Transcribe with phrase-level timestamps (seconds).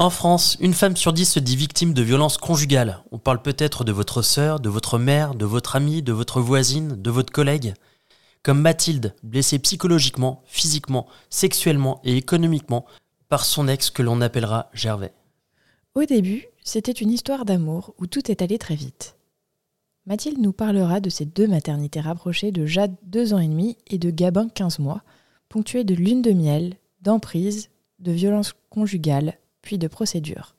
[0.00, 3.04] En France, une femme sur dix se dit victime de violences conjugales.
[3.12, 7.00] On parle peut-être de votre sœur, de votre mère, de votre amie, de votre voisine,
[7.00, 7.74] de votre collègue.
[8.42, 12.86] Comme Mathilde, blessée psychologiquement, physiquement, sexuellement et économiquement
[13.28, 15.14] par son ex que l'on appellera Gervais.
[15.94, 19.16] Au début, c'était une histoire d'amour où tout est allé très vite.
[20.06, 23.98] Mathilde nous parlera de ces deux maternités rapprochées de Jade 2 ans et demi et
[23.98, 25.02] de Gabin 15 mois,
[25.48, 27.70] ponctuées de lune de miel, d'emprise,
[28.00, 30.54] de violences conjugales, puis de procédures.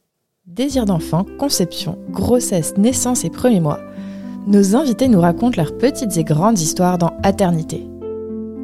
[0.47, 3.79] Désir d'enfant, conception, grossesse, naissance et premiers mois.
[4.47, 7.87] Nos invités nous racontent leurs petites et grandes histoires dans Aternité.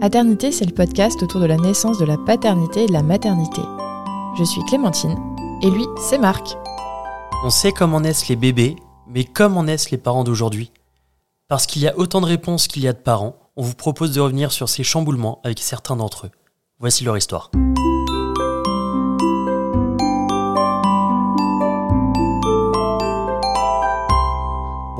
[0.01, 3.61] Aternité, c'est le podcast autour de la naissance de la paternité et de la maternité.
[4.37, 5.15] Je suis Clémentine,
[5.61, 6.55] et lui, c'est Marc.
[7.43, 8.75] On sait comment naissent les bébés,
[9.07, 10.71] mais comment naissent les parents d'aujourd'hui?
[11.47, 14.13] Parce qu'il y a autant de réponses qu'il y a de parents, on vous propose
[14.13, 16.31] de revenir sur ces chamboulements avec certains d'entre eux.
[16.79, 17.51] Voici leur histoire.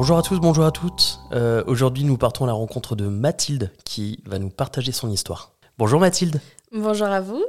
[0.02, 1.20] Bonjour à tous, bonjour à toutes.
[1.32, 5.54] Euh, aujourd'hui, nous partons à la rencontre de Mathilde qui va nous partager son histoire.
[5.78, 6.42] Bonjour Mathilde.
[6.72, 7.46] Bonjour à vous.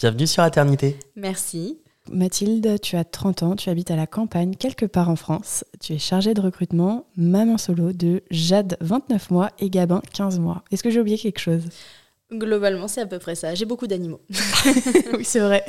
[0.00, 0.98] Bienvenue sur Aternité.
[1.14, 1.78] Merci.
[2.10, 5.64] Mathilde, tu as 30 ans, tu habites à la campagne, quelque part en France.
[5.80, 10.64] Tu es chargée de recrutement, maman solo de Jade, 29 mois, et Gabin, 15 mois.
[10.72, 11.62] Est-ce que j'ai oublié quelque chose?
[12.32, 13.54] Globalement, c'est à peu près ça.
[13.54, 14.22] J'ai beaucoup d'animaux.
[15.16, 15.64] oui, c'est vrai.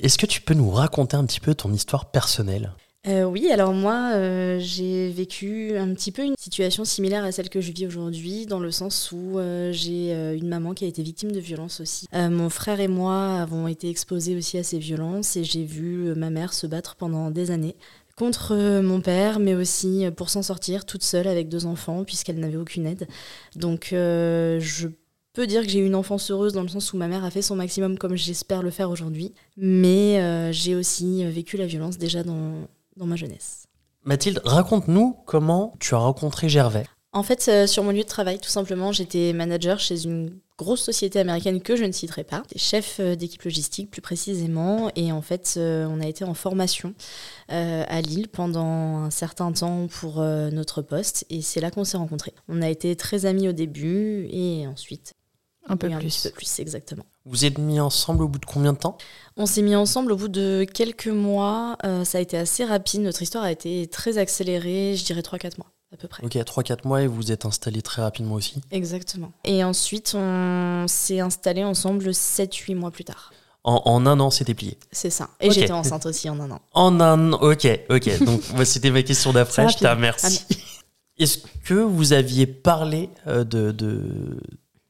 [0.00, 2.74] Est-ce que tu peux nous raconter un petit peu ton histoire personnelle?
[3.08, 7.48] Euh, oui, alors moi, euh, j'ai vécu un petit peu une situation similaire à celle
[7.48, 11.02] que je vis aujourd'hui, dans le sens où euh, j'ai une maman qui a été
[11.02, 12.06] victime de violences aussi.
[12.12, 16.28] mon frère et moi avons été exposés aussi à ces violences et j'ai vu ma
[16.28, 17.76] mère se battre pendant des années
[18.16, 22.56] contre mon père, mais aussi pour s'en sortir toute seule avec deux enfants, puisqu'elle n'avait
[22.56, 23.06] aucune aide.
[23.56, 24.88] Donc je
[25.32, 27.30] peux dire que j'ai eu une enfance heureuse dans le sens où ma mère a
[27.30, 32.22] fait son maximum comme j'espère le faire aujourd'hui, mais j'ai aussi vécu la violence déjà
[32.22, 33.64] dans dans ma jeunesse.
[34.04, 36.84] Mathilde, raconte-nous comment tu as rencontré Gervais.
[37.12, 40.82] En fait, euh, sur mon lieu de travail, tout simplement, j'étais manager chez une grosse
[40.82, 45.22] société américaine que je ne citerai pas, chef euh, d'équipe logistique plus précisément, et en
[45.22, 46.94] fait, euh, on a été en formation
[47.48, 52.34] à Lille pendant un certain temps pour notre poste, et c'est là qu'on s'est rencontrés.
[52.46, 55.14] On a été très amis au début, et ensuite
[55.68, 56.26] un peu plus.
[56.26, 57.04] Un peu plus, exactement.
[57.24, 58.98] Vous êtes mis ensemble au bout de combien de temps?
[59.36, 61.76] On s'est mis ensemble au bout de quelques mois.
[61.84, 63.02] Euh, ça a été assez rapide.
[63.02, 66.24] Notre histoire a été très accélérée, je dirais 3-4 mois à peu près.
[66.24, 69.32] Ok, 3-4 mois et vous vous êtes installés très rapidement aussi Exactement.
[69.44, 73.32] Et ensuite, on s'est installés ensemble 7-8 mois plus tard.
[73.64, 74.78] En, un an, c'était plié.
[74.92, 75.28] C'est ça.
[75.40, 76.60] Et j'étais enceinte aussi en un an.
[76.72, 78.24] En un an, ok, ok.
[78.24, 79.68] Donc, c'était ma question d'après.
[79.68, 80.46] Je te remercie.
[81.18, 84.40] Est-ce que vous aviez parlé euh, de, de,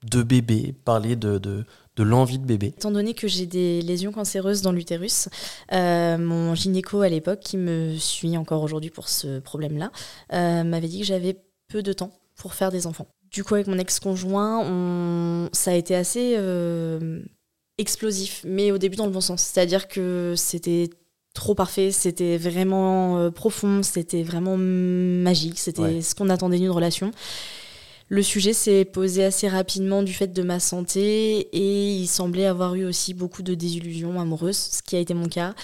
[0.08, 1.64] de bébé, parler de, de,
[1.98, 5.28] de l'envie de bébé Étant donné que j'ai des lésions cancéreuses dans l'utérus,
[5.72, 9.91] euh, mon gynéco à l'époque, qui me suit encore aujourd'hui pour ce problème-là,
[10.32, 11.36] euh, m'avait dit que j'avais
[11.68, 13.08] peu de temps pour faire des enfants.
[13.30, 15.48] Du coup, avec mon ex-conjoint, on...
[15.52, 17.20] ça a été assez euh,
[17.76, 19.42] explosif, mais au début dans le bon sens.
[19.42, 20.88] C'est-à-dire que c'était
[21.34, 27.12] trop parfait, c'était vraiment profond, c'était vraiment magique, c'était ce qu'on attendait d'une relation.
[28.10, 32.74] Le sujet s'est posé assez rapidement du fait de ma santé et il semblait avoir
[32.74, 35.54] eu aussi beaucoup de désillusions amoureuses, ce qui a été mon cas.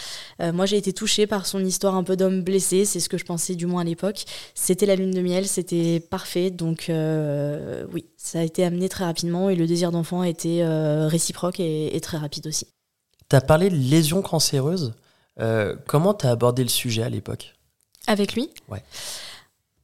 [0.42, 3.16] Euh, moi, j'ai été touchée par son histoire un peu d'homme blessé, c'est ce que
[3.16, 4.24] je pensais du moins à l'époque.
[4.54, 9.06] C'était la lune de miel, c'était parfait, donc euh, oui, ça a été amené très
[9.06, 12.66] rapidement et le désir d'enfant a été euh, réciproque et, et, très rapide aussi.
[13.30, 14.92] Tu as parlé de lésions cancéreuses.
[15.86, 17.54] comment tu as abordé le sujet à l'époque?
[18.06, 18.50] Avec lui?
[18.68, 18.82] Ouais.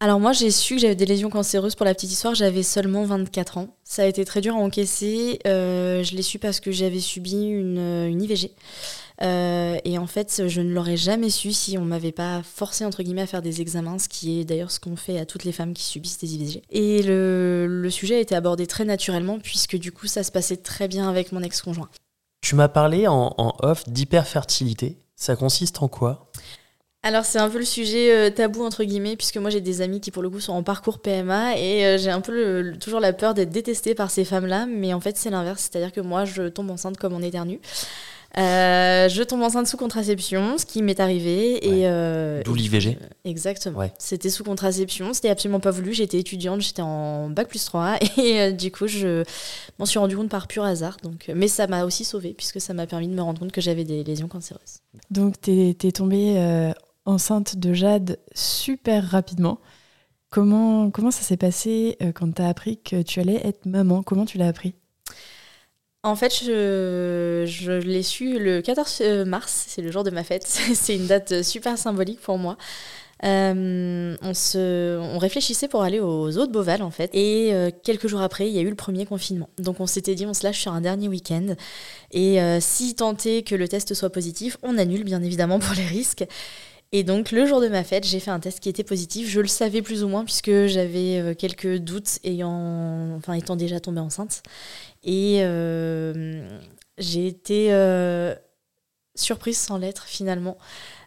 [0.03, 3.05] Alors moi j'ai su que j'avais des lésions cancéreuses pour la petite histoire, j'avais seulement
[3.05, 3.77] 24 ans.
[3.85, 7.35] Ça a été très dur à encaisser, euh, je l'ai su parce que j'avais subi
[7.35, 8.53] une, une IVG.
[9.23, 13.03] Euh, et en fait, je ne l'aurais jamais su si on m'avait pas forcé entre
[13.03, 15.53] guillemets à faire des examens, ce qui est d'ailleurs ce qu'on fait à toutes les
[15.53, 16.63] femmes qui subissent des IVG.
[16.71, 20.89] Et le, sujet a été abordé très naturellement puisque du coup ça se passait très
[20.89, 21.91] bien avec mon ex-conjoint.
[22.41, 24.97] Tu m'as parlé en off d'hyperfertilité.
[25.15, 26.30] Ça consiste en quoi?
[27.03, 30.01] Alors c'est un peu le sujet euh, tabou entre guillemets puisque moi j'ai des amis
[30.01, 33.13] qui pour le coup sont en parcours PMA et euh, j'ai un peu toujours la
[33.13, 36.49] peur d'être détestée par ces femmes-là mais en fait c'est l'inverse, c'est-à-dire que moi je
[36.49, 37.61] tombe enceinte comme on éternue.
[38.39, 41.67] Euh, je tombe enceinte sous contraception, ce qui m'est arrivé.
[41.67, 43.83] et euh, D'où l'IVG Exactement.
[43.99, 45.93] C'était sous contraception, c'était absolument pas voulu.
[45.93, 49.25] J'étais étudiante, j'étais en bac plus 3 et euh, du coup, je
[49.79, 50.97] m'en suis rendu compte par pur hasard.
[51.03, 53.61] Donc, mais ça m'a aussi sauvée puisque ça m'a permis de me rendre compte que
[53.61, 54.81] j'avais des lésions cancéreuses.
[55.11, 56.73] Donc, tu es, es, tombée
[57.11, 59.61] enceinte de Jade super rapidement.
[60.31, 64.03] Comment, comment ça s'est passé quand tu as appris que tu allais être maman?
[64.03, 64.75] Comment tu l'as appris?
[66.03, 70.47] En fait, je, je l'ai su le 14 mars, c'est le jour de ma fête.
[70.75, 72.57] c'est une date super symbolique pour moi.
[73.23, 77.11] Euh, on, se, on réfléchissait pour aller aux eaux de Beauval en fait.
[77.13, 79.49] Et euh, quelques jours après, il y a eu le premier confinement.
[79.59, 81.55] Donc on s'était dit, on se lâche sur un dernier week-end.
[82.13, 85.87] Et euh, si tenté que le test soit positif, on annule bien évidemment pour les
[85.87, 86.25] risques.
[86.93, 89.29] Et donc le jour de ma fête, j'ai fait un test qui était positif.
[89.29, 94.01] Je le savais plus ou moins puisque j'avais quelques doutes ayant, enfin étant déjà tombée
[94.01, 94.43] enceinte.
[95.05, 95.43] Et
[96.99, 97.71] j'ai été
[99.15, 100.59] surprise sans l'être finalement.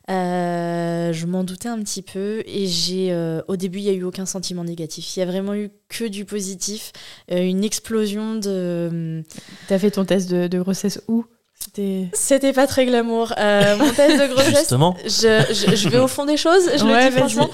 [0.10, 3.94] Euh, je m'en doutais un petit peu et j'ai euh, au début il y a
[3.94, 5.16] eu aucun sentiment négatif.
[5.16, 6.92] Il y a vraiment eu que du positif,
[7.32, 9.24] euh, une explosion de.
[9.68, 11.26] T'as fait ton test de, grossesse où?
[11.64, 12.08] C'était...
[12.14, 13.34] C'était pas très glamour.
[13.38, 14.96] mon test de grossesse, Justement.
[15.06, 17.50] Je, je, vais au fond des choses, je le dis franchement.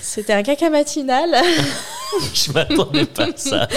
[0.00, 1.30] C'était un caca matinal.
[2.34, 3.68] je m'attendais pas à ça.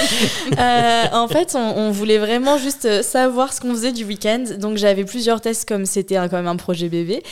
[0.57, 4.43] Euh, en fait, on, voulait vraiment juste savoir ce qu'on faisait du week-end.
[4.57, 7.23] Donc, j'avais plusieurs tests comme c'était quand même un projet bébé.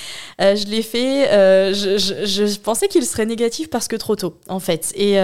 [0.42, 1.30] Euh, je l'ai fait.
[1.30, 4.92] Euh, je, je, pensais qu'il serait négatif parce que trop tôt, en fait.
[4.96, 5.18] Et.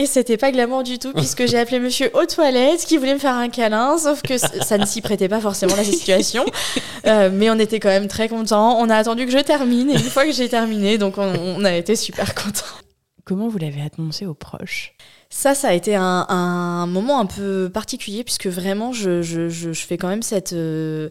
[0.00, 3.18] Et c'était pas glamour du tout, puisque j'ai appelé monsieur aux toilettes, qui voulait me
[3.18, 6.46] faire un câlin, sauf que ça ne s'y prêtait pas forcément la situation.
[7.04, 8.78] mais on était quand même très contents.
[8.80, 11.64] On a attendu que je termine, et une fois que j'ai terminé, donc on, on
[11.66, 12.64] a été super contents.
[13.26, 14.94] Comment vous l'avez annoncé aux proches?
[15.28, 20.08] Ça, ça a été un, moment un peu particulier puisque vraiment, je, je, fais quand
[20.08, 21.10] même cette, euh,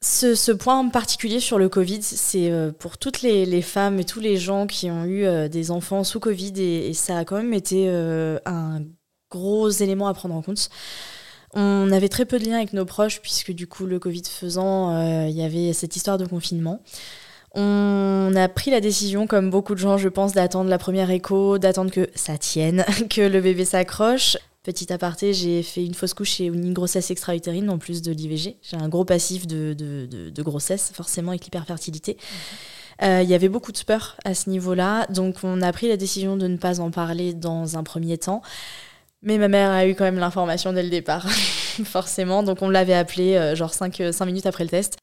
[0.00, 2.02] ce, point particulier sur le Covid.
[2.02, 5.70] C'est euh, pour toutes les, femmes et tous les gens qui ont eu euh, des
[5.70, 8.82] enfants sous Covid et, ça a quand même été un
[9.30, 10.68] gros élément à prendre en compte.
[11.54, 15.26] On avait très peu de liens avec nos proches puisque du coup, le Covid faisant,
[15.26, 16.82] il y avait cette histoire de confinement.
[17.58, 21.56] On a pris la décision, comme beaucoup de gens, je pense, d'attendre la première écho,
[21.56, 24.36] d'attendre que ça tienne, que le bébé s'accroche.
[24.66, 28.56] Petit aparté, j'ai fait une fausse couche et une grossesse extra-utérine en plus de l'IVG.
[28.60, 32.16] J'ai un gros passif de, de, grossesse, forcément, avec l'hyperfertilité.
[33.00, 35.96] Euh, il y avait beaucoup de peur à ce niveau-là, donc on a pris la
[35.96, 38.42] décision de ne pas en parler dans un premier temps.
[39.22, 41.28] Mais ma mère a eu quand même l'information dès le départ,
[41.84, 42.42] forcément.
[42.42, 44.96] Donc on l'avait appelé euh, genre 5, 5 minutes après le test.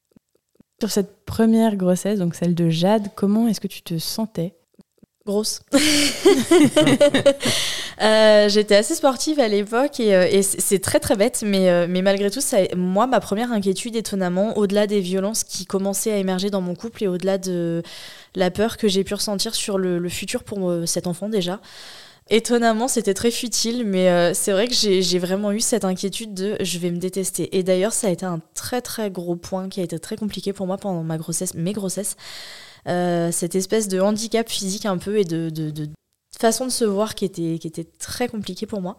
[0.81, 4.55] Sur cette première grossesse, donc celle de Jade, comment est-ce que tu te sentais?
[5.25, 5.61] Grosse.
[8.01, 12.01] Euh, j'étais assez sportive à l'époque et, euh, c'est très très bête, mais, euh, mais
[12.01, 16.49] malgré tout, ça, moi, ma première inquiétude, étonnamment, au-delà des violences qui commençaient à émerger
[16.49, 17.83] dans mon couple et au-delà de
[18.35, 21.59] la peur que j'ai pu ressentir sur le futur pour cet enfant déjà,
[22.29, 26.79] Étonnamment, c'était très futile, mais c'est vrai que j'ai vraiment eu cette inquiétude de je
[26.79, 27.55] vais me détester.
[27.57, 30.53] Et d'ailleurs, ça a été un très très gros point qui a été très compliqué
[30.53, 32.15] pour moi pendant ma grossesse, mes grossesses.
[32.85, 35.49] Cette espèce de handicap physique un peu et de,
[36.39, 38.97] façon de se voir qui était, qui était très compliqué pour moi.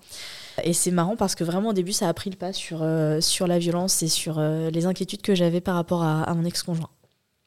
[0.62, 3.20] Et c'est marrant parce que vraiment au début, ça a pris le pas sur, euh,
[3.20, 6.90] sur la violence et sur les inquiétudes que j'avais par rapport à, à mon ex-conjoint.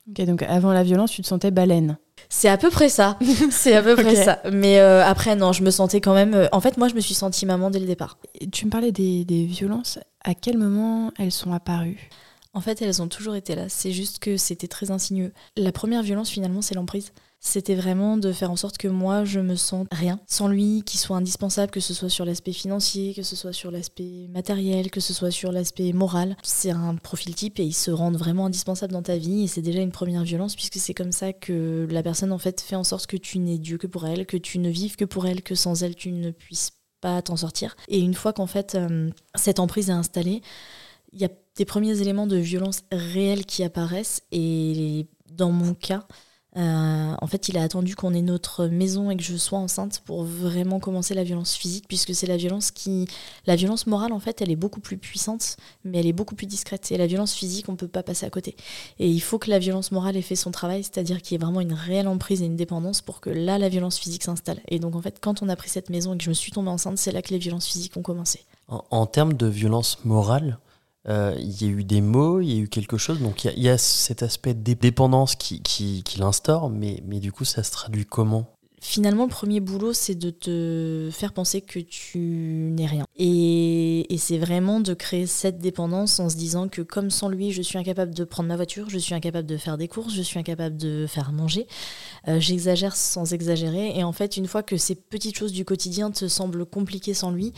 [0.10, 1.98] Ok, donc avant la violence, tu te sentais baleine
[2.30, 3.18] c'est à peu près ça.
[3.51, 4.42] C'est à peu près ça.
[4.51, 6.33] Mais euh, après, non, je me sentais quand même.
[6.33, 8.18] Euh, en fait, moi, je me suis sentie maman dès le départ.
[8.51, 10.00] Tu me parlais des, des violences.
[10.24, 12.10] À quel moment elles sont apparues?
[12.54, 13.69] En fait, elles ont toujours été là.
[13.69, 15.31] C'est juste que c'était très insinueux.
[15.56, 19.39] La première violence, finalement, c'est l'emprise c'était vraiment de faire en sorte que moi je
[19.39, 23.24] me sente rien sans lui, qu'il soit indispensable, que ce soit sur l'aspect financier, que
[23.24, 26.36] ce soit sur l'aspect matériel, que ce soit sur l'aspect moral.
[26.44, 29.62] C'est un profil type et il se rend vraiment indispensable dans ta vie et c'est
[29.62, 32.83] déjà une première violence puisque c'est comme ça que la personne en fait fait en
[32.83, 35.44] sorte que tu n'es Dieu que pour elle, que tu ne vives que pour elle,
[35.44, 36.71] que sans elle tu ne puisses
[37.02, 37.76] pas t'en sortir.
[37.88, 40.42] Et une fois qu'en fait euh, cette emprise est installée,
[41.14, 46.07] il y a des premiers éléments de violence réelle qui apparaissent et dans mon cas,
[46.57, 50.02] euh, en fait, il a attendu qu'on ait notre maison et que je sois enceinte
[50.06, 53.07] pour vraiment commencer la violence physique, puisque c'est la violence qui,
[53.45, 56.47] la violence morale en fait, elle est beaucoup plus puissante, mais elle est beaucoup plus
[56.47, 56.92] discrète.
[56.92, 58.56] Et la violence physique, on peut pas passer à côté.
[58.97, 61.44] Et il faut que la violence morale ait fait son travail, c'est-à-dire qu'il y ait
[61.44, 64.59] vraiment une réelle emprise et une dépendance pour que là, la violence physique s'installe.
[64.68, 66.52] Et donc en fait, quand on a pris cette maison et que je me suis
[66.52, 68.45] tombée enceinte, c'est là que les violences physiques ont commencé.
[68.68, 70.57] en termes de violence morale,
[71.09, 73.21] euh, il y a eu des mots, il y a eu quelque chose.
[73.21, 77.64] Donc il y, a cet aspect de dépendance qui, l'instaure, mais, mais du coup, ça
[77.64, 78.47] se traduit comment?
[78.80, 83.06] Finalement, le premier boulot, c'est de te faire penser que tu n'es rien.
[83.18, 83.77] Et,
[84.09, 87.61] et c'est vraiment de créer cette dépendance en se disant que comme sans lui, je
[87.61, 90.40] suis incapable de prendre ma voiture, je suis incapable de faire des courses, je suis
[90.40, 91.68] incapable de faire manger.
[92.28, 93.97] Euh, j'exagère sans exagérer.
[93.97, 97.31] Et en fait, une fois que ces petites choses du quotidien te semblent compliquées sans
[97.31, 97.54] lui,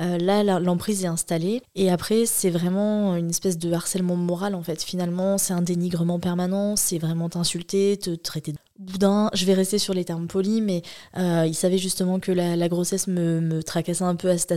[0.00, 1.62] euh, là, l'emprise est installée.
[1.74, 4.82] Et après, c'est vraiment une espèce de harcèlement moral, en fait.
[4.82, 9.78] Finalement, c'est un dénigrement permanent, c'est vraiment t'insulter, te traiter de boudin, je vais rester
[9.78, 10.82] sur les termes polis, mais
[11.16, 14.52] euh, il savait justement que la, grossesse me, me, tracassait un peu à cet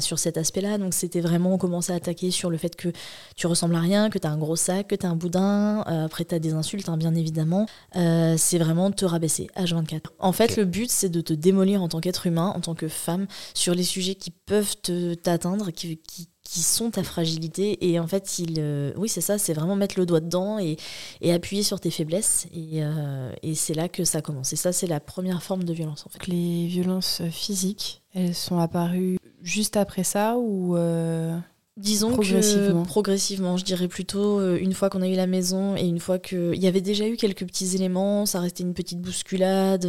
[0.00, 0.78] sur cet aspect-là.
[0.78, 2.88] Donc c'était vraiment, on commençait à attaquer sur le fait que
[3.36, 5.84] tu ressembles à rien, que tu as un gros sac, que tu as un boudin.
[5.88, 7.66] Euh, après, tu as des insultes, hein, bien évidemment.
[7.96, 10.06] Euh, c'est vraiment te rabaisser, H24.
[10.18, 12.88] En fait, le but, c'est de te démolir en tant qu'être humain, en tant que
[12.88, 14.76] femme, sur les sujets qui peuvent
[15.22, 17.90] t'atteindre, qui, qui qui sont ta fragilité.
[17.90, 20.78] Et en fait, il, euh, oui, c'est ça, c'est vraiment mettre le doigt dedans et,
[21.20, 22.46] et appuyer sur tes faiblesses.
[22.54, 24.54] Et, euh, et c'est là que ça commence.
[24.54, 26.06] Et ça, c'est la première forme de violence.
[26.06, 26.26] En fait.
[26.26, 31.36] Les violences physiques, elles sont apparues juste après ça ou euh,
[31.76, 32.82] Disons progressivement.
[32.82, 36.18] que progressivement, je dirais plutôt une fois qu'on a eu la maison et une fois
[36.18, 39.86] que il y avait déjà eu quelques petits éléments, ça restait une petite bousculade,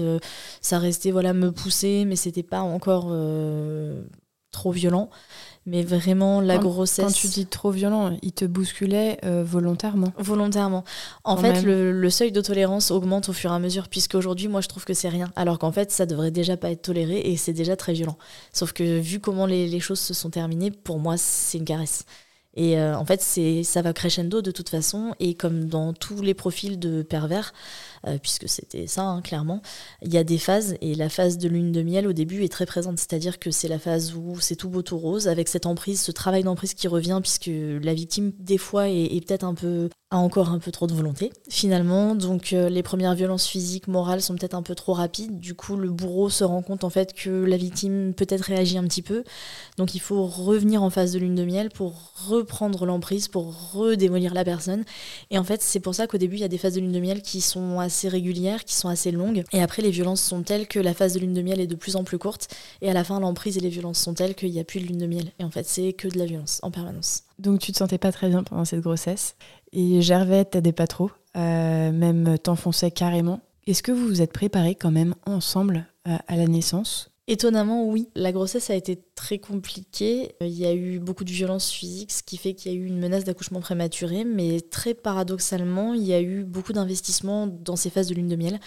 [0.62, 3.12] ça restait voilà me pousser, mais c'était pas encore
[4.52, 5.10] trop violent
[5.70, 7.06] mais vraiment la grossesse.
[7.06, 10.12] Quand tu dis trop violent, il te bousculait euh, volontairement.
[10.18, 10.84] Volontairement.
[11.24, 14.62] En fait, le, seuil de tolérance augmente au fur et à mesure, puisque aujourd'hui, moi,
[14.62, 17.38] je trouve que c'est rien, alors qu'en fait, ça devrait déjà pas être toléré et
[17.38, 18.18] c'est déjà très violent.
[18.52, 22.06] Sauf que vu comment les, les choses se sont terminées, pour moi, c'est une caresse.
[22.56, 23.22] Et euh, en fait,
[23.64, 25.16] ça va crescendo de toute façon.
[25.20, 27.54] Et comme dans tous les profils de pervers,
[28.08, 29.62] euh, puisque c'était ça, hein, clairement.
[30.02, 32.52] Il y a des phases, et la phase de lune de miel au début est
[32.52, 35.66] très présente, c'est-à-dire que c'est la phase où c'est tout beau, tout rose, avec cette
[35.66, 39.90] emprise, ce travail d'emprise qui revient, puisque la victime, des fois, est, peut-être un peu
[40.12, 44.22] a encore un peu trop de volonté finalement donc euh, les premières violences physiques morales
[44.22, 47.14] sont peut-être un peu trop rapides du coup le bourreau se rend compte en fait
[47.14, 49.24] que la victime peut-être réagit un petit peu
[49.78, 54.34] donc il faut revenir en phase de lune de miel pour reprendre l'emprise pour redémolir
[54.34, 54.84] la personne
[55.30, 56.92] et en fait c'est pour ça qu'au début il y a des phases de lune
[56.92, 59.44] de miel qui sont assez régulières, qui sont assez longues.
[59.52, 61.76] Et après, les violences sont telles que la phase de lune de miel est de
[61.76, 62.48] plus en plus courte.
[62.82, 64.86] Et à la fin, l'emprise et les violences sont telles qu'il n'y a plus de
[64.86, 65.32] lune de miel.
[65.40, 67.24] Et en fait, c'est que de la violence en permanence.
[67.40, 69.36] Donc tu te sentais pas très bien pendant cette grossesse?
[69.72, 73.42] Et Gervais t'aidait pas trop, euh, même t'enfonçait carrément.
[73.68, 77.12] Est-ce que vous vous êtes préparés quand même ensemble euh, à la naissance?
[77.28, 78.10] Étonnamment, oui.
[78.16, 80.34] La grossesse a été très compliquée.
[80.42, 82.86] Il y a eu beaucoup de violence physique, ce qui fait qu'il y a eu
[82.86, 87.92] une menace d'accouchement prématuré, mais très paradoxalement, il y a eu beaucoup d'investissements dans ces
[87.92, 88.60] phases de lune de miel.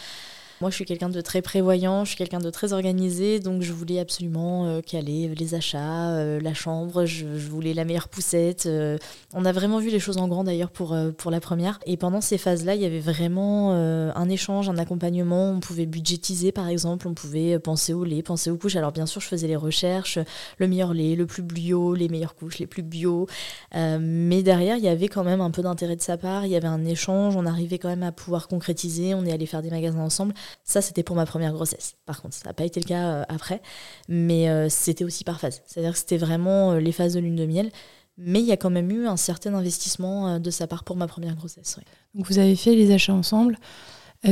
[0.63, 3.73] Moi, je suis quelqu'un de très prévoyant, je suis quelqu'un de très organisé, donc je
[3.73, 8.67] voulais absolument euh, caler les achats, euh, la chambre, je, voulais la meilleure poussette.
[8.67, 8.97] Euh.
[9.35, 11.81] on a vraiment vu les choses en grand d'ailleurs pour, pour la première.
[11.85, 15.51] Et pendant ces phases-là, il y avait vraiment un échange, un accompagnement.
[15.51, 18.77] On pouvait budgétiser par exemple, on pouvait penser au lait, penser aux couches.
[18.77, 20.21] Alors bien sûr, je faisais les recherches,
[20.59, 23.27] le meilleur lait, le plus bio, les meilleures couches, les plus bio.
[23.75, 26.57] mais derrière, il y avait quand même un peu d'intérêt de sa part, il y
[26.57, 29.71] avait un échange, on arrivait quand même à pouvoir concrétiser, on est allé faire des
[29.71, 30.35] magasins ensemble.
[30.65, 31.97] Ça, c'était pour ma première grossesse.
[32.07, 33.61] Par contre, ça n'a pas été le cas euh, après,
[34.09, 35.63] mais euh, c'était aussi par phase.
[35.67, 37.71] C'est-à-dire que c'était vraiment euh, les phases de lune de miel.
[38.19, 41.07] Mais il y a quand même eu un certain investissement de sa part pour ma
[41.07, 41.79] première grossesse.
[42.15, 43.57] Donc vous avez fait les achats ensemble.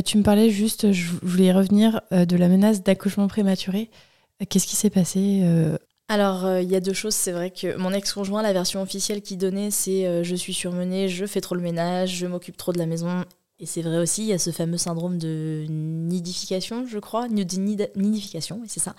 [0.04, 3.90] tu me parlais juste, je voulais revenir de la menace d'accouchement prématuré.
[4.50, 5.42] Qu'est-ce qui s'est passé
[6.08, 7.14] alors, il y a deux choses.
[7.14, 11.24] C'est vrai que mon ex-conjoint, la version officielle qu'il donnait, c'est je suis surmenée, je
[11.24, 13.24] fais trop le ménage, je m'occupe trop de la maison
[13.60, 17.34] et c'est vrai aussi, il y a ce fameux syndrome de nidification, je crois, de
[17.34, 18.94] nidification, c'est ça,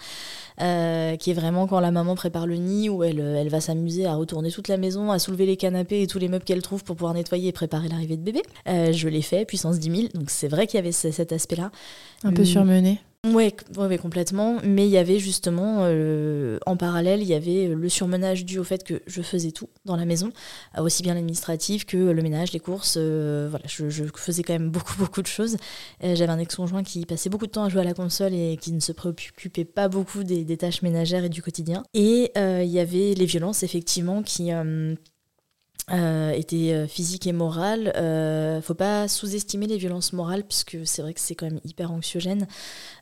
[0.61, 4.05] euh, qui est vraiment quand la maman prépare le nid, où elle, elle va s'amuser
[4.05, 6.83] à retourner toute la maison, à soulever les canapés et tous les meubles qu'elle trouve
[6.83, 8.43] pour pouvoir nettoyer et préparer l'arrivée de bébé.
[8.67, 11.71] Euh, je l'ai fait, puissance 10 000, donc c'est vrai qu'il y avait cet aspect-là.
[12.23, 14.57] Un peu surmené oui, ouais, complètement.
[14.63, 18.63] Mais il y avait justement, euh, en parallèle, il y avait le surmenage dû au
[18.63, 20.31] fait que je faisais tout dans la maison,
[20.75, 22.95] euh, aussi bien l'administratif que le ménage, les courses.
[22.97, 25.57] Euh, voilà, je, faisais quand même beaucoup, beaucoup de choses.
[26.01, 28.71] J'avais un ex-conjoint qui passait beaucoup de temps à jouer à la console et qui
[28.71, 31.83] ne se préoccupait pas beaucoup des, des tâches ménagères et du quotidien.
[31.93, 34.49] Et il y avait les violences, effectivement, qui
[35.91, 37.91] euh, était euh, physique et morale.
[37.95, 41.91] Euh, faut pas sous-estimer les violences morales puisque c'est vrai que c'est quand même hyper
[41.91, 42.47] anxiogène.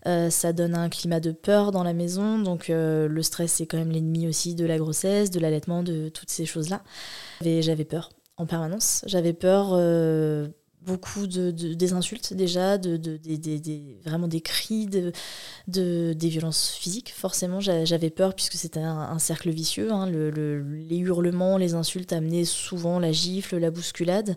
[0.08, 3.78] Euh, ça donne un climat de peur dans la maison, donc le stress c'est quand
[3.78, 6.82] même l'ennemi aussi de la grossesse, de l'allaitement, de toutes ces choses-là.
[7.42, 9.04] J'avais peur en permanence.
[9.06, 9.74] J'avais peur
[10.90, 13.00] beaucoup de, des insultes déjà, de,
[14.04, 15.14] vraiment des cris, de,
[15.68, 17.14] des violences physiques.
[17.16, 19.92] Forcément, j'avais peur puisque c'était un, cercle vicieux.
[19.92, 20.10] Hein.
[20.10, 24.36] les hurlements, les insultes amenaient souvent la gifle, la bousculade.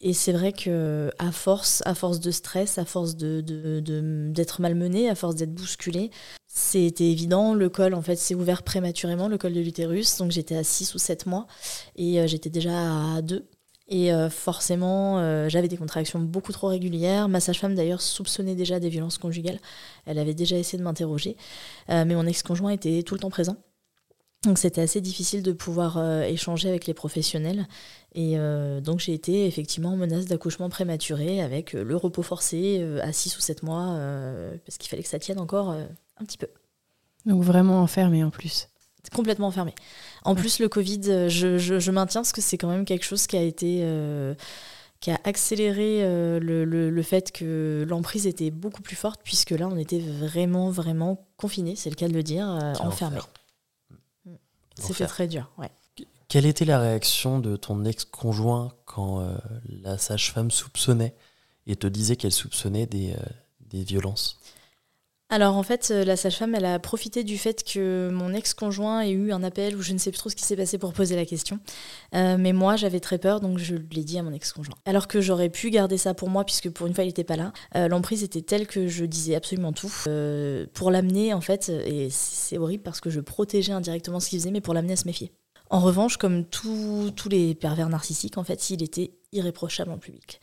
[0.00, 5.14] Et c'est vrai que à force, à force de stress, à force d'être malmené, à
[5.14, 6.10] force d'être bousculé,
[6.46, 10.54] c'était évident, le col en fait s'est ouvert prématurément, le col de l'utérus, donc j'étais
[10.54, 11.48] à 6 ou 7 mois
[11.96, 13.44] et euh, j'étais déjà à 2
[13.86, 17.28] et euh, forcément, euh, j'avais des contractions beaucoup trop régulières.
[17.28, 19.58] Ma sage-femme, d'ailleurs, soupçonnait déjà des violences conjugales.
[20.06, 21.36] Elle avait déjà essayé de m'interroger.
[21.90, 23.56] Euh, mais mon ex-conjoint était tout le temps présent.
[24.44, 27.66] Donc c'était assez difficile de pouvoir euh, échanger avec les professionnels.
[28.14, 33.10] Et euh, donc j'ai été effectivement en menace d'accouchement prématuré avec le repos forcé à
[33.12, 33.98] 6 ou 7 mois,
[34.66, 36.48] parce qu'il fallait que ça tienne encore un petit peu.
[37.24, 38.68] Donc vraiment enfermé en plus
[39.12, 39.74] Complètement enfermé.
[40.24, 43.36] En plus, le Covid, je, je, maintiens parce que c'est quand même quelque chose qui
[43.36, 43.86] a été
[45.00, 46.00] qui a accéléré
[46.40, 51.26] le, le, fait que l'emprise était beaucoup plus forte, puisque là, on était vraiment, vraiment
[51.36, 52.46] confiné, c'est le cas de le dire,
[52.80, 53.20] enfermé.
[54.76, 55.70] C'était très dur, ouais.
[56.34, 59.36] Quelle était la réaction de ton ex-conjoint quand euh,
[59.68, 61.14] la sage-femme soupçonnait
[61.68, 63.22] et te disait qu'elle soupçonnait des, euh,
[63.60, 64.40] des violences?
[65.30, 69.10] Alors en fait, euh, la sage-femme, elle a profité du fait que mon ex-conjoint ait
[69.10, 71.16] eu un appel où je ne sais plus trop ce qui s'est passé pour poser
[71.16, 71.58] la question.
[72.14, 74.76] Euh, mais moi, j'avais très peur, donc je l'ai dit à mon ex-conjoint.
[74.84, 77.36] Alors que j'aurais pu garder ça pour moi, puisque pour une fois, il n'était pas
[77.36, 77.52] là.
[77.74, 79.92] Euh, l'emprise était telle que je disais absolument tout.
[80.74, 84.50] pour l'amener, en fait, et c'est horrible parce que je protégeais indirectement ce qu'il faisait,
[84.50, 85.32] mais pour l'amener à se méfier.
[85.70, 90.40] En revanche, comme tous les pervers narcissiques, en fait, il était irréprochable en public.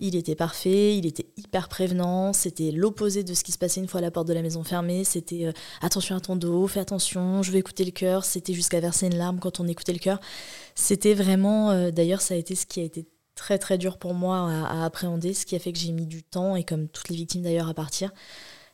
[0.00, 3.88] Il était parfait, il était hyper prévenant, c'était l'opposé de ce qui se passait une
[3.88, 7.42] fois la porte de la maison fermée, c'était euh, attention à ton dos, fais attention,
[7.42, 10.20] je vais écouter le cœur, c'était jusqu'à verser une larme quand on écoutait le cœur.
[10.74, 14.14] C'était vraiment, euh, d'ailleurs ça a été ce qui a été très très dur pour
[14.14, 17.08] moi à, appréhender, ce qui a fait que j'ai mis du temps, et comme toutes
[17.08, 18.12] les victimes d'ailleurs à partir,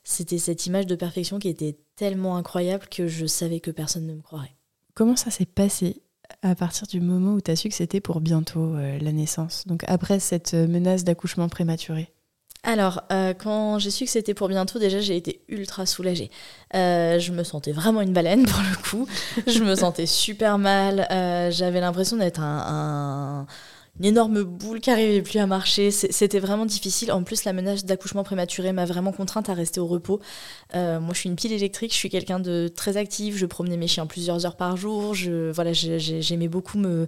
[0.04, 4.14] c'était cette image de perfection qui était tellement incroyable que je savais que personne ne
[4.14, 4.56] me croirait.
[4.94, 6.02] Comment ça s'est passé?
[6.42, 9.66] À partir du moment où tu as su que c'était pour bientôt euh, la naissance,
[9.66, 12.08] donc après cette euh, menace d'accouchement prématuré
[12.64, 16.30] alors, euh, quand j'ai su que c'était pour bientôt, déjà, j'ai été ultra soulagée.
[16.72, 19.08] je me sentais vraiment une baleine, pour le coup.
[19.48, 21.08] je me sentais super mal.
[21.50, 23.48] J'avais l'impression d'être un,
[23.98, 25.90] une énorme boule qui n'arrivait plus à marcher.
[25.90, 27.12] C'était vraiment difficile.
[27.12, 30.20] En plus, la menace d'accouchement prématuré m'a vraiment contrainte à rester au repos.
[30.74, 33.36] Euh, moi, je suis une pile électrique, je suis quelqu'un de très actif.
[33.36, 35.14] Je promenais mes chiens plusieurs heures par jour.
[35.14, 37.06] Je, voilà, j'aimais beaucoup me,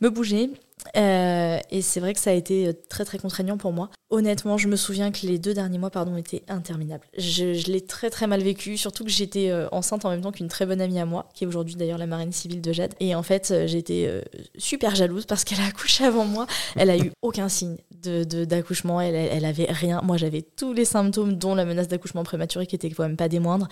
[0.00, 0.50] me bouger.
[0.96, 3.90] Euh, et c'est vrai que ça a été euh, très très contraignant pour moi.
[4.10, 7.06] Honnêtement, je me souviens que les deux derniers mois pardon, étaient interminables.
[7.16, 10.48] Je, l'ai très très mal vécu, surtout que j'étais euh, enceinte en même temps qu'une
[10.48, 12.94] très bonne amie à moi, qui est aujourd'hui d'ailleurs la marine civile de Jade.
[13.00, 14.22] Et en fait, j'étais
[14.58, 16.46] super jalouse parce qu'elle a accouché avant moi.
[16.76, 20.00] Elle a eu aucun signe d'accouchement, de, elle, elle avait rien.
[20.02, 23.28] Moi, j'avais tous les symptômes, dont la menace d'accouchement prématuré qui était quand même pas
[23.28, 23.68] des moindres.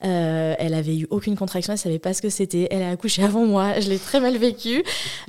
[0.00, 2.68] elle avait eu aucune contraction, elle savait pas ce que c'était.
[2.70, 4.82] Elle a accouché avant moi, je l'ai très mal vécu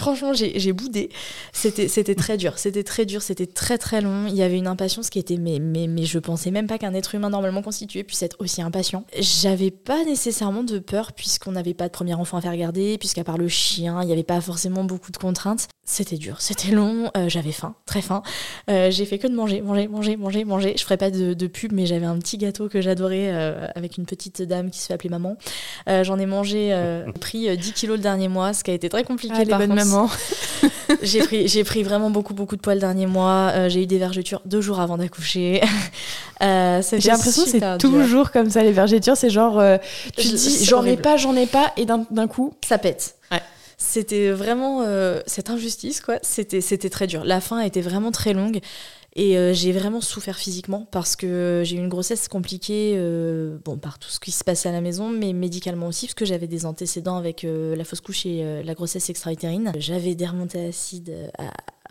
[0.00, 1.10] franchement, j'ai boudé.
[1.52, 2.58] C'était très dur.
[2.58, 3.22] C'était très dur.
[3.22, 4.26] C'était très très long.
[4.26, 5.36] Il y avait une impatience qui était.
[5.36, 8.62] Mais, mais, mais je pensais même pas qu'un être humain normalement constitué puisse être aussi
[8.62, 9.04] impatient.
[9.18, 13.24] J'avais pas nécessairement de peur puisqu'on n'avait pas de premier enfant à faire garder, puisqu'à
[13.24, 15.68] part le chien, il n'y avait pas forcément beaucoup de contraintes.
[15.90, 18.22] C'était dur, c'était long, euh, j'avais faim, très faim.
[18.70, 20.74] Euh, j'ai fait que de manger, manger, manger, manger, manger.
[20.76, 23.98] Je ferai pas de, de pub, mais j'avais un petit gâteau que j'adorais euh, avec
[23.98, 25.36] une petite dame qui se fait appeler maman.
[25.88, 26.72] J'en ai mangé,
[27.20, 29.34] pris 10 kilos le dernier mois, ce qui a été très compliqué.
[29.36, 29.74] Ah, les bonnes
[31.02, 33.68] j'ai pris, j'ai pris vraiment beaucoup, beaucoup de poids le dernier mois.
[33.68, 35.60] j'ai eu des vergetures deux jours avant d'accoucher.
[36.40, 39.16] j'ai l'impression que c'est toujours comme ça les vergetures.
[39.16, 39.62] C'est genre,
[40.16, 43.16] tu te dis j'en ai pas, j'en ai pas, et d'un coup ça pète.
[43.30, 43.40] Ouais
[43.80, 46.18] c'était vraiment euh, cette injustice, quoi.
[46.22, 47.24] C'était, c'était très dur.
[47.24, 48.60] La fin était vraiment très longue.
[49.16, 53.76] Et euh, j'ai vraiment souffert physiquement parce que j'ai eu une grossesse compliquée, euh, bon,
[53.76, 56.46] par tout ce qui se passait à la maison, mais médicalement aussi, parce que j'avais
[56.46, 59.72] des antécédents avec la fausse couche et la grossesse extra-utérine.
[59.78, 61.12] J'avais des remontées acides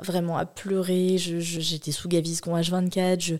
[0.01, 3.37] vraiment à pleurer, j'étais sous Gaviscon H24,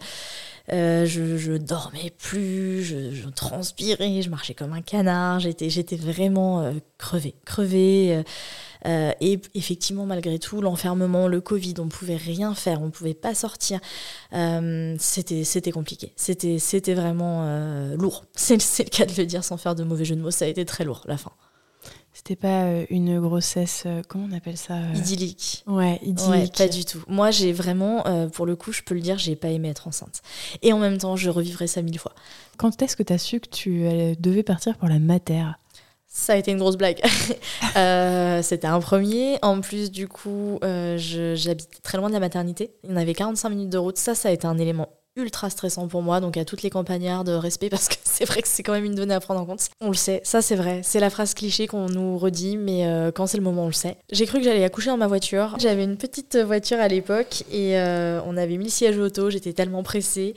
[0.70, 8.16] je, dormais plus, je, transpirais, je marchais comme un canard, j'étais, j'étais vraiment crevée.
[8.16, 8.24] Euh,
[8.86, 13.80] et effectivement, malgré tout, l'enfermement, le Covid, on pouvait rien faire, on pouvait pas sortir.
[14.34, 16.14] Euh, c'était, c'était compliqué.
[16.16, 18.24] C'était, c'était vraiment euh, lourd.
[18.36, 20.32] C'est, le cas de le dire sans faire de mauvais jeu de mots.
[20.32, 21.32] Ça a été très lourd, la fin.
[22.14, 25.64] C'était pas une grossesse, comment on appelle ça Idyllique.
[25.68, 26.58] Ouais, idyllique.
[26.58, 27.02] pas du tout.
[27.08, 30.22] Moi, j'ai vraiment, pour le coup, je peux le dire, j'ai pas aimé être enceinte.
[30.62, 32.14] Et en même temps, je revivrai ça mille fois.
[32.58, 33.84] Quand est-ce que tu as su que tu
[34.20, 35.46] devais partir pour la mater?
[36.20, 37.02] Ça a été une grosse blague.
[37.76, 39.38] Euh, c'était un premier.
[39.42, 42.72] En plus, du coup, euh, j'habitais très loin de la maternité.
[42.84, 43.98] Il y en avait 45 minutes de route.
[43.98, 46.20] Ça, ça a été un élément ultra stressant pour moi.
[46.20, 48.86] Donc à toutes les campagnards de respect parce que c'est vrai que c'est quand même
[48.86, 49.70] une donnée à prendre en compte.
[49.82, 50.82] On le sait, ça c'est vrai.
[50.84, 53.74] C'est la phrase cliché qu'on nous redit, mais euh, quand c'est le moment, on le
[53.74, 53.98] sait.
[54.12, 55.56] J'ai cru que j'allais accoucher dans ma voiture.
[55.60, 59.30] J'avais une petite voiture à l'époque et euh, on avait mis le siège auto.
[59.30, 60.34] J'étais tellement pressée.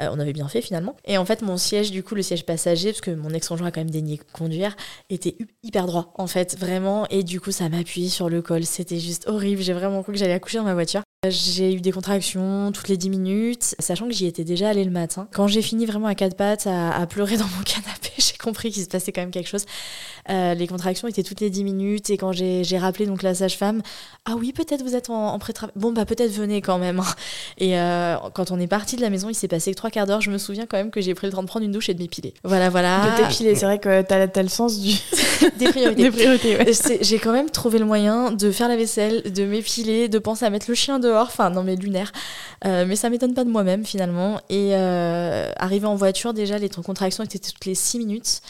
[0.00, 0.96] Euh, on avait bien fait finalement.
[1.04, 3.70] Et en fait, mon siège, du coup, le siège passager, parce que mon ex-conjoint a
[3.70, 4.76] quand même daigné conduire,
[5.10, 7.06] était hyper droit en fait, vraiment.
[7.10, 8.64] Et du coup, ça m'a appuyé sur le col.
[8.64, 9.62] C'était juste horrible.
[9.62, 11.02] J'ai vraiment cru que j'allais accoucher dans ma voiture.
[11.30, 14.90] J'ai eu des contractions toutes les 10 minutes, sachant que j'y étais déjà allée le
[14.90, 15.28] matin.
[15.32, 18.82] Quand j'ai fini vraiment à quatre pattes à, pleurer dans mon canapé, j'ai compris qu'il
[18.82, 19.64] se passait quand même quelque chose.
[20.30, 23.82] Euh, les contractions étaient toutes les 10 minutes et quand j'ai rappelé donc la sage-femme,
[24.24, 25.72] ah oui, peut-être vous êtes en, pré-travail.
[25.76, 27.00] Bon, bah peut-être venez quand même.
[27.00, 27.14] Hein.
[27.58, 30.06] Et euh, quand on est parti de la maison, il s'est passé que trois quarts
[30.06, 30.20] d'heure.
[30.20, 31.94] Je me souviens quand même que j'ai pris le temps de prendre une douche et
[31.94, 32.34] de m'épiler.
[32.42, 33.16] Voilà, voilà.
[33.18, 34.94] De t'épiler, c'est vrai que t'as as le sens du...
[35.58, 36.10] des priorités.
[36.10, 40.44] priorités J'ai quand même trouvé le moyen de faire la vaisselle, de m'épiler, de penser
[40.44, 41.13] à mettre le chien dehors.
[41.22, 42.12] Enfin, non, mais lunaire.
[42.64, 44.40] Euh, mais ça m'étonne pas de moi-même finalement.
[44.48, 48.40] Et euh, arrivé en voiture, déjà, les contractions étaient toutes les 6 minutes.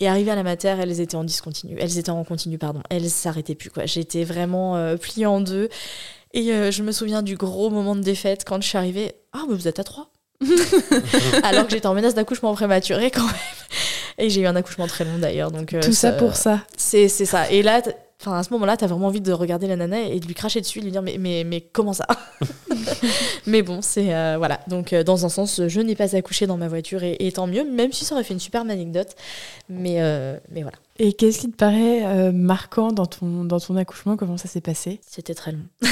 [0.00, 1.76] Et arrivé à la mater, elles étaient en discontinu.
[1.80, 2.80] Elles étaient en continu, pardon.
[2.88, 3.84] Elles s'arrêtaient plus, quoi.
[3.84, 5.68] J'étais vraiment euh, pliée en deux.
[6.34, 9.14] Et euh, je me souviens du gros moment de défaite quand je suis arrivée.
[9.32, 10.10] Ah, mais vous êtes à trois
[11.42, 13.34] Alors que j'étais en menace d'accouchement prématuré quand même.
[14.18, 15.50] Et j'ai eu un accouchement très long d'ailleurs.
[15.50, 16.60] Donc, Tout ça, pour ça.
[16.76, 17.50] C'est ça.
[17.50, 17.82] Et là,
[18.20, 20.60] Enfin, à ce moment-là, t'as vraiment envie de regarder la nana et de lui cracher
[20.60, 22.04] dessus, de lui dire mais, mais, mais comment ça
[23.46, 24.12] Mais bon, c'est.
[24.12, 24.58] Euh, voilà.
[24.66, 27.46] Donc, euh, dans un sens, je n'ai pas accouché dans ma voiture et, et, tant
[27.46, 29.14] mieux, même si ça aurait fait une superbe anecdote.
[29.68, 30.78] Mais, euh, mais voilà.
[31.00, 34.16] Et qu'est-ce qui te paraît euh, marquant dans ton, dans ton accouchement?
[34.16, 35.00] Comment ça s'est passé?
[35.06, 35.62] C'était très long.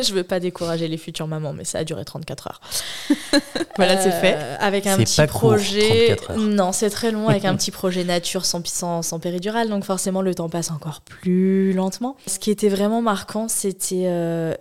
[0.00, 2.60] je veux pas décourager les futures mamans, mais ça a duré 34 heures.
[3.76, 4.36] voilà, c'est fait.
[4.36, 6.16] Euh, avec un petit projet.
[6.36, 10.22] non, c'est très long, avec un petit projet nature sans, sans, sans péridurale, donc forcément
[10.22, 12.16] le temps passe encore plus lentement.
[12.28, 14.04] Ce qui était vraiment marquant, c'était.
[14.06, 14.54] Euh,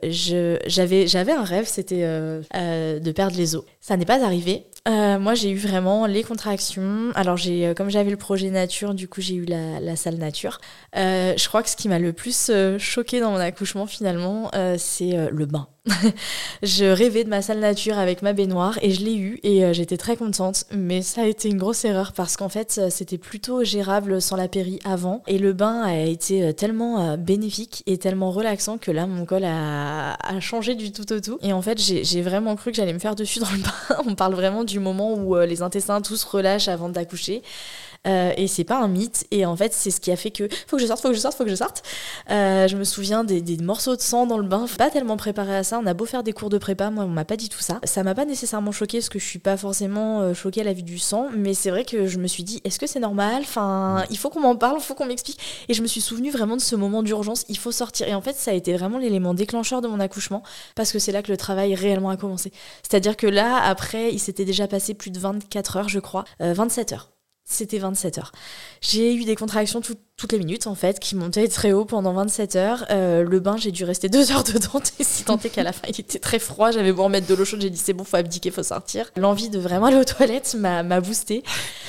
[0.66, 3.64] j'avais un rêve, c'était de perdre les os.
[3.80, 4.66] Ça n'est pas arrivé.
[4.88, 7.12] Euh, moi, j'ai eu vraiment les contractions.
[7.16, 10.18] Alors, j'ai, euh, comme j'avais le projet nature, du coup, j'ai eu la, la salle
[10.18, 10.60] nature.
[10.98, 15.30] Euh, je crois que ce qui m'a le plus choqué dans mon accouchement, finalement, c'est
[15.32, 15.68] le bain.
[16.64, 19.98] je rêvais de ma salle nature avec ma baignoire et je l'ai eu et j'étais
[19.98, 20.66] très contente.
[20.72, 24.48] Mais ça a été une grosse erreur parce qu'en fait, c'était plutôt gérable sans la
[24.48, 25.24] péri avant.
[25.28, 30.14] Et le bain a été tellement bénéfique et tellement relaxant que là, mon col a,
[30.14, 31.38] a changé du tout au tout.
[31.42, 34.04] Et en fait, j'ai vraiment cru que j'allais me faire dessus dans le bain.
[34.06, 37.42] On parle vraiment du moment où euh, les intestins tous relâchent avant d'accoucher.
[38.08, 39.26] Euh, et c'est pas un mythe.
[39.32, 41.16] Et en fait, c'est ce qui a fait que faut que je sorte, faut que
[41.16, 41.84] je sorte, faut que je sorte.
[42.32, 44.66] Euh, je me souviens des, morceaux de sang dans le bain.
[44.78, 45.80] Pas tellement préparé à ça.
[45.82, 47.80] On a beau faire des cours de prépa, moi on m'a pas dit tout ça.
[47.84, 50.84] Ça m'a pas nécessairement choqué parce que je suis pas forcément choquée à la vue
[50.84, 51.30] du sang.
[51.36, 53.42] Mais c'est vrai que je me suis dit, est-ce que c'est normal?
[53.42, 55.40] Enfin, il faut qu'on m'en parle, il faut qu'on m'explique.
[55.70, 57.46] Et je me suis souvenu vraiment de ce moment d'urgence.
[57.50, 58.08] Il faut sortir.
[58.08, 60.44] Et en fait, ça a été vraiment l'élément déclencheur de mon accouchement
[60.76, 62.52] parce que c'est là que le travail réellement a commencé.
[62.82, 66.94] C'est-à-dire que là, après, il s'était déjà passé plus de 24 heures, je crois, 27
[66.94, 67.13] heures
[67.46, 68.32] c'était 27 heures.
[68.82, 70.00] J'ai eu des contractions toutes
[70.32, 72.86] les minutes, en fait, qui montaient très haut pendant 27 heures.
[72.90, 75.88] Euh, le bain, j'ai dû rester deux heures dedans, si tant est qu'à la fin,
[75.90, 76.72] il était très froid.
[76.72, 79.12] J'avais beau remettre de l'eau chaude, j'ai dit c'est bon, faut abdiquer, faut sortir.
[79.18, 81.44] L'envie de vraiment aller aux toilettes m'a boosté.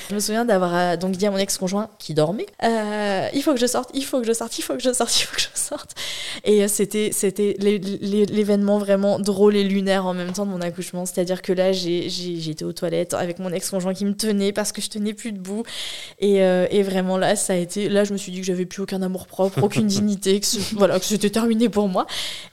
[0.09, 3.53] Je me souviens d'avoir euh, donc dit à mon ex-conjoint qui dormait euh, il faut
[3.53, 5.35] que je sorte, il faut que je sorte, il faut que je sorte, il faut
[5.35, 5.95] que je sorte.
[6.43, 11.05] Et c'était c'était l'événement vraiment drôle et lunaire en même temps de mon accouchement.
[11.05, 14.89] C'est-à-dire que là, j'étais aux toilettes avec mon ex-conjoint qui me tenait parce que je
[14.89, 15.39] tenais plus de
[16.23, 17.89] euh, et, vraiment là, ça a été.
[17.89, 20.45] Là, je me suis dit que j'avais plus aucun amour propre, aucune dignité, que,
[21.01, 22.05] c'était terminé pour moi.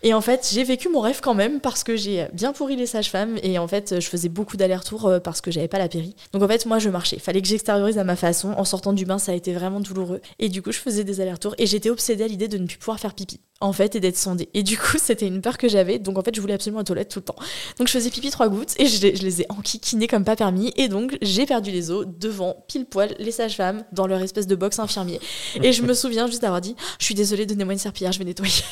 [0.02, 2.86] Et en fait, j'ai vécu mon rêve quand même parce que j'ai bien pourri les
[2.86, 6.14] sages-femmes et en fait, je faisais beaucoup d'allers-retours euh, parce que j'avais pas la péri.
[6.32, 7.18] Donc en fait, moi, je marchais.
[7.18, 8.52] Fallait que j'extériorise à ma façon.
[8.52, 10.20] En sortant du bain, ça a été vraiment douloureux.
[10.38, 12.78] Et du coup, je faisais des allers-retours et j'étais obsédée à l'idée de ne plus
[12.78, 14.48] pouvoir faire pipi en fait et d'être sondée.
[14.54, 15.98] Et du coup, c'était une peur que j'avais.
[15.98, 17.36] Donc en fait, je voulais absolument la toilette tout le temps.
[17.78, 20.72] Donc je faisais pipi trois gouttes et je, les ai enquiquinés comme pas permis.
[20.76, 24.54] Et donc j'ai perdu les os devant pile poil les sages-femmes dans leur espèce de
[24.54, 25.20] box infirmier.
[25.62, 28.24] Et je me souviens juste d'avoir dit Je suis désolée, donnez-moi une serpillière, je vais
[28.24, 28.62] nettoyer.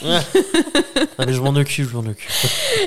[1.19, 2.31] Ah, mais je m'en occupe, je m'en occupe.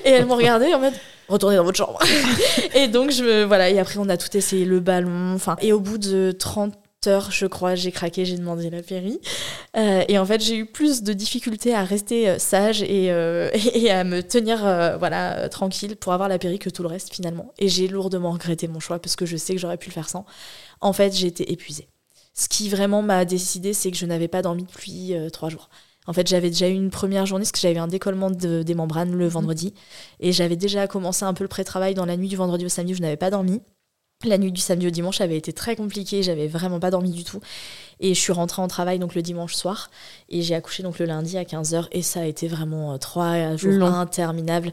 [0.06, 0.94] Et elles m'ont regardé en mode
[1.30, 2.00] retournez dans votre chambre.
[2.76, 5.80] et donc, je, voilà, et après, on a tout essayé, le ballon, enfin, et au
[5.80, 6.74] bout de 30
[7.08, 9.20] heures, je crois, j'ai craqué, j'ai demandé la péri.
[9.76, 13.50] Euh, et en fait, j'ai eu plus de difficultés à rester euh, sage et, euh,
[13.74, 14.60] et, à me tenir
[15.00, 17.54] voilà, tranquille pour avoir la péri que tout le reste finalement.
[17.60, 20.10] Et j'ai lourdement regretté mon choix parce que je sais que j'aurais pu le faire
[20.10, 20.26] sans.
[20.82, 21.88] En fait, j'ai été épuisée.
[22.34, 25.69] Ce qui vraiment m'a décidé, c'est que je n'avais pas dormi depuis trois jours.
[26.06, 29.12] En fait, j'avais déjà eu une première journée parce que j'avais un décollement des membranes
[29.12, 29.32] le mhm.
[29.32, 29.74] vendredi.
[30.19, 32.93] Et j'avais déjà commencé un peu le pré-travail dans la nuit du vendredi au samedi
[32.93, 33.62] où je n'avais pas dormi.
[34.26, 37.26] La nuit du samedi au dimanche avait été très compliquée, j'avais vraiment pas dormi du
[37.26, 37.41] tout.
[38.00, 39.91] Et je suis rentrée en travail donc le dimanche soir
[40.30, 43.58] et j'ai accouché donc le lundi à 15h et ça a été vraiment euh, trois
[43.58, 44.72] jours interminables.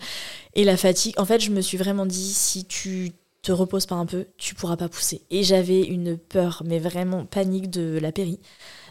[0.55, 3.95] Et la fatigue, en fait, je me suis vraiment dit si tu te reposes pas
[3.95, 5.23] un peu, tu pourras pas pousser.
[5.31, 8.39] Et j'avais une peur, mais vraiment panique de la péri,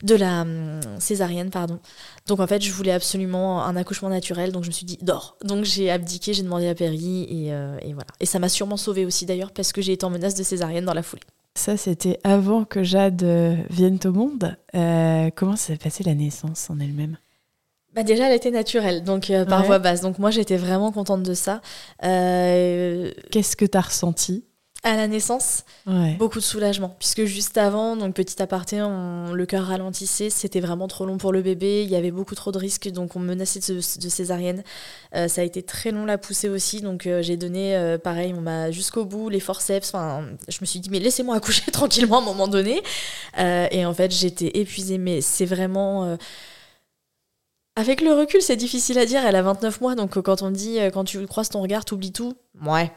[0.03, 1.79] de la hum, césarienne, pardon.
[2.27, 5.37] Donc en fait, je voulais absolument un accouchement naturel, donc je me suis dit, dors.
[5.43, 8.07] Donc j'ai abdiqué, j'ai demandé la péri, et, euh, voilà.
[8.19, 10.85] Et ça m'a sûrement sauvée aussi d'ailleurs, parce que j'ai été en menace de césarienne
[10.85, 11.23] dans la foulée.
[11.55, 14.57] Ça, c'était avant que Jade euh, vienne au monde.
[14.75, 17.17] Euh, comment s'est passée la naissance en elle-même?
[17.95, 19.65] Bah déjà, elle était naturelle, donc par Ouais.
[19.67, 20.01] voie basse.
[20.01, 21.61] Donc moi, j'étais vraiment contente de ça.
[22.03, 24.43] Euh, Qu'est-ce que t'as ressenti?
[24.81, 26.15] à la naissance, Ouais.
[26.17, 30.87] beaucoup de soulagement, puisque juste avant, donc petit aparté, on- le cœur ralentissait, c'était vraiment
[30.87, 33.25] trop long pour le bébé, il y avait beaucoup trop de risques, donc on me
[33.27, 34.63] menaçait de, de césarienne.
[35.17, 38.33] Euh, ça a été très long la poussée aussi, donc euh, j'ai donné, euh, pareil,
[38.33, 42.19] on m'a jusqu'au bout, les forceps, enfin, je me suis dit, mais laissez-moi accoucher tranquillement
[42.19, 42.81] à un moment donné.
[43.37, 46.15] Euh, et en fait, j'étais épuisée, mais c'est vraiment...
[47.79, 49.25] avec le recul, c'est difficile à dire.
[49.25, 51.85] Elle a 29 mois, donc euh, quand on dit, euh, quand tu croises ton regard,
[51.85, 52.33] t'oublies tout.
[52.65, 52.91] Ouais.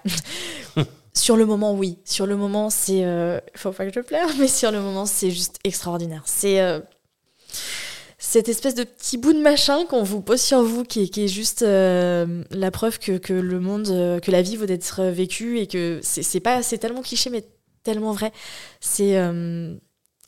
[1.14, 1.98] sur le moment, oui.
[2.04, 3.04] Sur le moment, c'est.
[3.04, 6.22] euh, faut pas que je pleure, mais sur le moment, c'est juste extraordinaire.
[6.26, 6.60] C'est.
[6.60, 6.80] euh,
[8.18, 11.24] cette espèce de petit bout de machin qu'on vous pose sur vous, qui est, qui
[11.24, 13.86] est juste euh, la preuve que, que le monde,
[14.20, 17.44] que la vie vaut d'être vécue et que c'est pas, c'est tellement cliché, mais
[17.82, 18.32] tellement vrai.
[18.80, 19.16] C'est,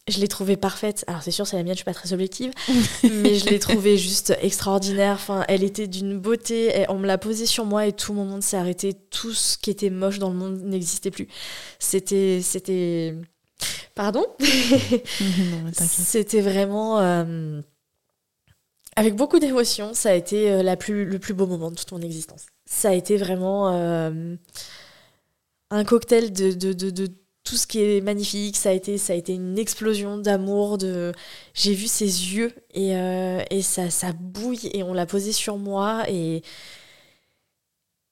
[0.09, 1.05] je l'ai trouvée parfaite.
[1.07, 2.53] Alors c'est sûr, c'est la mienne, je suis pas très objective,
[3.05, 5.15] mais je l'ai trouvée juste extraordinaire.
[5.15, 6.85] Enfin, elle était d'une beauté.
[6.89, 8.95] On me l'a posée sur moi et tout mon monde s'est arrêté.
[9.11, 11.29] Tout ce qui était moche dans le monde n'existait plus.
[11.79, 13.15] C'était, c'était,
[13.95, 14.27] pardon?
[15.73, 17.63] C'était vraiment euh,
[18.97, 19.95] avec beaucoup d'émotion.
[19.95, 22.47] Ça a été euh, la plus, le plus beau moment de toute mon existence.
[22.67, 24.37] Ça a été vraiment euh,
[25.71, 27.09] un cocktail de, de, de, de
[27.45, 28.57] tout ce qui est magnifique.
[28.57, 30.79] Ça a été, ça a été une explosion d'amour.
[30.79, 31.13] De...
[31.53, 35.59] J'ai vu ses yeux et, euh, et ça, ça bouille et on l'a posé sur
[35.59, 36.43] moi et.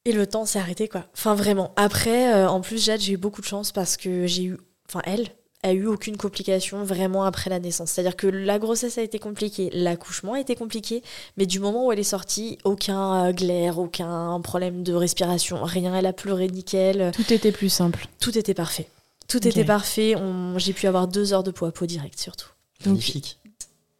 [0.05, 1.07] Et le temps s'est arrêté, quoi.
[1.15, 1.73] Enfin, vraiment.
[1.77, 4.57] Après, euh, en plus, Jade, j'ai eu beaucoup de chance parce que j'ai eu.
[4.89, 5.29] Enfin, elle
[5.63, 7.93] a eu aucune complication vraiment après la naissance.
[7.93, 11.05] C'est-à-dire que la grossesse a été compliquée, l'accouchement a été compliqué,
[11.37, 15.95] mais du moment où elle est sortie, aucun euh, glaire, aucun problème de respiration, rien.
[15.95, 17.13] Elle a pleuré nickel.
[17.15, 18.09] Tout était plus simple.
[18.19, 18.89] Tout était parfait.
[19.33, 20.15] Tout était parfait.
[20.17, 22.49] On- J'ai pu avoir deux heures de peau à peau direct, surtout.
[22.85, 23.39] Donc- Magnifique.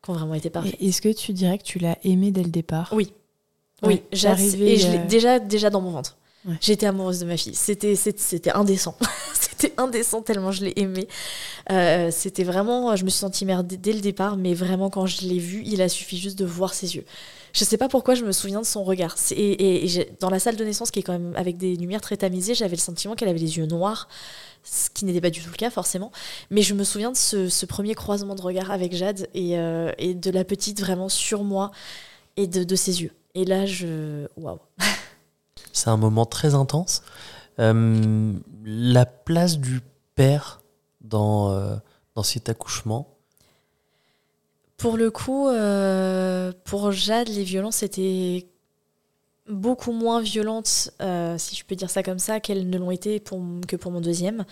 [0.05, 0.77] Qui ont vraiment été parfait.
[0.81, 3.13] Et Est-ce que tu dirais que tu l'as aimé dès le départ Oui.
[3.85, 6.17] Oui, Oui, arrivé, et je l'ai euh, déjà, déjà dans mon ventre.
[6.47, 6.55] Ouais.
[6.61, 7.55] J'étais amoureuse de ma fille.
[7.55, 8.97] C'était, c'était, c'était indécent.
[9.35, 11.07] c'était indécent tellement je l'ai aimée.
[11.71, 15.23] Euh, c'était vraiment, je me suis sentie mère dès, le départ, mais vraiment quand je
[15.23, 17.05] l'ai vue, il a suffi juste de voir ses yeux.
[17.53, 19.17] Je sais pas pourquoi je me souviens de son regard.
[19.31, 22.17] Et, et- dans la salle de naissance, qui est quand même avec des lumières très
[22.17, 24.09] tamisées, j'avais le sentiment qu'elle avait les yeux noirs,
[24.65, 26.13] ce qui n'était pas du tout le cas forcément.
[26.51, 29.93] Mais je me souviens de ce, ce premier croisement de regard avec Jade et, euh,
[29.99, 31.71] et de la petite vraiment sur moi
[32.37, 33.13] et de, de ses yeux.
[33.35, 34.27] Et là, je.
[34.37, 34.59] Waouh!
[35.73, 37.03] C'est un moment très intense.
[37.59, 38.33] Euh,
[38.65, 39.81] la place du
[40.15, 40.61] père
[41.01, 41.77] dans, euh,
[42.15, 43.09] dans cet accouchement,
[44.77, 48.47] Pour le coup, euh, pour Jade, les violences étaient
[49.53, 53.21] beaucoup moins violentes, euh, si je peux dire ça comme ça, qu'elles ne l'ont été
[53.21, 54.45] pour, que pour mon deuxième.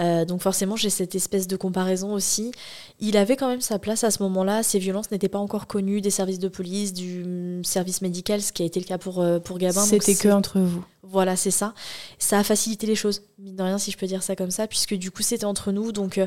[0.00, 2.52] Euh, donc forcément, j'ai cette espèce de comparaison aussi.
[3.00, 4.62] Il avait quand même sa place à ce moment-là.
[4.62, 8.52] Ces violences n'étaient pas encore connues des services de police, du mm, service médical, ce
[8.52, 9.82] qui a été le cas pour, euh, pour Gabin.
[9.82, 10.84] C'était que entre vous.
[11.02, 11.74] Voilà, c'est ça.
[12.18, 14.66] Ça a facilité les choses, mine de rien, si je peux dire ça comme ça,
[14.66, 15.92] puisque du coup, c'était entre nous.
[15.92, 16.20] Donc,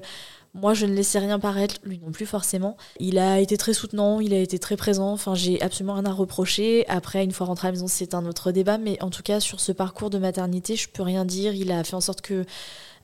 [0.54, 2.76] moi, je ne laissais rien paraître, lui non plus, forcément.
[3.00, 5.14] Il a été très soutenant, il a été très présent.
[5.14, 6.86] Enfin, j'ai absolument rien à reprocher.
[6.90, 8.78] Après, une fois rentré à la maison, c'est un autre débat.
[8.78, 11.54] Mais en tout cas, sur ce parcours de maternité, je peux rien dire.
[11.54, 12.46] Il a fait en sorte que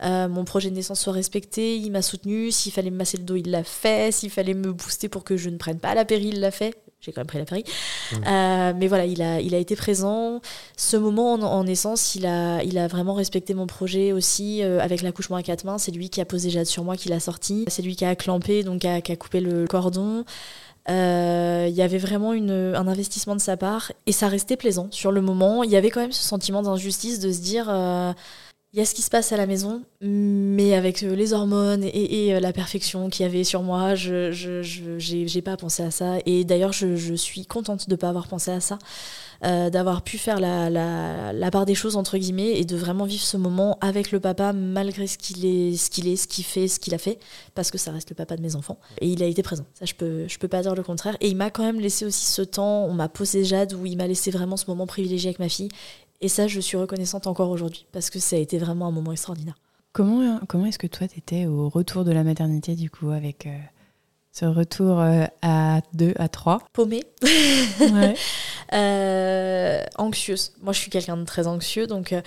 [0.03, 1.77] euh, mon projet de naissance soit respecté.
[1.77, 2.51] Il m'a soutenu.
[2.51, 4.11] S'il fallait me masser le dos, il l'a fait.
[4.11, 6.75] S'il fallait me booster pour que je ne prenne pas la péri, il l'a fait.
[6.99, 7.63] J'ai quand même pris la péri.
[8.13, 10.41] Euh, mais voilà, il a, été présent
[10.75, 15.35] ce moment en, en naissance, il a, vraiment respecté mon projet aussi euh, avec l'accouchement
[15.35, 15.77] à quatre mains.
[15.77, 17.65] C'est lui qui a posé Jade sur moi, qui l'a sorti.
[17.67, 20.25] C'est lui qui a clampé, donc qui a, coupé le cordon.
[20.89, 24.87] Euh, Il y avait vraiment une, un investissement de sa part et ça restait plaisant
[24.89, 25.63] sur le moment.
[25.63, 27.69] Il y avait quand même ce sentiment d'injustice de se dire
[28.73, 31.83] il y a ce qui se passe à la maison, mais avec euh, les hormones
[31.85, 34.29] et, euh, la perfection qu'il y avait sur moi, je
[34.99, 36.17] j'ai pas pensé à ça.
[36.25, 38.77] Et d'ailleurs, je, suis contente de pas avoir pensé à ça,
[39.45, 43.37] euh, d'avoir pu faire la, part des choses, entre guillemets, et de vraiment vivre ce
[43.37, 46.79] moment avec le papa, malgré ce qu'il est, ce qu'il est, ce qu'il fait, ce
[46.81, 47.19] qu'il a fait,
[47.55, 48.79] parce que ça reste le papa de mes enfants.
[48.99, 49.65] Et il a été présent.
[49.79, 51.15] Ça, je peux, je peux pas dire le contraire.
[51.21, 53.95] Et il m'a quand même laissé aussi ce temps, on m'a posé Jade, où il
[53.95, 55.69] m'a laissé vraiment ce moment privilégié avec ma fille.
[56.21, 59.11] Et ça, je suis reconnaissante encore aujourd'hui, parce que ça a été vraiment un moment
[59.11, 59.55] extraordinaire.
[59.93, 63.55] Comment, comment est-ce que toi, t'étais au retour de la maternité, du coup, avec euh,
[64.31, 68.15] ce retour euh, à 2, à 3 Paumée, Ouais.
[68.73, 70.51] euh, anxieuse.
[70.61, 72.21] Moi, je suis quelqu'un de très anxieux, donc euh,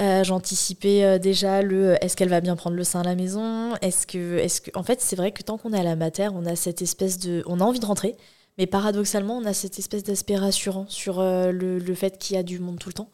[0.00, 3.14] euh, j'anticipais euh, déjà le euh, est-ce qu'elle va bien prendre le sein à la
[3.14, 3.74] maison?
[3.82, 6.28] Est-ce que, est-ce que, en fait, c'est vrai que tant qu'on est à la mater,
[6.32, 8.16] on a cette espèce de, on a envie de rentrer,
[8.58, 12.38] mais paradoxalement, on a cette espèce d'aspect rassurant sur euh, le, le fait qu'il y
[12.38, 13.08] a du monde tout le temps.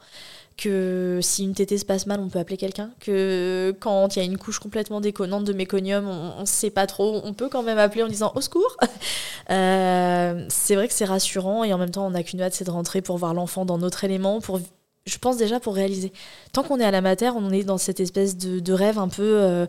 [0.57, 4.23] que si une tétée se passe mal, on peut appeler quelqu'un, que quand il y
[4.23, 7.63] a une couche complètement déconnante de méconium, on ne sait pas trop, on peut quand
[7.63, 8.77] même appeler en disant au secours.
[9.51, 12.67] Euh, c'est vrai que c'est rassurant et en même temps, on n'a qu'une hâte, c'est
[12.67, 14.61] de rentrer pour voir l'enfant dans notre élément, pour
[15.07, 16.13] je pense déjà pour réaliser.
[16.53, 19.23] Tant qu'on est à la mater, on est dans cette espèce de, rêve un peu
[19.23, 19.67] euh,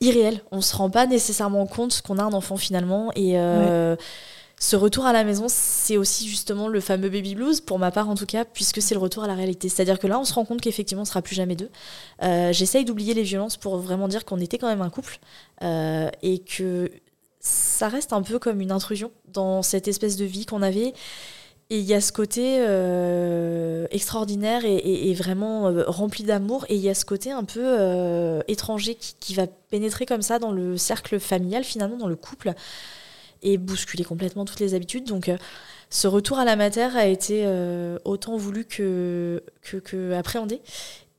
[0.00, 0.42] irréel.
[0.50, 3.36] On se rend pas nécessairement compte qu'on a un enfant finalement et
[4.60, 8.08] ce retour à la maison, c'est aussi justement le fameux baby blues, pour ma part
[8.08, 9.68] en tout cas, puisque c'est le retour à la réalité.
[9.68, 11.70] C'est-à-dire que là, on se rend compte qu'effectivement, on sera plus jamais deux.
[12.22, 15.18] Euh, j'essaye d'oublier les violences pour vraiment dire qu'on était quand même un couple
[15.62, 16.90] euh, et que
[17.40, 20.94] ça reste un peu comme une intrusion dans cette espèce de vie qu'on avait.
[21.70, 26.64] Et il y a ce côté euh, extraordinaire et, vraiment rempli d'amour.
[26.68, 30.52] Et il y a ce côté un peu étranger qui, va pénétrer comme ça dans
[30.52, 32.54] le cercle familial, finalement, dans le couple
[33.44, 35.04] et bousculer complètement toutes les habitudes.
[35.04, 35.36] Donc euh,
[35.90, 39.40] ce retour à la matière a été euh, autant voulu que,
[40.16, 40.60] appréhendé.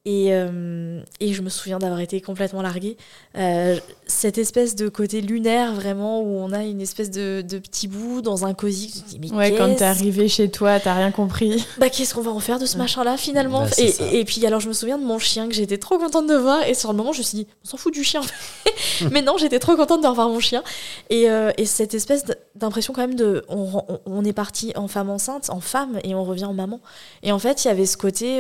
[0.08, 2.96] Et, euh, et, je me souviens d'avoir été complètement larguée.
[3.40, 7.88] Euh, cette espèce de côté lunaire, vraiment, où on a une espèce de, de petit
[7.88, 9.04] bout dans un cosy.
[9.34, 11.66] ouais, quand t'es arrivé chez toi, t'as rien compris.
[11.80, 14.60] Bah, qu'est-ce qu'on va en faire de ce machin-là, finalement bah, et, et, puis, alors,
[14.60, 16.64] je me souviens de mon chien que j'étais trop contente de voir.
[16.68, 18.22] Et sur le moment, je me suis dit, on s'en fout du chien.
[19.12, 20.64] Mais non, j'étais trop contente de revoir mon chien.
[21.10, 23.44] Et, euh, et cette espèce d'impression, quand même, de.
[23.50, 26.80] On, on, est parti en femme enceinte, en femme, et on revient en maman.
[27.24, 28.40] Et en fait, il y avait ce côté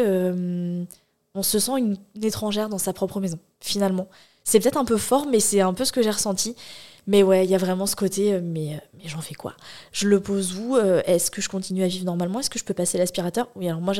[1.35, 4.07] on se sent une, étrangère dans sa propre maison, finalement.
[4.43, 6.55] C'est peut-être un peu fort, mais c'est un peu ce que j'ai ressenti.
[7.07, 9.53] Mais ouais, il y a vraiment ce côté, euh, mais, euh, mais j'en fais quoi?
[9.91, 10.75] Je le pose où?
[10.75, 12.39] Euh, Est-ce que je continue à vivre normalement?
[12.39, 13.47] Est-ce que je peux passer l'aspirateur?
[13.55, 13.93] Oui, alors moi,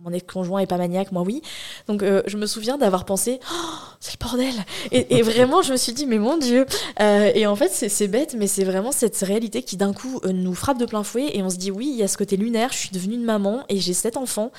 [0.00, 1.42] mon ex-conjoint est pas maniaque, moi oui.
[1.86, 3.54] Donc je me souviens d'avoir pensé, oh,
[4.00, 4.54] c'est le bordel!
[4.90, 6.66] Et, vraiment, je me suis dit, mais mon Dieu!
[7.00, 10.78] Et en fait, c'est bête, mais c'est vraiment cette réalité qui d'un coup nous frappe
[10.78, 12.78] de plein fouet et on se dit, oui, il y a ce côté lunaire, je
[12.78, 14.50] suis devenue une maman et j'ai sept enfants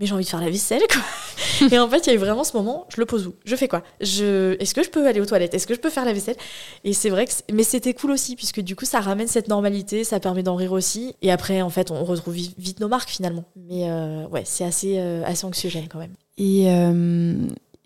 [0.00, 1.68] mais j'ai envie de faire la vaisselle, quoi.
[1.70, 3.34] et en fait, il y a eu vraiment ce moment, je le pose où?
[3.44, 3.82] Je fais quoi?
[4.00, 4.56] Je...
[4.58, 5.52] Est-ce que je peux aller aux toilettes?
[5.52, 6.36] Est-ce que je peux faire la vaisselle?
[6.84, 7.32] Et c'est vrai que...
[7.52, 10.72] Mais c'était cool aussi, puisque du coup, ça ramène cette normalité, ça permet d'en rire
[10.72, 11.14] aussi.
[11.20, 13.44] Et après, en fait, on retrouve vite nos marques, finalement.
[13.56, 16.14] Mais euh, ouais, c'est assez, euh, assez anxiogène, quand même.
[16.38, 17.34] Et, euh,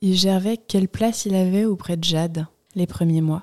[0.01, 2.47] et Gervais, quelle place il avait auprès de Jade
[2.77, 3.43] les premiers mois?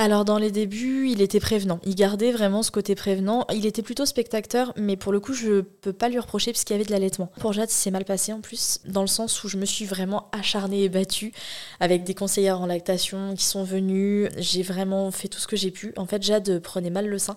[0.00, 1.78] Alors dans les débuts, il était prévenant.
[1.84, 3.44] Il gardait vraiment ce côté prévenant.
[3.52, 6.76] Il était plutôt spectateur, mais pour le coup, je peux pas lui reprocher puisqu'il y
[6.76, 7.30] avait de l'allaitement.
[7.38, 10.30] Pour Jade, c'est mal passé en plus, dans le sens où je me suis vraiment
[10.32, 11.34] acharnée et battue
[11.80, 14.30] avec des conseillères en lactation qui sont venues.
[14.38, 15.92] J'ai vraiment fait tout ce que j'ai pu.
[15.98, 17.36] En fait, Jade prenait mal le sein.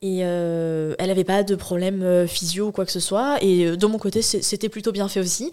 [0.00, 3.36] Et euh, elle n'avait pas de problème euh, physio ou quoi que ce soit.
[3.42, 5.50] Et euh, de mon côté, c'était plutôt bien fait aussi.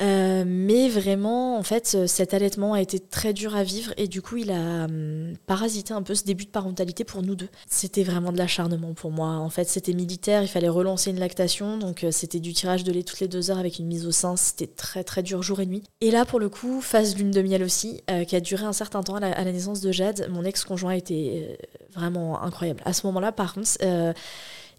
[0.00, 4.22] Euh, mais vraiment, en fait, cet allaitement a été très dur à vivre et du
[4.22, 7.48] coup, il a hum, parasité un peu ce début de parentalité pour nous deux.
[7.68, 9.28] C'était vraiment de l'acharnement pour moi.
[9.28, 12.92] En fait, c'était militaire, il fallait relancer une lactation, donc euh, c'était du tirage de
[12.92, 14.36] lait toutes les deux heures avec une mise au sein.
[14.36, 15.84] C'était très très dur jour et nuit.
[16.00, 18.72] Et là, pour le coup, phase lune de miel aussi, euh, qui a duré un
[18.72, 20.28] certain temps à la, naissance de Jade.
[20.30, 21.58] Mon ex-conjoint était
[21.94, 22.80] vraiment incroyable.
[22.84, 23.68] À ce moment-là, par contre,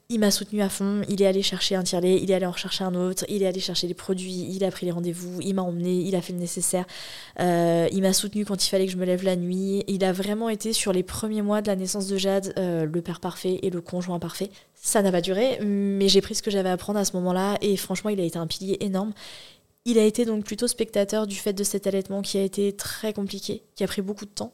[0.10, 2.54] il m'a soutenu à fond, il est allé chercher un tirelet, il est allé en
[2.54, 5.56] chercher un autre, il est allé chercher les produits, il a pris les rendez-vous, il
[5.56, 6.86] m'a emmené, il a fait le nécessaire.
[7.40, 9.84] Euh, il m'a soutenu quand il fallait que je me lève la nuit.
[9.88, 13.02] Il a vraiment été sur les premiers mois de la naissance de Jade euh, le
[13.02, 14.50] père parfait et le conjoint parfait.
[14.76, 17.58] Ça n'a pas duré, mais j'ai pris ce que j'avais à apprendre à ce moment-là
[17.62, 19.14] et franchement, il a été un pilier énorme.
[19.86, 23.12] Il a été donc plutôt spectateur du fait de cet allaitement qui a été très
[23.12, 24.54] compliqué, qui a pris beaucoup de temps.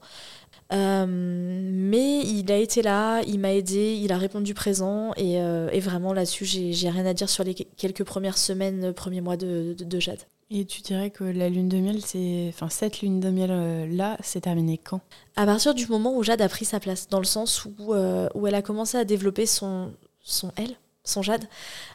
[0.72, 5.70] Euh, mais il a été là, il m'a aidé, il a répondu présent et, euh,
[5.72, 9.76] et vraiment là-dessus, j'ai rien à dire sur les quelques premières semaines, premiers mois de,
[9.78, 10.20] de, Jade.
[10.52, 13.88] Et tu dirais que la lune de miel, c'est, enfin cette lune de miel euh,
[13.88, 15.02] là, c'est terminé quand?
[15.36, 17.94] À partir du moment où Jade a pris sa place, dans le sens où,
[18.36, 21.46] où elle a commencé à développer son, son elle, son Jade,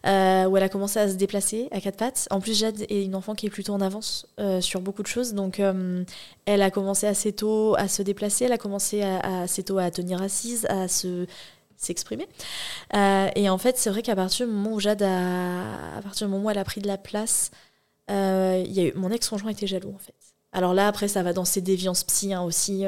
[0.07, 2.27] euh, où elle a commencé à se déplacer à quatre pattes.
[2.31, 5.07] En plus, Jade est une enfant qui est plutôt en avance euh, sur beaucoup de
[5.07, 6.05] choses, donc euh,
[6.47, 10.23] elle a commencé assez tôt à se déplacer, elle a commencé assez tôt à tenir
[10.23, 11.27] assise, à se
[11.77, 12.27] s'exprimer.
[12.93, 16.33] et en fait, c'est vrai qu'à partir du moment où Jade a, à partir du
[16.33, 17.51] moment où elle a pris de la place,
[18.09, 20.15] mon ex-conjoint était jaloux en fait.
[20.53, 22.85] Alors là, après, ça va dans ses déviances psy hein, aussi.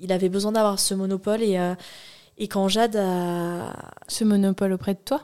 [0.00, 1.56] il avait besoin d'avoir ce monopole et
[2.38, 3.72] et quand Jade a...
[4.08, 5.22] Ce monopole auprès de toi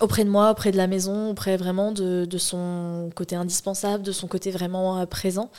[0.00, 4.28] Auprès de moi, auprès de la maison, auprès vraiment de, son côté indispensable, de son
[4.28, 5.50] côté vraiment euh, présent.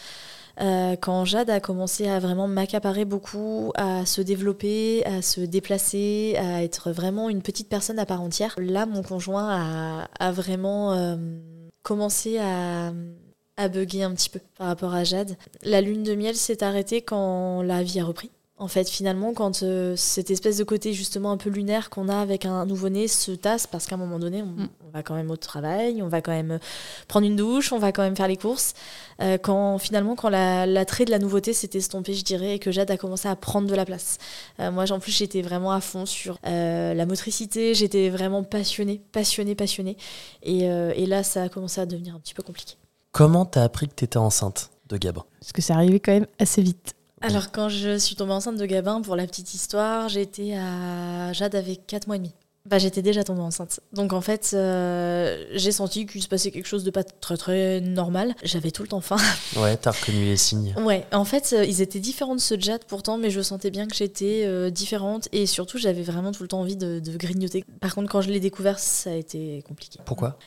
[0.60, 6.36] Euh, quand Jade a commencé à vraiment m'accaparer beaucoup, à se développer, à se déplacer,
[6.38, 11.16] à être vraiment une petite personne à part entière, là, mon conjoint a, vraiment euh,
[11.84, 12.92] commencé à,
[13.58, 15.38] à bugger un petit peu par rapport à Jade.
[15.64, 19.64] La lune de miel s'est arrêtée quand la vie a repris En fait, finalement, quand
[19.64, 23.32] euh, cette espèce de côté justement un peu lunaire qu'on a avec un nouveau-né se
[23.32, 24.70] tasse, parce qu'à un moment donné, on, Mm.
[24.88, 26.58] on va quand même au travail, on va quand même euh,
[27.08, 28.74] prendre une douche, on va quand même faire les courses.
[29.20, 32.70] Euh, quand finalement, quand la- l'attrait de la nouveauté s'est estompé, je dirais, et que
[32.72, 34.20] Jade a commencé à prendre de la place.
[34.60, 39.02] Euh, moi, en plus, j'étais vraiment à fond sur euh, la motricité, j'étais vraiment passionnée,
[39.12, 39.98] passionnée, passionnée.
[40.44, 42.76] Et, euh, et là, ça a commencé à devenir un petit peu compliqué.
[43.12, 45.26] Comment t'as appris que t'étais enceinte de Gabin?
[45.40, 46.94] Parce que c'est arrivé quand même assez vite.
[47.22, 51.56] Alors, quand je suis tombée enceinte de Gabin, pour la petite histoire, j'étais à Jade
[51.56, 52.34] avec 4 mois et demi.
[52.68, 53.80] Bah, j'étais déjà tombée enceinte.
[53.92, 57.82] Donc, en fait, euh, j'ai senti qu'il se passait quelque chose de pas très très
[57.82, 58.36] normal.
[58.44, 59.18] J'avais tout le temps faim.
[59.58, 60.74] Ouais, t'as reconnu les signes.
[60.78, 63.72] Ouais, en fait, euh, ils étaient différents de ceux de Jade pourtant, mais je sentais
[63.72, 67.18] bien que j'étais euh, différente et surtout, j'avais vraiment tout le temps envie de, de
[67.18, 67.66] grignoter.
[67.82, 70.00] Par contre, quand je l'ai découvert, ça a été compliqué.
[70.06, 70.38] Pourquoi?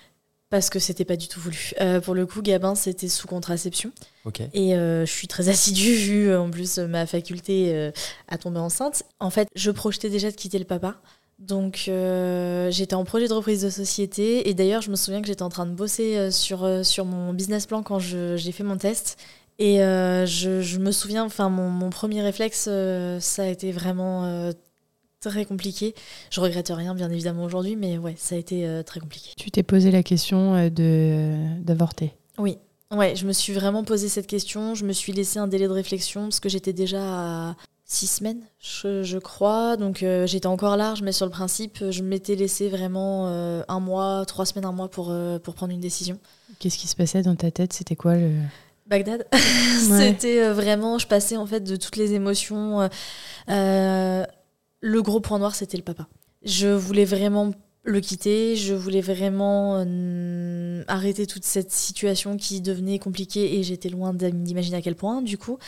[0.55, 1.73] Parce que c'était pas du tout voulu.
[1.81, 3.91] Euh, pour le coup, Gabin, c'était sous contraception.
[4.25, 4.41] Ok.
[4.53, 7.91] Et euh, je suis très assidue, vu en plus ma faculté euh,
[8.29, 9.03] à tomber enceinte.
[9.19, 10.95] En fait, je projetais déjà de quitter le papa.
[11.41, 11.91] Donc
[12.71, 14.49] j'étais en projet de reprise de société.
[14.49, 17.67] Et d'ailleurs, je me souviens que j'étais en train de bosser sur, sur mon business
[17.67, 19.19] plan quand j'ai fait mon test.
[19.59, 22.69] Et je, je me souviens, enfin, mon, mon premier réflexe,
[23.19, 24.53] ça a été vraiment
[25.31, 25.95] très compliqué.
[26.31, 29.31] Je regrette rien, bien évidemment, aujourd'hui, mais ouais, ça a été euh, très compliqué.
[29.37, 32.13] Tu t'es posé la question euh, de d'avorter.
[32.39, 32.59] Oui,
[32.91, 34.75] ouais, je me suis vraiment posé cette question.
[34.75, 37.01] Je me suis laissé un délai de réflexion parce que j'étais déjà
[37.51, 37.57] à
[37.87, 39.77] six semaines, je, je crois.
[39.77, 43.79] Donc euh, j'étais encore large, mais sur le principe, je m'étais laissé vraiment euh, un
[43.79, 46.19] mois, trois semaines, un mois pour, euh, pour prendre une décision.
[46.59, 47.73] Qu'est-ce qui se passait dans ta tête?
[47.75, 48.31] C'était quoi le
[48.87, 49.39] Bagdad, Ouais.
[49.99, 52.81] c'était euh, vraiment, je passais en fait de toutes les émotions.
[52.83, 52.89] euh,
[53.51, 54.25] euh,
[54.87, 56.09] le gros point noir, c'était le papa.
[56.45, 57.53] Je voulais vraiment
[57.85, 63.89] le quitter, je voulais vraiment euh, arrêter toute cette situation qui devenait compliquée et j'étais
[63.89, 65.59] loin d'im- d'imaginer à quel point, du coup.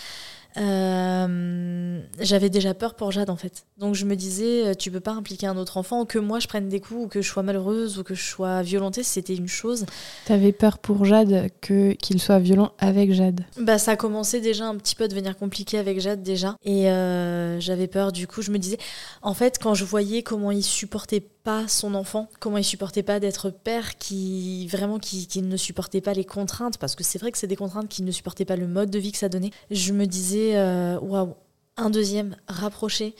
[0.56, 3.66] Euh, j'avais déjà peur pour Jade en fait.
[3.78, 6.48] Donc je me disais, euh, tu peux pas impliquer un autre enfant, que moi je
[6.48, 9.48] prenne des coups, ou que je sois malheureuse, ou que je sois violentée, c'était une
[9.48, 9.86] chose.
[10.24, 13.44] T'avais peur pour Jade que qu'il soit violent avec Jade.
[13.60, 16.56] Bah, ça a commencé déjà un petit peu à devenir compliqué avec Jade déjà.
[16.64, 18.78] Et euh, j'avais peur, du coup, je me disais,
[19.22, 23.20] en fait, quand je voyais comment il supportait pas son enfant, comment il supportait pas
[23.20, 27.38] d'être père, qui vraiment qui, ne supportait pas les contraintes, parce que c'est vrai que
[27.38, 29.92] c'est des contraintes qui ne supportaient pas le mode de vie que ça donnait, je
[29.92, 31.34] me disais, euh, waouh,
[31.76, 33.14] un deuxième rapproché,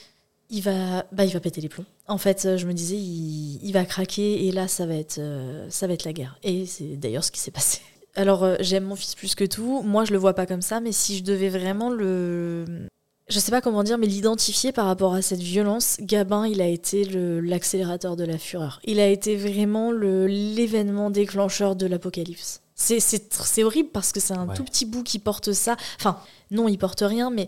[0.49, 1.85] il va, bah, il va péter les plombs.
[2.09, 5.65] En fait, euh, je me disais, il, va craquer et là, ça va être, euh,
[5.69, 6.37] ça va être la guerre.
[6.43, 7.79] Et c'est d'ailleurs ce qui s'est passé.
[8.17, 9.83] Alors, j'aime mon fils plus que tout.
[9.83, 12.89] Moi, je le vois pas comme ça, mais si je devais vraiment le.
[13.29, 16.67] Je sais pas comment dire, mais l'identifier par rapport à cette violence, Gabin, il a
[16.67, 18.79] été l'accélérateur de la fureur.
[18.85, 22.61] Il a été vraiment l'événement déclencheur de l'apocalypse.
[22.75, 24.55] C'est- horrible parce que c'est un Ouais.
[24.55, 25.75] tout petit bout qui porte ça.
[25.99, 26.19] Enfin,
[26.51, 27.47] non, il porte rien, mais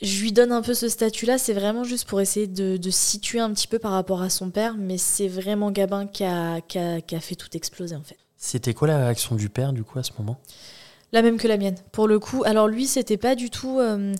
[0.00, 1.38] je lui donne un peu ce statut-là.
[1.38, 4.50] C'est vraiment juste pour essayer de, de situer un petit peu par rapport à son
[4.50, 8.02] père, mais c'est vraiment Gabin qui a, qui a- qui a fait tout exploser en
[8.02, 8.16] fait.
[8.38, 10.40] C'était quoi la réaction du père, du coup, à ce moment?
[11.12, 12.42] La même que la mienne, pour le coup.
[12.44, 14.14] Alors lui, c'était pas du tout euh,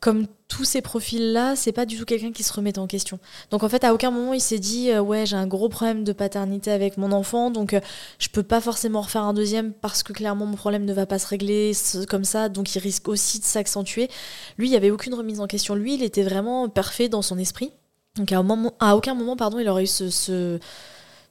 [0.00, 3.18] comme tous ces profils-là, c'est pas du tout quelqu'un qui se remet en question.
[3.50, 6.04] Donc en fait, à aucun moment il s'est dit euh, ouais j'ai un gros problème
[6.04, 7.80] de paternité avec mon enfant, donc euh,
[8.18, 11.18] je peux pas forcément refaire un deuxième parce que clairement mon problème ne va pas
[11.18, 11.72] se régler
[12.08, 14.08] comme ça, donc il risque aussi de s'accentuer.
[14.58, 15.74] Lui, il y avait aucune remise en question.
[15.74, 17.72] Lui, il était vraiment parfait dans son esprit.
[18.16, 20.60] Donc à, aucun moment, pardon, il aurait eu ce,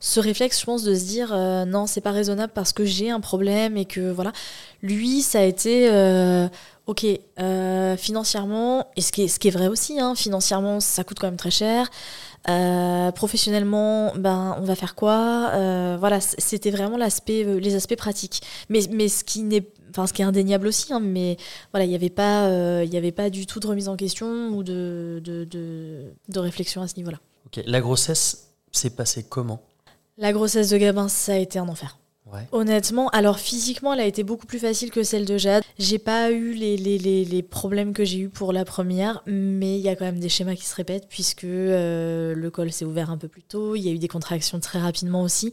[0.05, 3.09] ce réflexe, je pense, de se dire euh, non, c'est pas raisonnable parce que j'ai
[3.09, 4.33] un problème et que voilà.
[4.81, 6.49] Lui, ça a été euh,
[6.87, 7.05] ok
[7.39, 11.19] euh, financièrement, et ce qui est, ce qui est vrai aussi, hein, financièrement, ça coûte
[11.19, 11.89] quand même très cher.
[12.49, 15.51] Euh, professionnellement, ben on va faire quoi?
[15.97, 18.41] Voilà, c'était vraiment l'aspect, les aspects pratiques.
[18.67, 21.37] Mais, mais ce qui n'est, enfin ce qui est indéniable aussi, hein, mais
[21.71, 25.21] voilà, il n'y avait pas, avait pas du tout de remise en question ou de,
[25.23, 27.19] de, de, de réflexion à ce niveau-là.
[27.45, 27.63] Ok.
[27.65, 29.61] La grossesse s'est passée comment?
[30.17, 31.97] La grossesse de Gabin, ça a été un enfer.
[32.31, 32.47] Ouais.
[32.51, 35.63] Honnêtement, alors physiquement, elle a été beaucoup plus facile que celle de Jade.
[35.77, 39.77] J'ai pas eu les, les, les, les problèmes que j'ai eu pour la première, mais
[39.77, 42.85] il y a quand même des schémas qui se répètent puisque euh, le col s'est
[42.85, 45.51] ouvert un peu plus tôt, il y a eu des contractions très rapidement aussi.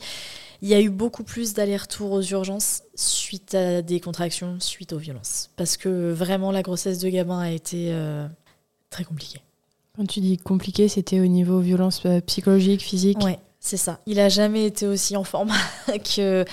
[0.63, 4.99] Il y a eu beaucoup plus d'allers-retours aux urgences suite à des contractions, suite aux
[4.99, 5.51] violences.
[5.57, 8.27] Parce que vraiment, la grossesse de Gabin a été euh,
[8.91, 9.41] très compliquée.
[9.97, 13.19] Quand tu dis compliqué, c'était au niveau violence euh, psychologique, physique?
[13.25, 14.01] Ouais, c'est ça.
[14.07, 15.53] Il a jamais été aussi en forme
[16.17, 16.45] que,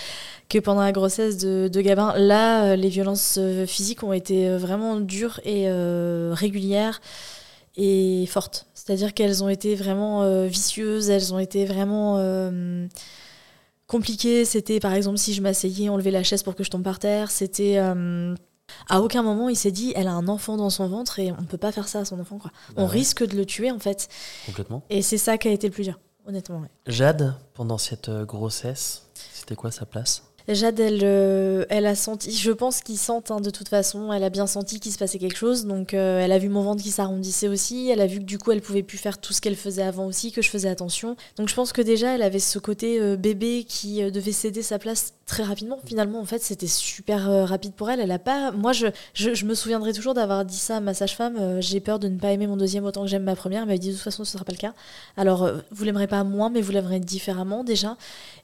[0.49, 2.14] que pendant la grossesse de, de Gabin.
[2.18, 6.99] Là, euh, les violences euh, physiques ont été euh, vraiment dures et euh, régulières
[7.78, 8.68] et fortes.
[8.74, 12.88] C'est-à-dire qu'elles ont été vraiment euh, vicieuses, elles ont été vraiment euh,
[13.88, 14.43] compliquées.
[14.43, 16.99] C'était par exemple si je m'asseyais, on levait la chaise pour que je tombe par
[16.99, 17.32] terre.
[17.32, 17.80] C'était.
[18.89, 21.45] À aucun moment il s'est dit elle a un enfant dans son ventre et on
[21.45, 22.51] peut pas faire ça à son enfant quoi.
[22.70, 22.89] Bah on ouais.
[22.91, 24.10] risque de le tuer en fait.
[24.45, 24.84] Complètement.
[24.89, 25.97] Et c'est ça qui a été le plus dur,
[26.28, 26.63] honnêtement.
[26.86, 30.26] Jade, pendant cette euh, grossesse, c'était quoi sa place?
[30.53, 34.23] Jade, elle, euh, elle a senti, je pense qu'ils sentent hein, de toute façon, elle
[34.23, 36.81] a bien senti qu'il se passait quelque chose, donc euh, elle a vu mon ventre
[36.81, 39.41] qui s'arrondissait aussi, elle a vu que du coup elle pouvait plus faire tout ce
[39.41, 41.17] qu'elle faisait avant aussi, que je faisais attention.
[41.35, 44.79] Donc je pense que déjà elle avait ce côté euh, bébé qui devait céder sa
[44.79, 45.79] place très rapidement.
[45.85, 47.99] Finalement, en fait, c'était super rapide pour elle.
[47.99, 48.87] Elle a pas, moi je,
[49.45, 52.47] me souviendrai toujours d'avoir dit ça à ma sage-femme, j'ai peur de ne pas aimer
[52.47, 53.63] mon deuxième autant que j'aime ma première.
[53.63, 54.73] Elle m'avait dit de toute façon ce sera pas le cas.
[55.17, 57.97] Alors vous l'aimerez pas moins, mais vous l'aimerez différemment déjà.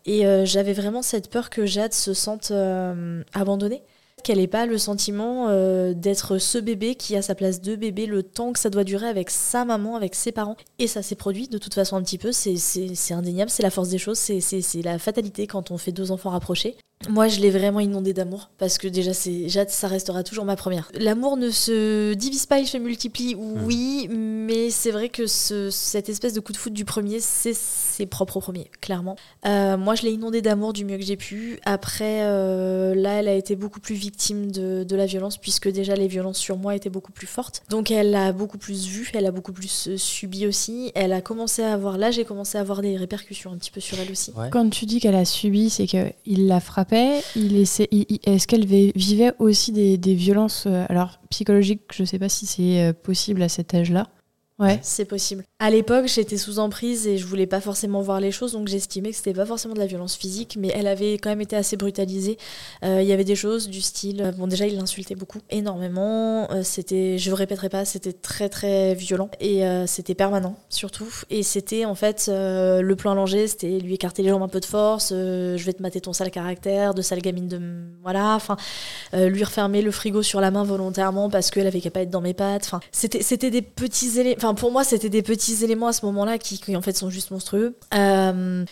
[0.05, 3.83] Et euh, j'avais vraiment cette peur que Jade se sente euh, abandonnée.
[4.23, 8.05] Qu'elle n'ait pas le sentiment euh, d'être ce bébé qui a sa place de bébé
[8.05, 10.55] le temps que ça doit durer avec sa maman, avec ses parents.
[10.79, 13.89] Et ça s'est produit de toute façon un petit peu, c'est- indéniable, c'est la force
[13.89, 16.77] des choses, c'est la fatalité quand on fait deux enfants rapprochés.
[17.09, 20.55] Moi, je l'ai vraiment inondée d'amour parce que déjà, c'est Jade, ça restera toujours ma
[20.55, 20.89] première.
[20.93, 26.09] L'amour ne se divise pas, il se multiplie, oui, mais c'est vrai que ce- cette
[26.09, 29.15] espèce de coup de foot du premier, c'est ses propres premiers, clairement.
[29.45, 31.59] Euh, moi, je l'ai inondée d'amour du mieux que j'ai pu.
[31.65, 35.95] Après, euh, là, elle a été beaucoup plus victime de, de la violence puisque déjà
[35.95, 37.61] les violences sur moi étaient beaucoup plus fortes.
[37.69, 40.91] Donc, elle a beaucoup plus vu, elle a beaucoup plus euh, subi aussi.
[40.95, 43.79] Elle a commencé à avoir, là, j'ai commencé à avoir des répercussions un petit peu
[43.81, 44.31] sur elle aussi.
[44.35, 44.49] Ouais.
[44.51, 46.59] Quand tu dis qu'elle a subi, c'est qu'il la
[47.35, 47.87] Il essaie,
[48.25, 52.81] Est-ce qu'elle vi- vivait aussi des, violences euh, alors psychologiques Je sais pas si c'est
[52.81, 54.07] euh, possible à cet âge-là.
[54.59, 54.79] Ouais.
[54.83, 55.43] C'est possible.
[55.59, 59.09] À l'époque, j'étais sous emprise et je voulais pas forcément voir les choses, donc j'estimais
[59.09, 61.75] que c'était pas forcément de la violence physique, mais elle avait quand même été assez
[61.75, 62.37] brutalisée.
[62.83, 66.51] Euh, Il y avait des choses du style, euh, bon déjà il l'insultait beaucoup, énormément.
[66.51, 71.09] Euh, c'était, je répéterai pas, c'était très très violent et c'était permanent surtout.
[71.29, 74.65] Et c'était en fait le plan allongé, c'était lui écarter les jambes un peu de
[74.65, 77.59] force, je vais te mater ton sale caractère, de sale gamine de,
[78.03, 78.57] voilà, enfin
[79.13, 82.21] lui refermer le frigo sur la main volontairement parce qu'elle avait qu'à pas être dans
[82.21, 82.65] mes pattes.
[82.65, 84.42] Enfin, c'était, c'était des petits éléments.
[84.43, 87.09] Enfin, pour moi, c'était des petits éléments à ce moment-là qui, qui, en fait sont
[87.09, 87.77] juste monstrueux.
[87.93, 88.65] Euh,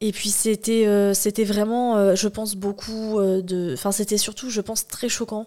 [0.00, 3.74] et puis c'était, euh, c'était vraiment, euh, je pense beaucoup euh, de.
[3.74, 5.46] Enfin, c'était surtout, je pense, très choquant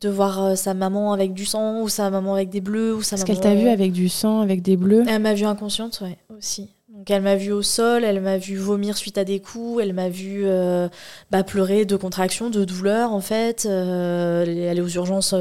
[0.00, 3.16] de voir sa maman avec du sang ou sa maman avec des bleus ou sa
[3.16, 3.40] Parce maman.
[3.40, 5.04] qu'elle t'a vu avec du sang, avec des bleus.
[5.06, 6.70] Elle m'a vue inconsciente, ouais, aussi.
[6.88, 9.92] Donc elle m'a vue au sol, elle m'a vue vomir suite à des coups, elle
[9.92, 10.88] m'a vue euh,
[11.30, 15.34] bah, pleurer de contraction, de douleur en fait, aller aux urgences.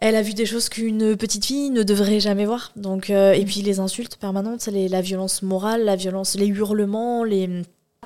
[0.00, 2.72] Elle a vu des choses qu'une petite fille ne devrait jamais voir.
[2.76, 7.22] Donc, euh, et puis les insultes permanentes, les- la violence morale, la violence, les hurlements,
[7.24, 7.62] les...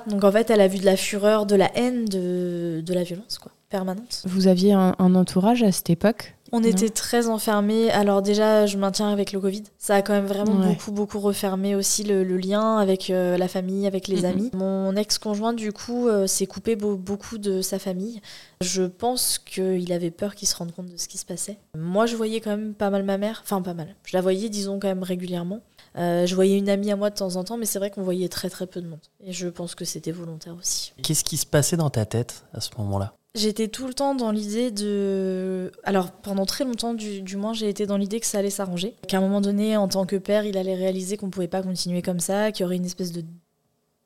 [0.08, 3.04] Donc en fait, elle a vu de la fureur, de la haine, de, de la
[3.04, 4.22] violence, quoi, permanente.
[4.26, 6.34] Vous aviez un, un entourage à cette époque?
[6.56, 6.68] On Non.
[6.68, 7.90] était très enfermés.
[7.90, 9.64] Alors déjà, je maintiens avec le Covid.
[9.76, 10.68] Ça a quand même vraiment Ouais.
[10.68, 14.24] beaucoup, beaucoup refermé aussi le, le lien avec euh, la famille, avec les Mhm.
[14.24, 14.50] amis.
[14.54, 18.20] Mon ex-conjoint, du coup, euh, s'est coupé beau- beaucoup de sa famille.
[18.60, 21.58] Je pense qu'il avait peur qu'il se rende compte de ce qui se passait.
[21.76, 23.40] Moi, je voyais quand même pas mal ma mère.
[23.44, 23.88] Enfin, pas mal.
[24.04, 25.58] Je la voyais, disons, quand même régulièrement.
[25.96, 28.02] Euh, je voyais une amie à moi de temps en temps, mais c'est vrai qu'on
[28.02, 29.00] voyait très, très peu de monde.
[29.20, 30.92] Et je pense que c'était volontaire aussi.
[31.02, 33.14] Qu'est-ce qui se passait dans ta tête à ce moment-là?
[33.36, 35.72] J'étais tout le temps dans l'idée de...
[35.82, 38.94] Alors pendant très longtemps du, du moins j'ai été dans l'idée que ça allait s'arranger.
[39.08, 42.00] Qu'à un moment donné en tant que père il allait réaliser qu'on pouvait pas continuer
[42.00, 43.24] comme ça, qu'il y aurait une espèce de,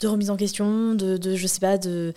[0.01, 2.15] de remise en question, de, de je sais pas, de...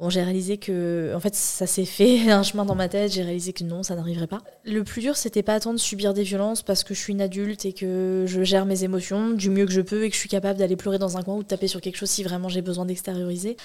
[0.00, 3.22] Bon j'ai réalisé que en fait ça s'est fait un chemin dans ma tête, j'ai
[3.22, 4.38] réalisé que non ça n'arriverait pas.
[4.64, 7.66] Le plus dur c'était pas de subir des violences parce que je suis une adulte
[7.66, 10.30] et que je gère mes émotions du mieux que je peux et que je suis
[10.30, 12.62] capable d'aller pleurer dans un coin ou de taper sur quelque chose si vraiment j'ai
[12.62, 13.58] besoin d'extérioriser.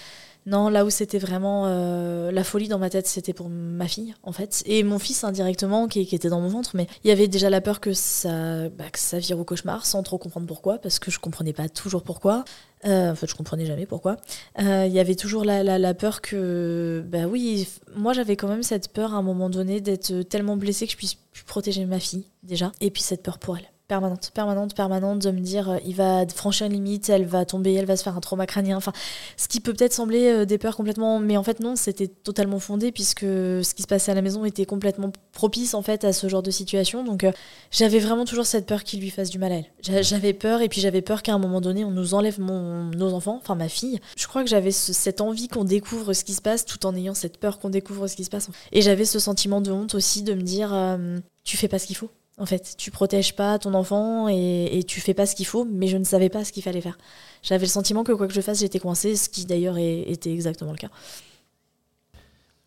[0.46, 4.14] Non, là où c'était vraiment euh, la folie dans ma tête, c'était pour ma fille,
[4.22, 4.62] en fait.
[4.68, 6.72] Et mon fils, indirectement, qui, était dans mon ventre.
[6.76, 10.04] Mais il y avait déjà la peur que ça, bah, ça vire au cauchemar, sans
[10.04, 12.46] trop comprendre pourquoi, parce que je comprenais pas toujours pourquoi.
[12.86, 14.18] Euh, en fait, je comprenais jamais pourquoi.
[14.60, 18.48] Euh, Il y avait toujours la, la, la peur que, bah oui, moi j'avais quand
[18.48, 21.18] même cette peur à un moment donné d'être tellement blessée que je puisse
[21.48, 22.72] protéger ma fille, déjà.
[22.82, 26.25] Et puis cette peur pour elle permanente, permanente, permanente, de me dire euh, il va
[26.27, 28.77] franchir une limite, elle va tomber, elle va se faire un trauma crânien.
[28.77, 28.93] Enfin,
[29.38, 32.59] ce qui peut peut-être sembler euh, des peurs complètement, mais en fait non, c'était totalement
[32.59, 36.13] fondé puisque ce qui se passait à la maison était complètement propice en fait à
[36.13, 37.03] ce genre de situation.
[37.03, 37.31] Donc euh,
[37.71, 39.65] j'avais vraiment toujours cette peur qu'il lui fasse du mal à elle.
[39.81, 43.13] J'a- J'avais peur et puis j'avais peur qu'à un moment donné on nous enlève nos
[43.13, 43.99] enfants, enfin ma fille.
[44.17, 46.95] Je crois que j'avais ce- cette envie qu'on découvre ce qui se passe tout en
[46.95, 48.49] ayant cette peur qu'on découvre ce qui se passe.
[48.71, 51.86] Et j'avais ce sentiment de honte aussi de me dire euh, tu fais pas ce
[51.88, 52.09] qu'il faut.
[52.38, 55.63] En fait, tu protèges pas ton enfant et, et tu fais pas ce qu'il faut,
[55.63, 56.97] mais je ne savais pas ce qu'il fallait faire.
[57.43, 60.71] J'avais le sentiment que quoi que je fasse, j'étais coincée, ce qui d'ailleurs était exactement
[60.71, 60.89] le cas.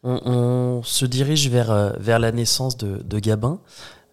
[0.02, 3.60] On, on se dirige vers, euh, vers la naissance de, de Gabin.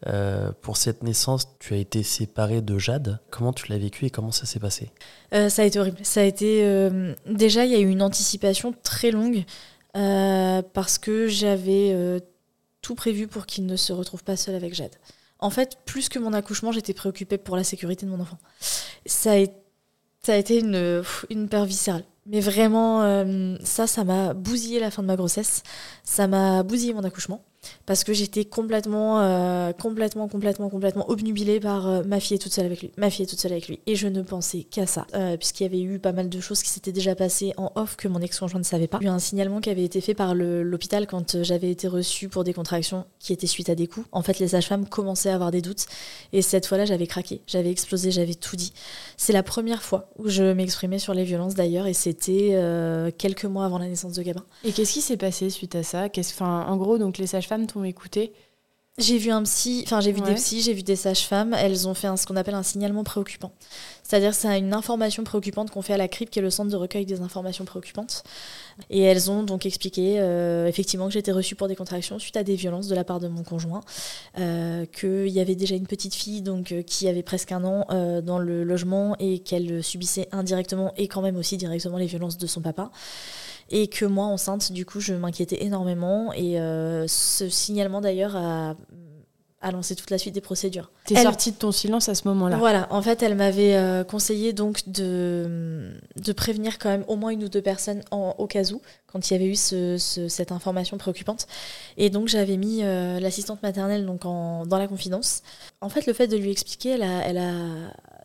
[0.07, 3.19] Euh, pour cette naissance, tu as été séparé de Jade.
[3.31, 4.91] Comment tu l'as vécu et comment ça s'est passé?
[5.33, 5.99] Euh, ça a été horrible.
[6.03, 9.45] Ça a été euh, déjà il y a eu une anticipation très longue
[9.93, 12.21] parce que j'avais
[12.81, 14.91] tout prévu pour qu'il ne se retrouve pas seul avec Jade.
[15.45, 18.39] En fait, plus que mon accouchement, j'étais préoccupée pour la sécurité de mon enfant.
[19.05, 22.03] Ça a, été une, une viscérale.
[22.25, 25.61] Mais vraiment, euh, ça, ça m'a bousillé la fin de ma grossesse.
[26.03, 27.45] Ça m'a bousillé mon accouchement
[27.85, 32.53] parce que j'étais complètement, euh, complètement, complètement, complètement obnubilée par euh, ma fille est toute
[32.53, 33.79] seule avec lui, ma fille est toute seule avec lui.
[33.85, 36.61] Et je ne pensais qu'à ça, euh, puisqu'il y avait eu pas mal de choses
[36.61, 38.99] qui s'étaient déjà passées en off que mon ex-conjoint ne savait pas.
[39.01, 41.87] Il y a eu un signalement qui avait été fait par l'hôpital quand j'avais été
[41.87, 44.07] reçue pour des contractions qui étaient suite à des coups.
[44.11, 45.85] En fait, les sages-femmes commençaient à avoir des doutes.
[46.33, 48.73] Et cette fois-là, j'avais craqué, j'avais explosé, j'avais tout dit.
[49.17, 52.59] C'est la première fois où je m'exprimais sur les violences d'ailleurs, et c'était
[53.17, 54.43] quelques mois avant la naissance de Gabin.
[54.63, 56.07] Et qu'est-ce qui s'est passé suite à ça?
[56.39, 58.33] En gros, donc les sages-femmes t'ont écouté
[58.97, 61.93] j'ai vu un psy, enfin j'ai vu des psys, j'ai vu des sages-femmes, elles ont
[61.93, 63.51] fait un, ce qu'on appelle un signalement préoccupant.
[64.03, 66.77] C'est-à-dire c'est une information préoccupante qu'on fait à la CRIP, qui est le centre de
[66.77, 68.23] recueil des informations préoccupantes.
[68.89, 72.43] Et elles ont donc expliqué euh, effectivement que j'étais reçue pour des contractions suite à
[72.43, 73.81] des violences de la part de mon conjoint,
[74.39, 77.85] euh, qu'il y avait déjà une petite fille donc euh, qui avait presque un an
[78.21, 82.47] dans le logement et qu'elle subissait indirectement et quand même aussi directement les violences de
[82.47, 82.91] son papa
[83.69, 88.75] et que moi enceinte du coup je m'inquiétais énormément et euh, ce signalement d'ailleurs a,
[89.61, 90.91] a, lancé toute la suite des procédures.
[91.05, 92.57] T'es sortie de ton silence à ce moment-là.
[92.57, 95.93] Voilà, en fait elle m'avait euh, conseillé donc de,
[96.23, 99.29] de prévenir quand même au moins une ou deux personnes en, au cas où quand
[99.29, 101.47] il y avait eu ce, cette information préoccupante
[101.97, 105.41] et donc j'avais mis euh, l'assistante maternelle donc en, dans la confidence.
[105.81, 107.39] En fait le fait de lui expliquer elle a, elle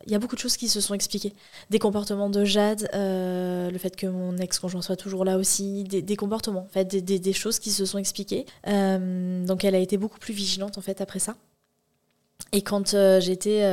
[0.07, 1.33] y a beaucoup de choses qui se sont expliquées.
[1.69, 6.15] Des comportements de Jade, euh, le fait que mon ex-conjoint soit toujours là aussi, des,
[6.15, 8.45] comportements, en fait, des, des, choses qui se sont expliquées.
[8.67, 11.35] Euh, donc elle a été beaucoup plus vigilante en fait après ça.
[12.53, 13.63] Et quand euh, j'étais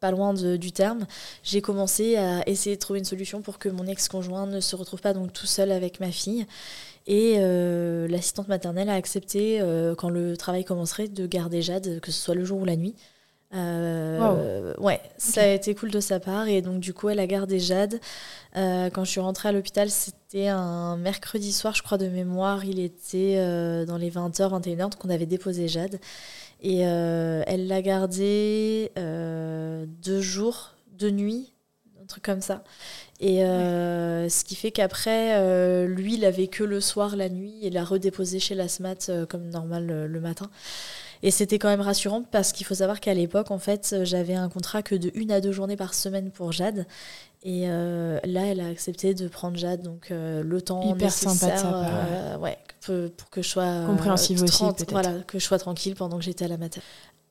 [0.00, 1.06] pas loin du terme,
[1.42, 5.00] j'ai commencé à essayer de trouver une solution pour que mon ex-conjoint ne se retrouve
[5.00, 6.46] pas donc tout seul avec ma fille.
[7.06, 7.38] Et
[8.08, 9.62] l'assistante maternelle a accepté,
[9.96, 12.96] quand le travail commencerait, de garder Jade, que ce soit le jour ou la nuit.
[13.54, 16.48] Euh, Ouais, ça a été cool de sa part.
[16.48, 18.00] Et donc, du coup, elle a gardé Jade.
[18.56, 22.64] Euh, quand je suis rentrée à l'hôpital, c'était un mercredi soir, je crois, de mémoire.
[22.64, 25.98] Il était euh, dans les 20h, 21h, donc on avait déposé Jade.
[26.62, 31.52] Et elle l'a gardé deux jours, deux nuits,
[32.02, 32.64] un truc comme ça.
[33.20, 37.84] Et ce qui fait qu'après, lui, il avait que le soir, la nuit, et l'a
[37.84, 40.50] redéposé chez la SMAT comme normal le matin.
[41.22, 44.48] Et c'était quand même rassurant parce qu'il faut savoir qu'à l'époque, en fait, j'avais un
[44.48, 46.86] contrat que de une à deux journées par semaine pour Jade.
[47.42, 51.58] Et euh, là, elle a accepté de prendre Jade, donc euh, le temps Hyper nécessaire,
[51.58, 54.90] sympa de euh, ouais, pour, que je sois compréhensive aussi, peut-être.
[54.90, 56.84] Voilà, que je sois tranquille pendant que j'étais à la maternelle.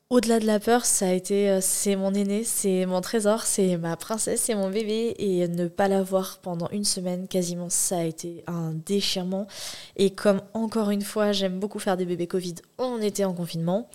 [0.08, 3.76] Au-delà de la peur, ça a été, euh, c'est mon aîné, c'est mon trésor, c'est
[3.76, 5.16] ma princesse, c'est mon bébé.
[5.18, 9.48] Et ne pas l'avoir pendant une semaine, quasiment, ça a été un déchirement.
[9.96, 13.88] Et comme encore une fois, j'aime beaucoup faire des bébés Covid, on était en confinement.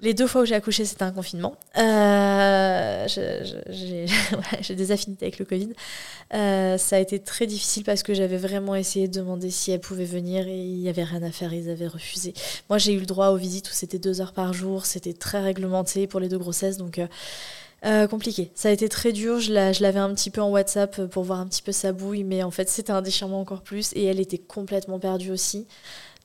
[0.00, 1.56] Les deux fois où j'ai accouché, c'était un confinement.
[1.78, 5.70] Euh, j'ai des affinités avec le Covid.
[6.34, 9.80] Euh, ça a été très difficile parce que j'avais vraiment essayé de demander si elle
[9.80, 12.34] pouvait venir et il n'y avait rien à faire, ils avaient refusé.
[12.68, 15.40] Moi, j'ai eu le droit aux visites où c'était deux heures par jour, c'était très
[15.40, 17.00] réglementé pour les deux grossesses, donc
[17.84, 18.50] euh, compliqué.
[18.54, 21.46] Ça a été très dur, je l'avais un petit peu en WhatsApp pour voir un
[21.46, 24.38] petit peu sa bouille, mais en fait, c'était un déchirement encore plus et elle était
[24.38, 25.66] complètement perdue aussi.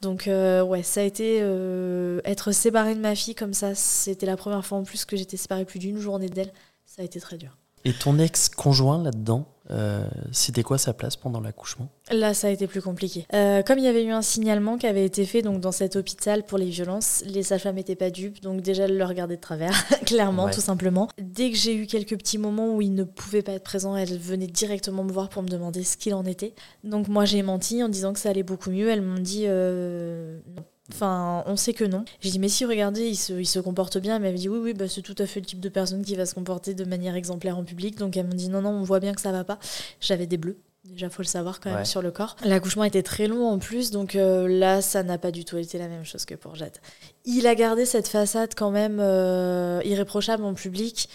[0.02, 3.76] Donc euh, ouais, ça a été euh, être séparée de ma fille comme ça.
[3.76, 6.54] C'était la première fois en plus que j'étais séparée plus d'une journée d'elle.
[6.86, 7.58] Ça a été très dur.
[7.86, 11.90] Et ton ex-conjoint là-dedans, euh, c'était quoi sa place pendant l'accouchement?
[12.12, 13.26] Là, ça a été plus compliqué.
[13.34, 15.96] Euh, comme il y avait eu un signalement qui avait été fait donc, dans cet
[15.96, 19.42] hôpital pour les violences, les sages-femmes n'étaient pas dupes, donc déjà, elles le regardaient de
[19.42, 19.74] travers,
[20.06, 21.08] clairement, tout simplement.
[21.20, 24.18] Dès que j'ai eu quelques petits moments où il ne pouvait pas être présent, elle
[24.18, 26.54] venait directement me voir pour me demander ce qu'il en était.
[26.84, 28.90] Donc moi, j'ai menti en disant que ça allait beaucoup mieux.
[28.90, 32.04] Elles m'ont dit euh, non Enfin, on sait que non.
[32.20, 34.16] J'ai dit, mais si, regardez, il se, il se comporte bien.
[34.16, 36.16] Elle m'avait dit, oui, oui, bah, c'est tout à fait le type de personne qui
[36.16, 37.98] va se comporter de manière exemplaire en public.
[37.98, 39.60] Donc, elle m'a dit, non, non, on voit bien que ça va pas.
[40.02, 40.58] J'avais des bleus.
[40.86, 42.36] Déjà, faut le savoir quand même sur le corps.
[42.44, 45.78] L'accouchement était très long en plus, donc euh, là, ça n'a pas du tout été
[45.78, 46.78] la même chose que pour Jade.
[47.26, 51.10] Il a gardé cette façade quand même euh, irréprochable en public,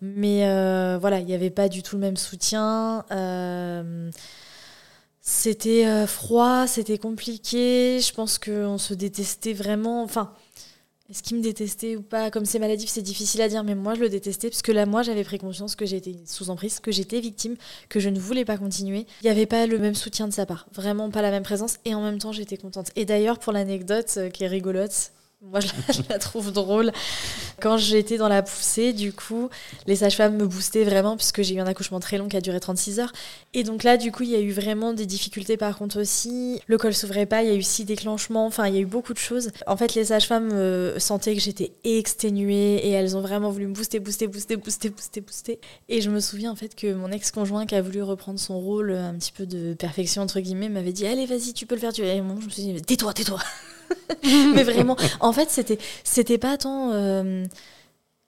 [0.00, 3.04] mais euh, voilà, il n'y avait pas du tout le même soutien.
[5.24, 8.00] C'était euh, froid, c'était compliqué.
[8.00, 10.02] Je pense qu'on se détestait vraiment.
[10.02, 10.34] Enfin,
[11.08, 12.32] est-ce qu'il me détestait ou pas?
[12.32, 14.84] Comme c'est maladif, c'est difficile à dire, mais moi je le détestais parce que là,
[14.84, 17.54] moi j'avais pris conscience que j'étais sous emprise, que j'étais victime,
[17.88, 19.06] que je ne voulais pas continuer.
[19.20, 21.76] Il n'y avait pas le même soutien de sa part, vraiment pas la même présence,
[21.84, 22.90] et en même temps j'étais contente.
[22.96, 25.12] Et d'ailleurs, pour l'anecdote euh, qui est rigolote,
[25.44, 26.92] Moi, je la, trouve drôle.
[27.60, 29.50] Quand j'étais dans la poussée, du coup,
[29.88, 32.60] les sages-femmes me boostaient vraiment, puisque j'ai eu un accouchement très long qui a duré
[32.60, 33.12] 36 heures.
[33.52, 36.60] Et donc là, du coup, il y a eu vraiment des difficultés par contre aussi.
[36.68, 38.86] Le col s'ouvrait pas, il y a eu six déclenchements, enfin, il y a eu
[38.86, 39.50] beaucoup de choses.
[39.66, 43.74] En fait, les sages-femmes euh, sentaient que j'étais exténuée et elles ont vraiment voulu me
[43.74, 45.60] booster, booster, booster, booster, booster, booster.
[45.88, 48.92] Et je me souviens en fait que mon ex-conjoint qui a voulu reprendre son rôle
[48.92, 51.92] un petit peu de perfection, entre guillemets, m'avait dit Allez, vas-y, tu peux le faire.
[51.92, 52.02] Tu...
[52.02, 53.40] Et moi, je me suis dit Tais-toi, tais-toi
[54.54, 56.90] mais vraiment, en fait, c'était, c'était pas tant.
[56.92, 57.44] euh,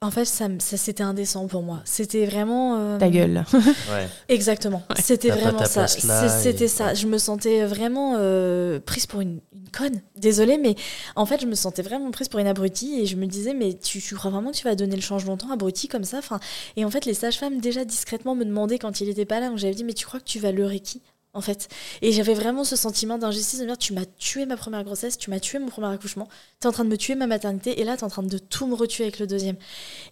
[0.01, 1.81] en fait, ça, c'était indécent pour moi.
[1.85, 2.75] C'était vraiment.
[2.77, 3.43] euh, Ta gueule.
[3.53, 4.07] Ouais.
[4.29, 4.83] Exactement.
[5.01, 5.87] C'était vraiment ça.
[5.87, 6.93] C'était et- ça.
[6.93, 10.01] Je me sentais vraiment euh, prise pour une, une conne.
[10.17, 10.75] Désolée, mais
[11.15, 13.73] en fait, je me sentais vraiment prise pour une abrutie et je me disais, mais
[13.73, 16.17] tu, tu crois vraiment que tu vas donner le change longtemps, abruti comme ça?
[16.19, 16.39] Enfin,
[16.75, 19.57] Et en fait, les sages-femmes, déjà discrètement, me demandaient quand il était pas là, donc
[19.57, 21.01] j'avais dit, mais tu crois que tu vas leurrer qui?
[21.35, 21.67] En fait.
[22.01, 25.17] Et j'avais vraiment ce sentiment d'injustice de me dire tu m'as tué ma première grossesse,
[25.17, 26.27] tu m'as tué mon premier accouchement,
[26.59, 28.65] t'es en train de me tuer ma maternité et là t'es en train de tout
[28.65, 29.57] me retuer avec le deuxième.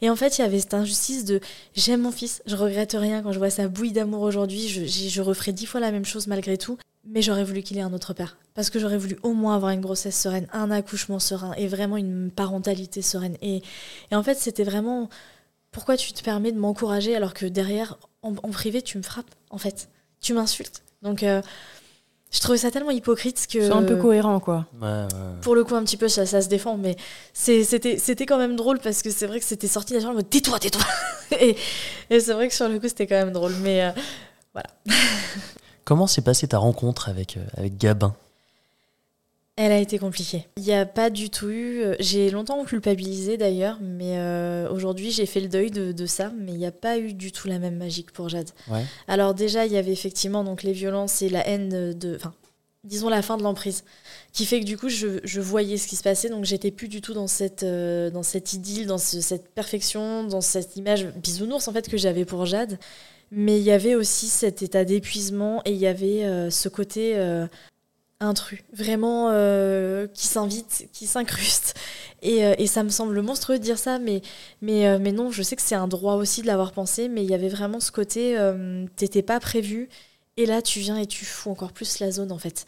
[0.01, 1.39] Et en fait, il y avait cette injustice de
[1.75, 5.21] j'aime mon fils, je regrette rien quand je vois sa bouille d'amour aujourd'hui, je, je
[5.21, 8.13] referai dix fois la même chose malgré tout, mais j'aurais voulu qu'il ait un autre
[8.13, 8.37] père.
[8.53, 11.97] Parce que j'aurais voulu au moins avoir une grossesse sereine, un accouchement serein et vraiment
[11.97, 13.35] une parentalité sereine.
[13.41, 13.61] Et,
[14.11, 15.09] et en fait, c'était vraiment
[15.71, 19.33] pourquoi tu te permets de m'encourager alors que derrière, en, en privé, tu me frappes,
[19.49, 19.89] en fait.
[20.21, 20.83] Tu m'insultes.
[21.03, 21.41] Donc, euh,
[22.31, 23.61] je trouvais ça tellement hypocrite que.
[23.61, 24.65] C'est un peu cohérent, quoi.
[24.81, 25.07] Ouais, ouais.
[25.41, 26.95] Pour le coup, un petit peu, ça, ça se défend, mais
[27.33, 30.29] c'était c'était quand même drôle parce que c'est vrai que c'était sorti naturellement, en mode
[30.29, 30.81] tais-toi, tais-toi
[31.39, 31.55] Et,
[32.09, 33.91] et c'est vrai que sur le coup, c'était quand même drôle, mais euh,
[35.85, 38.15] Comment s'est passée ta rencontre avec, euh, avec Gabin?
[39.55, 40.47] Elle a été compliquée.
[40.57, 41.81] Il n'y a pas du tout eu.
[41.81, 46.31] euh, J'ai longtemps culpabilisé d'ailleurs, mais euh, aujourd'hui, j'ai fait le deuil de, de ça,
[46.37, 48.49] mais il n'y a pas eu du tout la même magie que pour Jade.
[48.67, 48.83] Ouais.
[49.07, 51.93] Alors, déjà, il y avait effectivement donc, les violences et la haine de.
[51.93, 52.33] de- Enfin,
[52.83, 53.83] disons la fin de l'emprise,
[54.33, 56.89] qui fait que du coup, je, je voyais ce qui se passait, donc j'étais plus
[56.89, 61.05] du tout dans cette, euh, dans cette idylle, dans ce- cette perfection, dans cette image
[61.15, 62.77] bisounours en fait que j'avais pour Jade.
[63.31, 67.13] Mais il y avait aussi cet état d'épuisement et il y avait euh, ce côté
[67.15, 67.47] euh,
[68.23, 71.75] intrus, vraiment euh, qui s'invite, qui s'incruste.
[72.21, 74.21] Et, euh, et ça me semble monstrueux de dire ça, mais,
[74.61, 77.23] mais, euh, mais non, je sais que c'est un droit aussi de l'avoir pensé, mais
[77.23, 78.37] il y avait vraiment ce côté,
[78.95, 79.89] t'étais pas prévu,
[80.35, 82.65] et là tu viens et tu fous encore plus la zone en fait.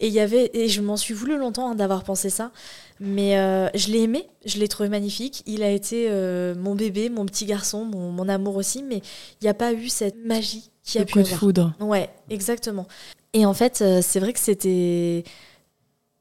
[0.00, 2.50] Et il y avait, et je m'en suis voulu longtemps hein, d'avoir pensé ça,
[2.98, 3.34] mais
[3.74, 6.08] je l'ai aimé, je l'ai trouvé magnifique, il a été
[6.56, 9.02] mon bébé, mon petit garçon, mon, mon amour aussi, mais
[9.40, 11.74] il n'y a pas eu cette magie qui a Le pu coup de foudre.
[11.80, 12.86] Ouais, exactement.
[13.34, 15.24] Et en fait, euh, c'est vrai que c'était.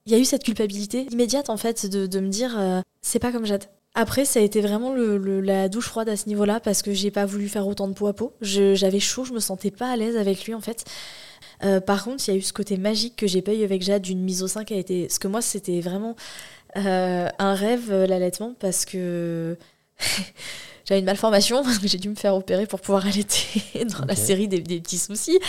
[0.06, 3.20] Il y a eu cette culpabilité immédiate, en fait, de, de me dire euh, c'est
[3.20, 3.66] pas comme Jade.
[3.96, 6.94] Après, ça a été vraiment le, le- la douche froide à ce niveau-là, parce que
[6.94, 8.34] j'ai pas voulu faire autant de peau à peau.
[8.42, 10.84] J'avais chaud, je me sentais pas à l'aise avec lui, en fait.
[11.64, 13.84] Euh, par contre, il y a eu ce côté magique que j'ai pas eu avec
[13.84, 15.04] Jade d'une mise au sein qui a été.
[15.08, 16.16] Parce que moi, c'était vraiment
[16.76, 19.58] un rêve, l'allaitement, parce que.
[20.86, 23.62] J'avais une malformation, j'ai dû me faire opérer pour pouvoir allaiter
[23.98, 25.40] dans la série des, des petits soucis.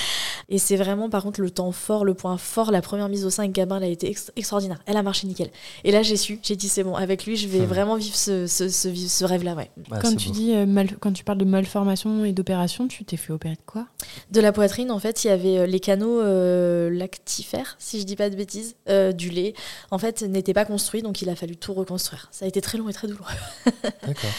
[0.49, 2.71] Et c'est vraiment, par contre, le temps fort, le point fort.
[2.71, 4.81] La première mise au sein avec Gabin, elle a été ex- extraordinaire.
[4.87, 5.51] Elle a marché nickel.
[5.83, 7.65] Et là, j'ai su, j'ai dit, c'est bon, avec lui, je vais Hmm.
[7.67, 9.71] vraiment vivre ce, ce, ce, vivre ce rêve-là, ouais.
[9.89, 10.35] Bah, Quand tu beau.
[10.35, 13.61] dis euh, mal- quand tu parles de malformation et d'opération, tu t'es fait opérer de
[13.67, 13.87] quoi?
[14.31, 18.05] De la poitrine, en fait, il y avait euh, les canaux euh, lactifères, si je
[18.05, 19.55] dis pas de bêtises, euh, du lait.
[19.91, 22.29] En fait, n'étaient pas construits, donc il a fallu tout reconstruire.
[22.31, 23.33] Ça a été très long et très douloureux.
[24.07, 24.31] D'accord.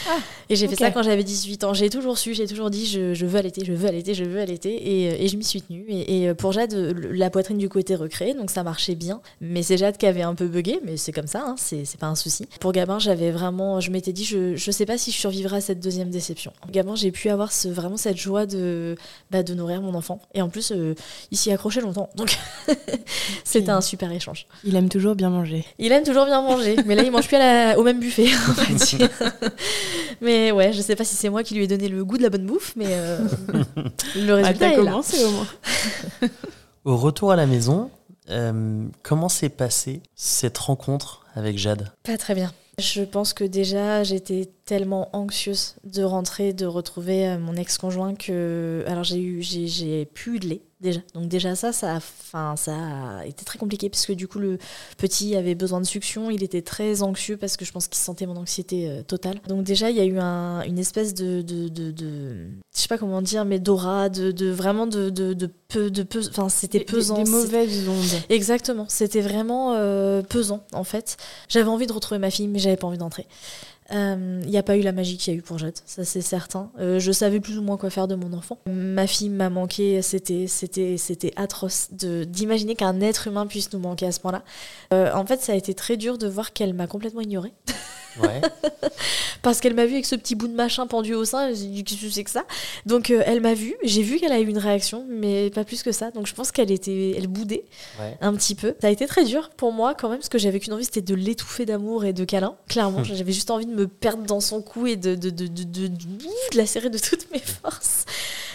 [0.50, 0.80] Et j'ai fait Ok.
[0.86, 1.74] Ça quand j'avais 18 ans.
[1.74, 4.40] J'ai toujours su, j'ai toujours dit je, je veux allaiter, je veux allaiter, je veux
[4.40, 5.04] allaiter.
[5.06, 5.86] Et, euh, et je m'y suis tenue.
[5.90, 9.22] Et, et pour Jade, le- la poitrine du coup était recréée, donc ça marchait bien.
[9.42, 12.08] Mais c'est Jade qui avait un peu bugué, mais c'est comme ça, hein, c'est pas
[12.08, 12.48] un souci.
[12.60, 15.62] Pour Gabin, j'avais vraiment, je m'étais dit je, je sais pas si je survivrai à
[15.62, 16.52] cette deuxième déception.
[16.72, 18.96] Gabin, j'ai pu avoir ce, vraiment cette joie de,
[19.32, 20.20] bah, de nourrir mon enfant.
[20.34, 20.94] Et en plus, euh,
[21.32, 22.10] il s'y accrochait longtemps.
[22.16, 22.38] Donc
[23.44, 24.48] c'était un super échange.
[24.64, 25.66] Il aime toujours bien manger.
[25.80, 27.40] Il aime toujours bien manger, mais là il mange plus à
[27.74, 28.26] la- au même buffet.
[28.26, 29.10] va dire.
[30.22, 32.23] mais ouais, je sais pas si c'est moi qui lui ai donné le goût de
[32.23, 33.19] la bonne bouffe, mais euh,
[34.15, 34.91] le Ah, résultat t'as est là.
[34.91, 35.47] commencé au moins.
[36.86, 37.89] Au retour à la maison,
[38.30, 41.91] euh, comment s'est passée cette rencontre avec Jade?
[42.03, 42.51] Pas très bien.
[42.78, 48.84] Je pense que déjà j'étais tellement anxieuse de rentrer, de retrouver euh, mon ex-conjoint que
[48.88, 50.99] alors j'ai eu j'ai j'ai eu de lait déjà.
[51.13, 52.76] Donc déjà ça ça a, enfin ça
[53.19, 54.57] a été très compliqué puisque du coup le
[54.97, 58.26] petit avait besoin de succion, il était très anxieux parce que je pense qu'il sentait
[58.26, 59.39] mon anxiété euh, totale.
[59.47, 62.88] Donc déjà il y a eu un- une espèce de, de, de, de- je sais
[62.88, 66.49] pas comment dire mais d'aura de, de vraiment de, de, de peu de peu, enfin
[66.49, 67.15] c'était pesant.
[67.17, 68.21] Des, des mauvaises ondes.
[68.30, 71.17] Exactement, c'était vraiment euh, pesant en fait.
[71.49, 73.28] J'avais envie de retrouver ma fille, mais j'avais pas envie d'entrer.
[73.92, 76.22] Il n'y a pas eu la magie qu'il y a eu pour Jade, ça c'est
[76.22, 76.72] certain.
[76.80, 78.58] Euh, je savais plus ou moins quoi faire de mon enfant.
[78.68, 84.08] Ma fille m'a manqué, c'était c'était c'était atroce d'imaginer qu'un être humain puisse nous manquer
[84.08, 84.44] à ce point-là.
[84.94, 87.54] Euh, en fait, ça a été très dur de voir qu'elle m'a complètement ignorée
[88.22, 88.41] Ouais.
[89.41, 91.49] parce qu'elle m'a vu avec ce petit bout de machin pendu au sein.
[91.53, 92.43] J'ai dit qu'est-ce que c'est que ça
[92.86, 95.84] Donc euh, elle m'a vu, j'ai vu qu'elle a eu une réaction, mais pas plus
[95.84, 96.11] que ça.
[96.11, 97.66] Donc je pense qu'elle était, elle boudait
[97.99, 98.18] ouais.
[98.22, 98.76] un petit peu.
[98.82, 101.01] Ça a été très dur pour moi quand même, parce que j'avais qu'une envie, c'était
[101.01, 102.55] de l'étouffer d'amour et de câlins.
[102.70, 105.63] Clairement, j'avais juste envie de me perdre dans son cou et de, de, de, de,
[105.63, 108.05] de- de- de la serrer de toutes mes forces.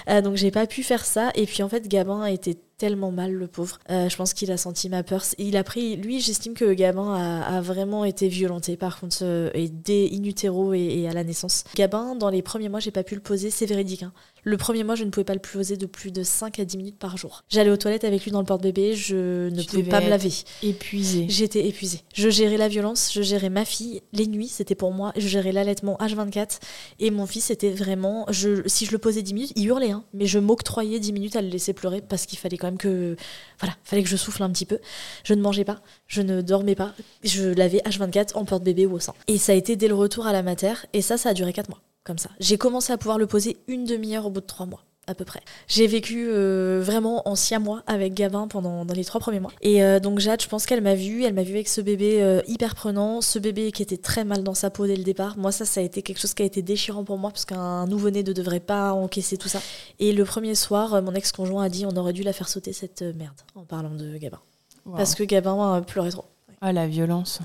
[0.08, 1.30] Euh, donc j'ai pas pu faire ça.
[1.34, 3.78] Et puis en fait, Gabin a été tellement mal, le pauvre.
[3.90, 5.22] Euh, je pense qu'il a senti ma peur.
[5.36, 9.68] Il a pris, lui, j'estime que Gabin a, vraiment été violenté par contre, euh, et
[9.68, 11.64] dès in utero et, et à la naissance.
[11.76, 14.02] Gabin, dans les premiers mois, j'ai pas pu le poser, c'est véridique.
[14.02, 14.12] hein.
[14.44, 16.76] Le premier mois, je ne pouvais pas le poser de plus de 5 à 10
[16.76, 17.42] minutes par jour.
[17.48, 20.32] J'allais aux toilettes avec lui dans le porte-bébé, je ne Tu pouvais pas me laver.
[20.62, 21.26] Épuisé.
[21.28, 22.00] J'étais épuisée.
[22.14, 25.52] Je gérais la violence, je gérais ma fille, les nuits, c'était pour moi, je gérais
[25.52, 26.58] l'allaitement H24
[26.98, 30.04] et mon fils c'était vraiment je si je le posais 10 minutes, il hurlait hein,
[30.14, 33.16] mais je m'octroyais 10 minutes à le laisser pleurer parce qu'il fallait quand même que
[33.58, 34.78] voilà, fallait que je souffle un petit peu.
[35.24, 39.00] Je ne mangeais pas, je ne dormais pas, je l'avais H24 en porte-bébé ou au
[39.00, 39.14] sein.
[39.28, 41.52] Et ça a été dès le retour à la mater et ça ça a duré
[41.52, 41.80] 4 mois
[42.10, 42.30] comme ça.
[42.40, 45.24] J'ai commencé à pouvoir le poser une demi-heure au bout de 3 mois à peu
[45.24, 45.40] près.
[45.68, 49.52] J'ai vécu euh, vraiment en six mois avec Gabin pendant dans les trois premiers mois.
[49.60, 52.22] Et euh, donc Jade, je pense qu'elle m'a vue, elle m'a vue avec ce bébé
[52.22, 55.36] euh, hyper prenant, ce bébé qui était très mal dans sa peau dès le départ.
[55.36, 57.86] Moi ça, ça a été quelque chose qui a été déchirant pour moi parce qu'un
[57.86, 59.60] nouveau-né ne devrait pas encaisser tout ça.
[59.98, 63.02] Et le premier soir, mon ex-conjoint a dit on aurait dû la faire sauter cette
[63.02, 64.40] merde en parlant de Gabin.
[64.86, 64.96] Wow.
[64.96, 66.26] Parce que Gabin pleurait trop.
[66.60, 67.40] Ah, la violence.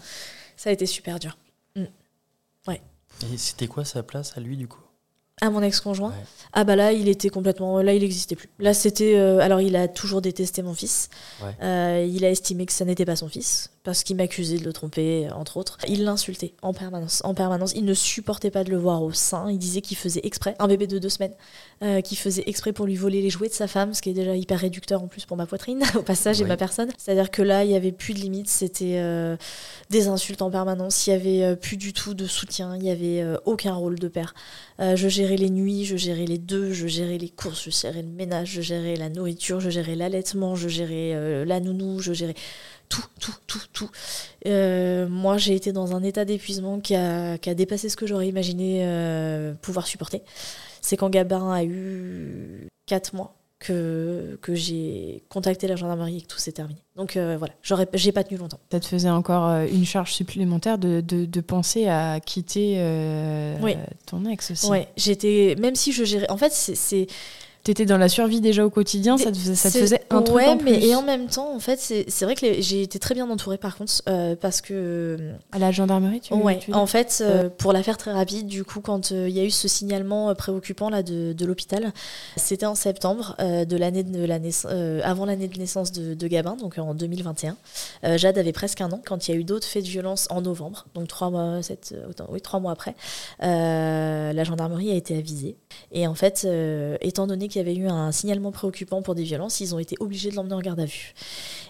[0.58, 1.38] Ça a été super dur.
[3.34, 4.82] Et c'était quoi sa place à lui du coup?
[5.42, 6.26] À mon ex-conjoint Ouais.
[6.54, 7.82] Ah bah là, il était complètement...
[7.82, 8.50] Là, il n'existait plus.
[8.60, 9.16] Là, c'était...
[9.18, 11.10] euh, Alors, il a toujours détesté mon fils.
[11.44, 11.56] Ouais.
[11.62, 14.74] Euh, il a estimé que ça n'était pas son fils, parce qu'il m'accusait de le
[14.74, 15.78] tromper, entre autres.
[15.88, 17.22] Il l'insultait en permanence.
[17.24, 17.72] En permanence.
[17.76, 19.50] Il ne supportait pas de le voir au sein.
[19.50, 20.56] Il disait qu'il faisait exprès.
[20.60, 21.36] Un bébé de deux semaines.
[21.84, 24.14] euh, qu'il faisait exprès pour lui voler les jouets de sa femme, ce qui est
[24.14, 26.90] déjà hyper réducteur en plus pour ma poitrine, au passage, et ma personne.
[26.98, 28.50] C'est-à-dire que là, il n'y avait plus de limites.
[28.50, 29.36] C'était euh,
[29.90, 31.06] des insultes en permanence.
[31.06, 32.76] Il n'y avait euh, plus du tout de soutien.
[32.76, 34.34] Il n'y avait aucun rôle de père.
[34.80, 38.10] Je gérais les nuits, je gérais les deux, je gérais les courses, je gérais le
[38.10, 42.36] ménage, je gérais la nourriture, je gérais l'allaitement, je gérais la nounou, je gérais
[42.90, 43.90] tout, tout, tout, tout.
[44.48, 48.06] Euh, moi, j'ai été dans un état d'épuisement qui a, qui a dépassé ce que
[48.08, 50.22] j'aurais imaginé euh, pouvoir supporter.
[50.82, 56.28] C'est quand Gabin a eu 4 mois que, que j'ai contacté la gendarmerie et que
[56.28, 56.80] tout s'est terminé.
[56.96, 58.60] Donc euh, voilà, j'aurais, j'ai pas tenu longtemps.
[58.72, 62.76] Ça te faisait encore euh, une charge supplémentaire de, de, de penser à quitter
[63.64, 63.76] Oui.
[64.06, 64.68] ton ex aussi.
[64.68, 67.08] Ouais, j'étais, même si je gérais, en fait, c'est
[67.66, 70.38] T'étais dans la survie déjà au quotidien, ça te, faisait- ça te faisait un truc
[70.38, 70.70] ouais, en plus.
[70.72, 73.28] mais et en même temps, en fait, c'est vrai que les- j'ai été très bien
[73.28, 75.18] entourée par contre, euh, parce que
[75.52, 78.64] À la gendarmerie, tu, ouais, tu en fait, euh, pour la faire très rapide, du
[78.64, 81.92] coup, quand euh, il y a eu ce signalement préoccupant là de, de l'hôpital,
[82.38, 84.68] c'était en septembre de l'année de la naiss-
[85.04, 87.58] avant l'année de naissance de, de Gabin, donc en 2021.
[88.04, 90.28] Euh, Jade avait presque un an quand il y a eu d'autres faits de violence
[90.30, 92.94] en novembre, donc trois mois, sept, autant- oui, trois mois après.
[93.40, 95.56] la gendarmerie a été avisée.
[95.92, 96.48] Et en fait,
[97.02, 99.96] étant donné qu'il y avait eu un signalement préoccupant pour des violences, ils ont été
[100.00, 101.14] obligés de l'emmener en garde à vue.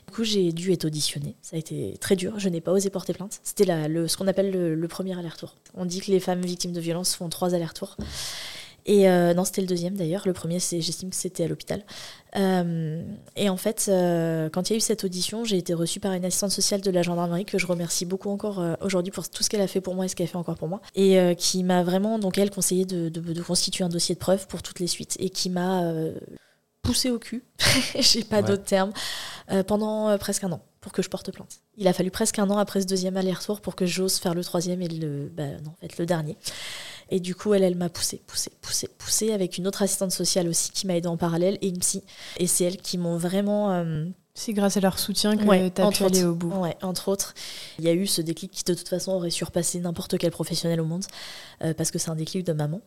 [0.08, 1.36] Du coup, j'ai dû être auditionnée.
[1.42, 2.40] Ça a été très dur.
[2.40, 3.40] Je n'ai pas osé porter plainte.
[3.44, 5.56] C'était la- ce qu'on appelle le, le premier aller-retour.
[5.74, 7.96] On dit que les femmes victimes de violences font trois allers-retours.
[8.88, 10.22] Et euh, non, c'était le deuxième d'ailleurs.
[10.28, 11.84] Le premier, c'est, j'estime que c'était à l'hôpital.
[12.36, 13.02] Euh,
[13.36, 16.14] et en fait, euh, quand il y a eu cette audition, j'ai été reçue par
[16.14, 19.42] une assistante sociale de la gendarmerie que je remercie beaucoup encore euh, aujourd'hui pour tout
[19.44, 20.82] ce qu'elle a fait pour moi et ce qu'elle fait encore pour moi.
[20.96, 24.48] Et qui m'a vraiment, donc elle, conseillé de, de- de constituer un dossier de preuve
[24.48, 25.16] pour toutes les suites.
[25.20, 25.82] Et qui m'a
[26.82, 27.44] poussé au cul,
[28.00, 28.44] j'ai pas Ouais.
[28.44, 28.92] d'autre terme,
[29.68, 31.62] pendant presque un an pour que je porte plainte.
[31.78, 34.44] Il a fallu presque un an après ce deuxième aller-retour pour que j'ose faire le
[34.44, 36.38] troisième et le, bah, non, en fait, le dernier.
[37.12, 40.48] Et du coup, elle, elle m'a poussé, poussé, poussé, poussé avec une autre assistante sociale
[40.48, 42.04] aussi qui m'a aidée en parallèle et une psy.
[42.38, 43.72] Et c'est elles qui m'ont vraiment.
[43.72, 46.32] euh, C'est grâce à leur soutien que Ouais, t'as entre pu aller autres.
[46.32, 46.60] au bout.
[46.62, 47.34] Ouais, entre autres,
[47.80, 50.82] il y a eu ce déclic qui de toute façon aurait surpassé n'importe quel professionnel
[50.82, 51.06] au monde,
[51.64, 52.82] euh, parce que c'est un déclic de maman.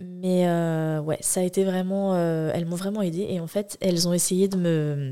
[0.00, 3.78] Mais euh, ouais, ça a été vraiment, euh, elles m'ont vraiment aidée et en fait,
[3.80, 5.10] elles ont essayé de me,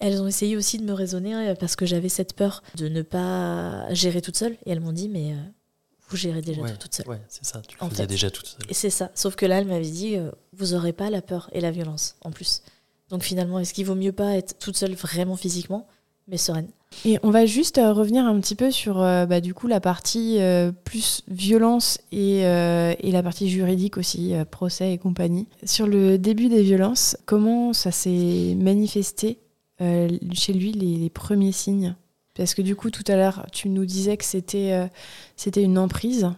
[0.00, 3.86] elles ont essayé aussi de me raisonner parce que j'avais cette peur de ne pas
[3.94, 5.34] gérer toute seule et elles m'ont dit mais
[6.08, 7.08] vous gérez déjà ouais, tout toute seule.
[7.08, 8.08] Ouais, c'est ça, tu le En faisais fait.
[8.08, 8.66] déjà toute seule.
[8.68, 9.10] Et c'est ça.
[9.14, 12.16] Sauf que là, elle m'avait dit, euh, vous aurez pas la peur et la violence
[12.22, 12.62] en plus.
[13.08, 15.86] Donc finalement, est-ce qu'il vaut mieux pas être toute seule vraiment physiquement
[16.28, 16.68] mais sereine?
[17.04, 19.80] Et on va juste euh, revenir un petit peu sur euh, bah, du coup la
[19.80, 25.46] partie euh, plus violence et, et, la partie juridique aussi, procès et compagnie.
[25.64, 29.38] Sur le début des violences, comment ça s'est manifesté
[29.78, 31.94] chez lui les, les, premiers signes?
[32.34, 34.90] Parce que du coup tout à l'heure tu nous disais que c'était
[35.36, 36.30] c'était une emprise.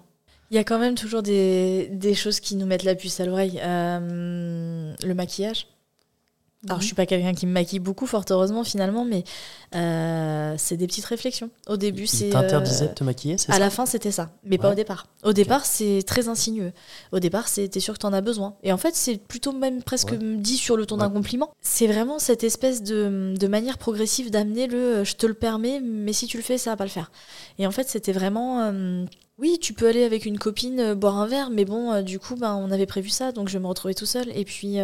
[0.51, 3.27] Il y a quand même toujours des, des, choses qui nous mettent la puce à
[3.27, 3.61] l'oreille.
[3.65, 5.67] le maquillage
[6.69, 6.87] alors, je mhm.
[6.87, 9.25] suis pas quelqu'un qui me maquille beaucoup, fort heureusement, finalement, mais
[9.75, 11.51] euh, c'est des petites réflexions.
[11.69, 12.31] Au début, c'est.
[12.31, 13.55] t'interdisait de te maquiller, c'est ça?
[13.55, 15.07] À la fin, c'était ça, mais pas au départ.
[15.23, 16.73] Au départ, c'est très insinueux.
[17.13, 18.57] Au départ, c'était sûr que t'en as besoin.
[18.63, 21.51] Et en fait, c'est plutôt même presque dit sur le ton d'un compliment.
[21.61, 25.81] C'est vraiment cette espèce de, de manière progressive d'amener le euh, je te le permets,
[25.81, 27.11] mais si tu le fais, ça va pas le faire.
[27.59, 28.63] Et en fait, c'était vraiment.
[28.63, 29.05] Euh,
[29.39, 32.55] oui, tu peux aller avec une copine boire un verre, mais bon, du coup, ben,
[32.55, 34.31] on avait prévu ça, donc je vais me retrouver tout seul.
[34.35, 34.79] Et puis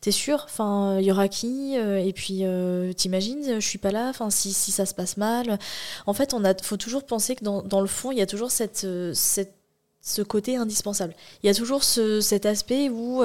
[0.00, 3.90] t'es sûr Enfin, il y aura qui euh, Et puis, euh, t'imagines, je suis pas
[3.90, 4.08] là.
[4.08, 5.58] Enfin, si, ça se passe mal.
[6.06, 8.50] En fait, on a, faut toujours penser que dans, le fond, il y a toujours
[8.50, 9.54] cette, euh, cette,
[10.00, 11.14] ce côté indispensable.
[11.42, 13.22] Il y a toujours ce, cet aspect où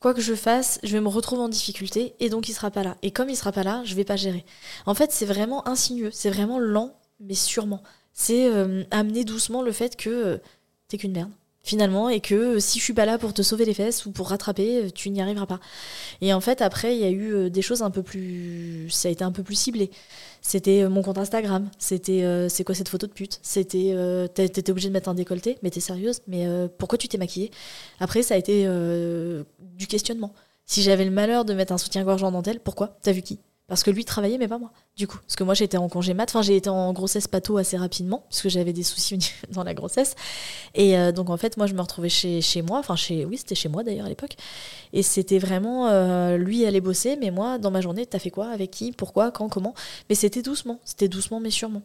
[0.00, 2.82] quoi que je fasse, je vais me retrouver en difficulté et donc il sera pas
[2.82, 2.96] là.
[3.02, 4.44] Et comme il sera pas là, je vais pas gérer.
[4.84, 7.82] En fait, c'est vraiment insinueux, c'est vraiment lent, mais sûrement.
[8.12, 8.50] C'est
[8.90, 10.40] amener doucement le fait que
[10.88, 11.30] t'es qu'une merde
[11.64, 14.12] finalement et que euh, si je suis pas là pour te sauver les fesses ou
[14.12, 15.58] pour rattraper, euh, tu n'y arriveras pas.
[16.20, 19.08] Et en fait après il y a eu euh, des choses un peu plus ça
[19.08, 19.90] a été un peu plus ciblé.
[20.42, 23.40] C'était mon compte Instagram, c'était c'est quoi cette photo de pute?
[23.42, 23.96] C'était
[24.34, 26.46] t'étais obligé de mettre un décolleté, mais t'es sérieuse Mais
[26.76, 27.50] pourquoi tu t'es maquillée?
[27.98, 28.68] Après ça a été
[29.58, 30.34] du questionnement.
[30.66, 32.98] Si j'avais le malheur de mettre un soutien-gorge en dentelle, pourquoi?
[33.02, 33.38] T'as vu qui?
[33.66, 35.18] Parce que lui travaillait, mais pas moi, du coup.
[35.18, 36.28] Parce que moi, j'étais en congé mat.
[36.28, 39.18] Enfin, j'ai été en grossesse pato assez rapidement, parce que j'avais des soucis
[39.50, 40.14] dans la grossesse.
[40.74, 42.78] Et euh, donc, en fait, moi, je me retrouvais chez, chez moi.
[42.78, 44.36] Enfin, chez, oui, c'était chez moi d'ailleurs à l'époque.
[44.92, 48.48] Et c'était vraiment, euh, lui allait bosser, mais moi, dans ma journée, t'as fait quoi?
[48.48, 48.92] Avec qui?
[48.92, 49.30] Pourquoi?
[49.30, 49.48] Quand?
[49.48, 49.74] Comment?
[50.10, 50.78] Mais c'était doucement.
[50.84, 51.82] C'était doucement, mais sûrement.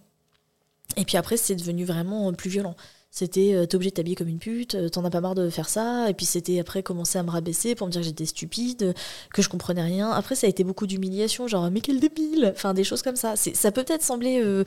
[0.98, 2.76] Et puis après, c'est devenu vraiment plus violent.
[3.12, 5.50] C'était euh, t'es obligé de t'habiller comme une pute, euh, t'en as pas marre de
[5.50, 6.10] faire ça.
[6.12, 8.94] Et puis c'était après commencer à me rabaisser pour me dire que j'étais stupide,
[9.34, 10.12] que je comprenais rien.
[10.12, 13.36] Après, ça a été beaucoup d'humiliation, genre mais quel débile Enfin, des choses comme ça.
[13.36, 14.64] Ça peut peut-être sembler euh,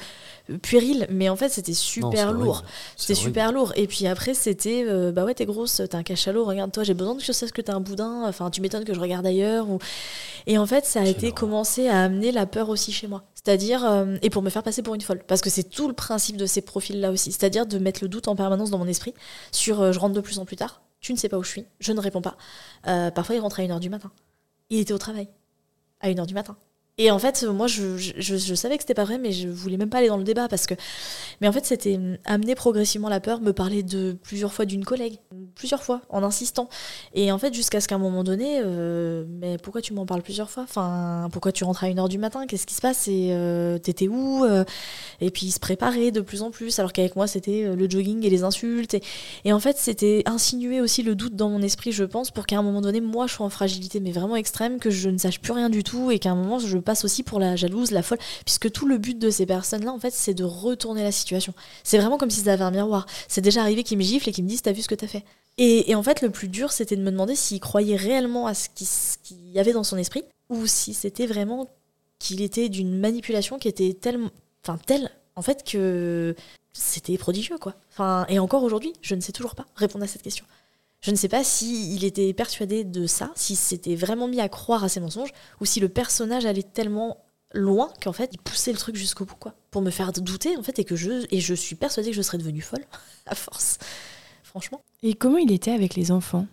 [0.61, 2.65] puéril, mais en fait, c'était super lourd.
[2.97, 3.73] C'était super lourd.
[3.77, 7.21] Et puis après, c'était bah ouais, t'es grosse, t'as un cachalot, regarde-toi, j'ai besoin de
[7.21, 8.25] que je sache que t'as un boudin.
[8.27, 9.71] Enfin, tu m'étonnes que je regarde ailleurs.
[9.71, 9.79] Ou...
[10.49, 13.23] Et en fait, ça a été commencé à amener la peur aussi chez moi.
[13.35, 15.23] C'est-à-dire, et pour me faire passer pour une folle.
[15.27, 17.33] Parce que c'est tout le principe de ces profils-là aussi.
[17.33, 19.15] C'est-à-dire de mettre le doute en permanence dans mon esprit
[19.51, 21.49] sur euh, je rentre de plus en plus tard, tu ne sais pas où je
[21.49, 22.37] suis, je ne réponds pas.
[22.87, 24.13] Euh, parfois, il rentre à 1h du matin.
[24.71, 25.29] Il était au travail
[26.01, 26.57] à 1h du matin.
[26.99, 29.89] Et en fait, moi, je, je, savais que c'était pas vrai, mais je voulais même
[29.89, 30.75] pas aller dans le débat parce que.
[31.41, 35.17] Mais en fait, c'était amener progressivement la peur, me parler de plusieurs fois d'une collègue,
[35.55, 36.69] plusieurs fois, en insistant.
[37.15, 40.21] Et en fait, jusqu'à ce qu'à un moment donné, euh, mais pourquoi tu m'en parles
[40.21, 40.65] plusieurs fois?
[40.65, 42.47] Enfin, pourquoi tu rentres à 1h du matin?
[42.47, 43.09] Qu'est-ce qui se passe?
[43.09, 44.63] Et euh, t'étais où euh,
[45.23, 48.29] Et puis, se préparer de plus en plus, alors qu'avec moi, c'était le jogging et
[48.29, 48.93] les insultes.
[48.93, 49.03] Et,
[49.47, 52.59] et en fait, c'était insinuer aussi le doute dans mon esprit, je pense, pour qu'à
[52.59, 55.41] un moment donné, moi, je sois en fragilité, mais vraiment extrême, que je ne sache
[55.41, 58.03] plus rien du tout et qu'à un moment, je passe aussi pour la jalouse, la
[58.03, 61.55] folle, puisque tout le but de ces personnes-là, en fait, c'est de retourner la situation.
[61.85, 63.07] C'est vraiment comme s'ils avaient un miroir.
[63.29, 65.07] C'est déjà arrivé qu'ils me giflent et qu'ils me disent T'as vu ce que t'as
[65.07, 65.25] fait
[65.59, 68.69] et, en fait, le plus dur, c'était de me demander s'il croyait réellement à ce
[68.71, 71.69] qu'il y avait dans son esprit, ou si c'était vraiment
[72.19, 74.31] qu'il était d'une manipulation qui était tellement.
[74.65, 76.35] Enfin, telle, en fait, que
[76.73, 77.75] c'était prodigieux, quoi.
[77.91, 80.47] Enfin, et encore aujourd'hui, je ne sais toujours pas répondre à cette question.
[81.03, 84.49] Je ne sais pas si il était persuadé de ça, si s'était vraiment mis à
[84.49, 87.19] croire à ses mensonges, ou si le personnage allait tellement
[87.53, 89.55] loin qu'en fait il poussait le truc jusqu'au bout quoi.
[89.71, 92.23] Pour me faire douter en fait et que je et je suis persuadée que je
[92.23, 92.85] serais devenue folle
[93.27, 93.79] à force.
[94.43, 94.81] Franchement.
[95.03, 96.47] Et comment il était avec les enfants?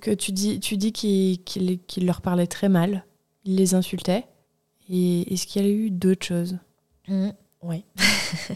[0.00, 3.04] Que tu dis tu dis qu'il leur parlait très mal
[3.44, 4.24] il les insultait
[4.88, 6.58] et est-ce qu'il y a eu d'autres choses?
[7.08, 7.30] Mmh,
[7.62, 7.84] oui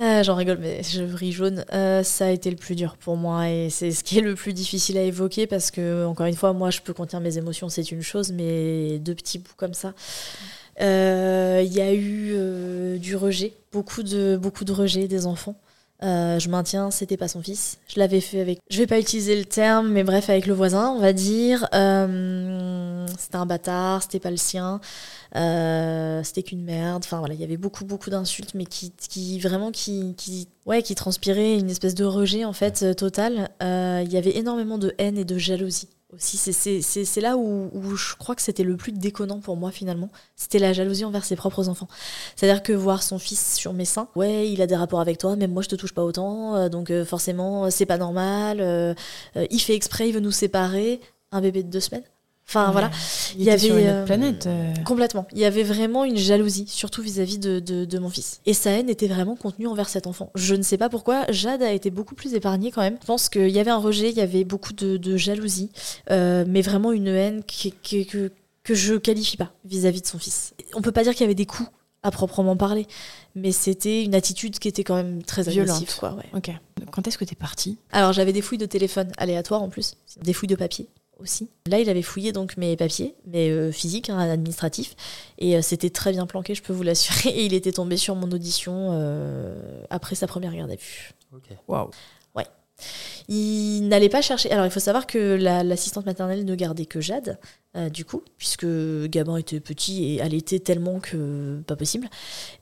[0.00, 1.64] Ah, j'en rigole, mais je ris jaune.
[1.72, 4.34] Euh, ça a été le plus dur pour moi et c'est ce qui est le
[4.34, 7.68] plus difficile à évoquer parce que, encore une fois, moi je peux contenir mes émotions,
[7.68, 9.94] c'est une chose, mais deux petits bouts comme ça.
[10.80, 15.56] Euh, il y a eu euh, du rejet, beaucoup de, beaucoup de rejet des enfants.
[16.02, 17.78] Je maintiens, c'était pas son fils.
[17.88, 18.60] Je l'avais fait avec.
[18.70, 21.60] Je vais pas utiliser le terme, mais bref, avec le voisin, on va dire.
[23.18, 24.80] c'était un bâtard, c'était pas le sien.
[25.36, 27.02] Euh, c'était qu'une merde.
[27.04, 30.82] Enfin voilà, il y avait beaucoup beaucoup d'insultes, mais qui, qui vraiment qui, qui, ouais,
[30.82, 33.50] qui transpiraient une espèce de rejet en fait euh, total.
[33.62, 35.88] Euh, il y avait énormément de haine et de jalousie
[36.18, 40.10] C'est là où, où, je crois que c'était le plus déconnant pour moi finalement.
[40.36, 41.88] C'était la jalousie envers ses propres enfants.
[42.36, 45.36] C'est-à-dire que voir son fils sur mes seins, ouais, il a des rapports avec toi,
[45.36, 48.96] même moi je te touche pas autant, donc forcément c'est pas normal.
[49.50, 51.00] il fait exprès, il veut nous séparer.
[51.32, 52.04] Un bébé de deux semaines
[52.46, 52.90] Enfin voilà.
[53.34, 54.46] Il, Il y sur avait, une euh, autre planète.
[54.46, 54.72] euh.
[54.84, 55.26] Complètement.
[55.32, 58.40] Il y avait vraiment une jalousie, surtout vis-à-vis de, de- de mon fils.
[58.46, 60.30] Et sa haine était vraiment contenue envers cet enfant.
[60.34, 61.24] Je ne sais pas pourquoi.
[61.30, 62.98] Jade a été beaucoup plus épargnée quand même.
[63.00, 65.70] Je pense qu'il y avait un rejet, il y avait beaucoup de, de jalousie,
[66.10, 68.30] euh, mais vraiment une haine qui- que,
[68.62, 70.52] que je qualifie pas vis-à-vis de son fils.
[70.74, 71.68] On peut pas dire qu'il y avait des coups
[72.02, 72.86] à proprement parler,
[73.34, 75.96] mais c'était une attitude qui était quand même très Violente.
[75.98, 76.24] Quoi, ouais.
[76.36, 76.50] Ok.
[76.92, 77.78] Quand est-ce que t'es partie?
[77.92, 80.86] Alors j'avais des fouilles de téléphone aléatoires en plus, des fouilles de papier
[81.18, 81.48] aussi.
[81.66, 84.96] Là, il avait fouillé donc mes papiers, mais euh, physiques, hein, administratifs,
[85.38, 87.30] et euh, c'était très bien planqué, je peux vous l'assurer.
[87.34, 91.12] Et il était tombé sur mon audition euh, après sa première garde à vue.
[91.34, 91.56] Ok.
[91.68, 91.90] Waouh.
[93.28, 94.50] Il n'allait pas chercher.
[94.50, 97.38] Alors, il faut savoir que la- l'assistante maternelle ne gardait que Jade,
[97.76, 98.66] euh, du coup, puisque
[99.06, 102.08] Gabin était petit et allaitait tellement que pas possible.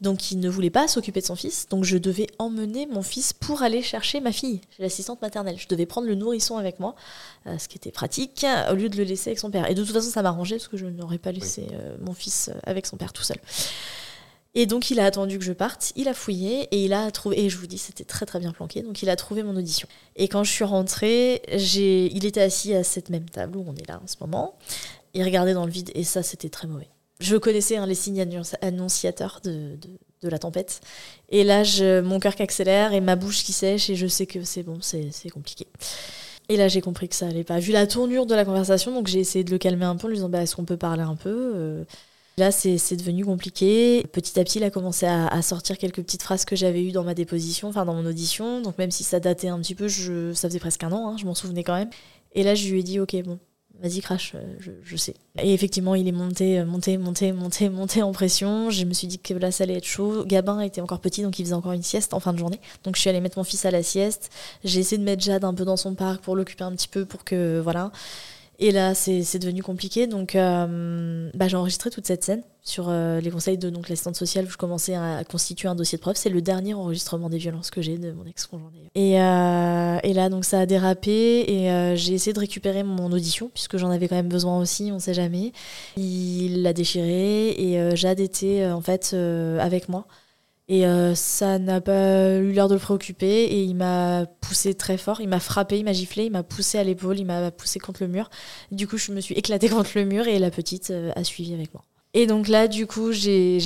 [0.00, 1.66] Donc, il ne voulait pas s'occuper de son fils.
[1.68, 5.56] Donc, je devais emmener mon fils pour aller chercher ma fille chez l'assistante maternelle.
[5.58, 6.94] Je devais prendre le nourrisson avec moi,
[7.46, 9.68] euh, ce qui était pratique, au lieu de le laisser avec son père.
[9.70, 12.50] Et de toute façon, ça m'arrangeait parce que je n'aurais pas laissé euh, mon fils
[12.64, 13.38] avec son père tout seul.
[14.54, 17.40] Et donc il a attendu que je parte, il a fouillé et il a trouvé,
[17.42, 19.88] et je vous dis c'était très très bien planqué, donc il a trouvé mon audition.
[20.16, 23.74] Et quand je suis rentrée, j'ai, il était assis à cette même table où on
[23.74, 24.58] est là en ce moment,
[25.14, 26.88] il regardait dans le vide et ça c'était très mauvais.
[27.20, 29.78] Je connaissais hein, les signes annonci- annonciateurs de,
[30.22, 30.80] la tempête.
[31.30, 31.62] Et là,
[32.02, 34.78] mon cœur qui accélère et ma bouche qui sèche et je sais que c'est bon,
[34.80, 35.66] c'est c'est compliqué.
[36.48, 37.58] Et là, j'ai compris que ça allait pas.
[37.58, 40.10] Vu la tournure de la conversation, donc j'ai essayé de le calmer un peu en
[40.10, 41.84] lui disant bah, Est-ce qu'on peut parler un peu Euh,
[42.38, 44.04] Là, c'est devenu compliqué.
[44.12, 47.04] Petit à petit, il a commencé à, sortir quelques petites phrases que j'avais eues dans
[47.04, 48.60] ma déposition, enfin dans mon audition.
[48.60, 51.26] Donc même si ça datait un petit peu, ça faisait presque un an, hein, je
[51.26, 51.90] m'en souvenais quand même.
[52.34, 53.38] Et là, je lui ai dit Ok, bon,
[53.82, 55.14] vas-y, crache, euh, je, je sais.
[55.42, 58.70] Et effectivement, il est monté, euh, monté, monté, monté, monté en pression.
[58.70, 60.24] Je me suis dit que là, ça allait être chaud.
[60.24, 62.60] Gabin était encore petit, donc il faisait encore une sieste en fin de journée.
[62.84, 64.30] Donc je suis allée mettre mon fils à la sieste.
[64.64, 67.04] J'ai essayé de mettre Jade un peu dans son parc pour l'occuper un petit peu,
[67.04, 67.60] pour que.
[67.60, 67.92] Voilà.
[68.62, 70.06] Et là, c'est devenu compliqué.
[70.06, 74.44] Donc, euh, bah, j'ai enregistré toute cette scène sur euh, les conseils de l'assistante sociale
[74.44, 76.14] où je commençais à constituer un dossier de preuve.
[76.14, 78.70] C'est le dernier enregistrement des violences que j'ai de mon ex-conjoint.
[78.94, 83.50] Et, euh, et là, donc, ça a dérapé et j'ai essayé de récupérer mon audition
[83.52, 85.52] puisque j'en avais quand même besoin aussi, on sait jamais.
[85.96, 89.12] Il l'a déchiré et Jade était en fait
[89.58, 90.06] avec moi.
[90.68, 94.96] Et euh, ça n'a pas eu l'air de le préoccuper et il m'a poussé très
[94.96, 97.80] fort, il m'a frappé, il m'a giflé, il m'a poussé à l'épaule, il m'a poussé
[97.80, 98.30] contre le mur.
[98.70, 101.52] Du coup, je me suis éclatée contre le mur et la petite euh, a suivi
[101.52, 101.82] avec moi.
[102.14, 103.58] Et donc là, du coup, j'ai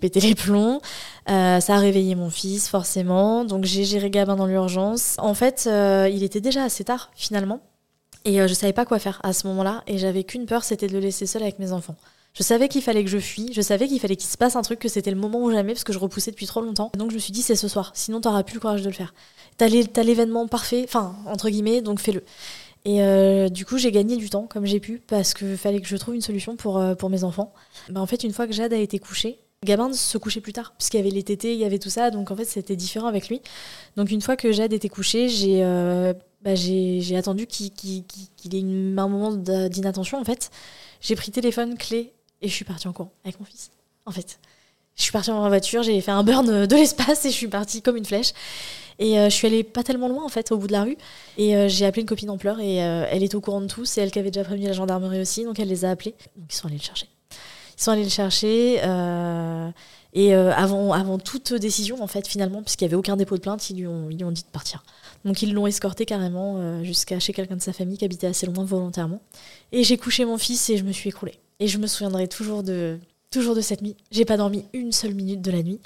[0.00, 0.80] pété les plombs.
[1.28, 3.44] Euh, ça a réveillé mon fils, forcément.
[3.44, 5.14] Donc j'ai géré Gabin dans l'urgence.
[5.18, 5.68] En fait,
[6.12, 7.60] il était déjà assez tard, finalement.
[8.24, 9.84] Et je savais pas quoi faire à ce moment-là.
[9.86, 11.94] Et j'avais qu'une peur, c'était de le laisser seul avec mes enfants.
[12.32, 14.62] Je savais qu'il fallait que je fuis, je savais qu'il fallait qu'il se passe un
[14.62, 16.92] truc, que c'était le moment ou jamais, parce que je repoussais depuis trop longtemps.
[16.96, 18.94] Donc je me suis dit, c'est ce soir, sinon t'auras plus le courage de le
[18.94, 19.14] faire.
[19.56, 22.22] T'as l'é- t'as l'événement parfait, enfin, entre guillemets, donc fais-le.
[22.86, 25.88] Et euh, du coup, j'ai gagné du temps comme j'ai pu, parce qu'il fallait que
[25.88, 27.52] je trouve une solution pour, euh, pour mes enfants.
[27.90, 30.72] Bah, en fait, une fois que Jade a été couchée, Gabin se couchait plus tard,
[30.78, 33.08] puisqu'il y avait les tétés, il y avait tout ça, donc en fait, c'était différent
[33.08, 33.42] avec lui.
[33.96, 37.70] Donc une fois que Jade était couchée, j'ai euh, bah, j'ai attendu qu'il
[38.54, 40.50] ait une- un moment d'inattention, en fait.
[41.02, 43.70] J'ai pris téléphone, clé, et je suis partie en courant avec mon fils,
[44.06, 44.38] en fait.
[44.96, 47.80] Je suis partie en voiture, j'ai fait un burn de l'espace et je suis partie
[47.82, 48.32] comme une flèche.
[48.98, 50.96] Et euh, je suis allée pas tellement loin en fait, au bout de la rue.
[51.38, 53.66] Et euh, j'ai appelé une copine en pleurs et euh, elle est au courant de
[53.66, 53.86] tout.
[53.86, 56.14] C'est elle qui avait déjà prévenu la gendarmerie aussi, donc elle les a appelés.
[56.36, 57.08] Ils sont allés le chercher.
[57.78, 58.80] Ils sont allés le chercher.
[58.84, 59.70] euh,
[60.12, 63.40] et euh, avant, avant toute décision, en fait, finalement, puisqu'il n'y avait aucun dépôt de
[63.40, 64.82] plainte, ils lui ont, ils lui ont dit de partir.
[65.24, 68.46] Donc ils l'ont escorté carrément euh, jusqu'à chez quelqu'un de sa famille qui habitait assez
[68.46, 69.20] loin volontairement.
[69.72, 71.38] Et j'ai couché mon fils et je me suis écroulée.
[71.60, 72.98] Et je me souviendrai toujours de,
[73.30, 73.96] toujours de cette nuit.
[74.10, 75.80] J'ai pas dormi une seule minute de la nuit.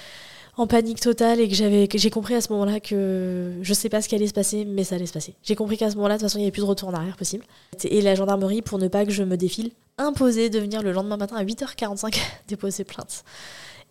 [0.57, 4.01] En panique totale et que j'avais, j'ai compris à ce moment-là que je sais pas
[4.01, 5.35] ce qui allait se passer, mais ça allait se passer.
[5.43, 6.93] J'ai compris qu'à ce moment-là, de toute façon, il n'y avait plus de retour en
[6.93, 7.43] arrière possible.
[7.83, 11.17] Et la gendarmerie, pour ne pas que je me défile, imposait de venir le lendemain
[11.17, 12.17] matin à 8h45
[12.47, 13.25] déposer plainte.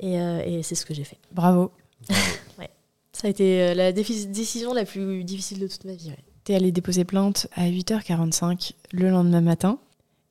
[0.01, 1.19] Et, euh, et c'est ce que j'ai fait.
[1.33, 1.71] Bravo.
[3.15, 6.09] Ça a été euh, la décision la plus difficile de toute ma vie.
[6.11, 6.19] ouais.
[6.43, 9.79] T'es allé déposer plainte à 8h45 le lendemain matin.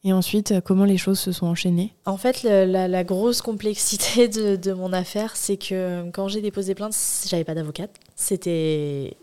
[0.05, 4.27] Et ensuite, euh, comment les choses se sont enchaînées En fait, la, grosse complexité
[4.57, 6.95] de, mon affaire, c'est que euh, quand j'ai déposé plainte,
[7.27, 7.91] j'avais pas d'avocate.
[8.15, 9.15] C'était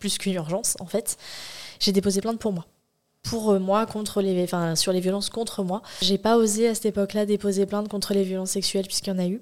[0.00, 1.16] plus qu'une urgence, en fait.
[1.78, 2.66] J'ai déposé plainte pour moi.
[3.22, 5.82] Pour euh, moi, contre les, enfin, sur les violences contre moi.
[6.02, 9.18] J'ai pas osé à cette époque-là déposer plainte contre les violences sexuelles, puisqu'il y en
[9.18, 9.40] a eu.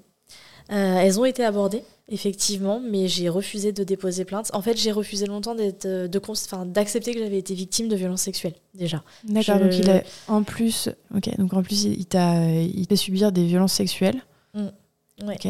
[0.69, 4.49] Elles ont été abordées, effectivement, mais j'ai refusé de déposer plainte.
[4.53, 6.19] En fait, j'ai refusé longtemps d'être, euh, de,
[6.65, 9.03] d'accepter que j'avais été victime de violences sexuelles, déjà.
[9.23, 12.95] D'accord, Je- donc il a en plus, ok, donc en plus il t'a, il fait
[12.95, 14.21] subir des violences sexuelles.
[14.55, 15.35] Ouais.
[15.35, 15.47] Ok.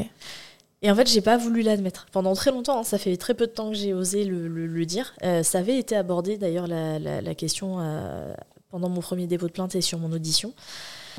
[0.86, 2.08] Et en fait, j'ai pas voulu l'admettre.
[2.12, 4.68] Pendant très longtemps, hein, ça fait très peu de temps que j'ai osé le, le-
[4.68, 5.14] le dire.
[5.24, 8.34] Euh, ça avait été abordé d'ailleurs la, la- la question euh,
[8.70, 10.54] pendant mon premier dépôt de plainte et sur mon audition.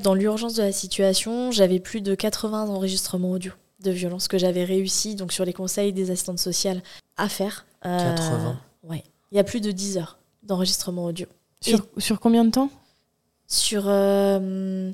[0.02, 3.52] Dans l'urgence de la situation, j'avais plus de 80 enregistrements audio
[3.84, 6.82] de violence que j'avais réussi, donc sur les conseils des assistantes sociales,
[7.16, 7.64] à faire.
[7.82, 9.04] 80 Ouais.
[9.30, 11.26] Il y a plus de 10 heures d'enregistrement audio.
[11.60, 12.70] Sur, sur combien de temps?
[13.46, 14.90] Sur euh,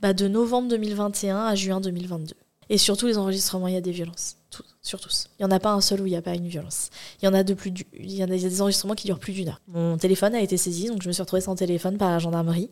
[0.00, 2.34] bah, de novembre 2021 à juin 2022.
[2.68, 4.36] Et sur tous les enregistrements, il y a des violences.
[4.50, 5.28] Tout- sur tous.
[5.38, 6.90] Il n'y en a pas un seul où il n'y a pas une violence.
[7.20, 8.60] Il y en a de plus du- il y en a il y a des
[8.62, 9.60] enregistrements qui durent plus d'une heure.
[9.68, 12.70] Mon téléphone a été saisi, donc je me suis retrouvée sans téléphone par la gendarmerie.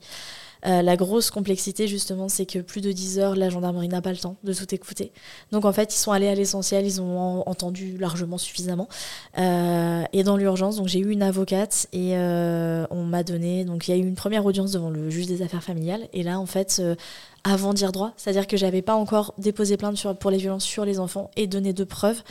[0.66, 4.11] Euh, la grosse complexité, justement, c'est que plus de 10 heures, la gendarmerie n'a pas
[4.12, 5.12] le temps de tout écouter.
[5.53, 8.89] Donc, en fait, ils sont allés à l'essentiel, ils ont en- entendu largement suffisamment.
[9.39, 13.65] Euh, et dans l'urgence, donc j'ai eu une avocate et euh, on m'a donné.
[13.65, 16.09] Donc, il y a eu une première audience devant le juge des affaires familiales.
[16.12, 16.82] Et là, en fait,
[17.45, 20.99] avant dire droit, c'est-à-dire que j'avais pas encore déposé plainte pour les violences sur les
[21.01, 22.23] enfants et donné de preuves.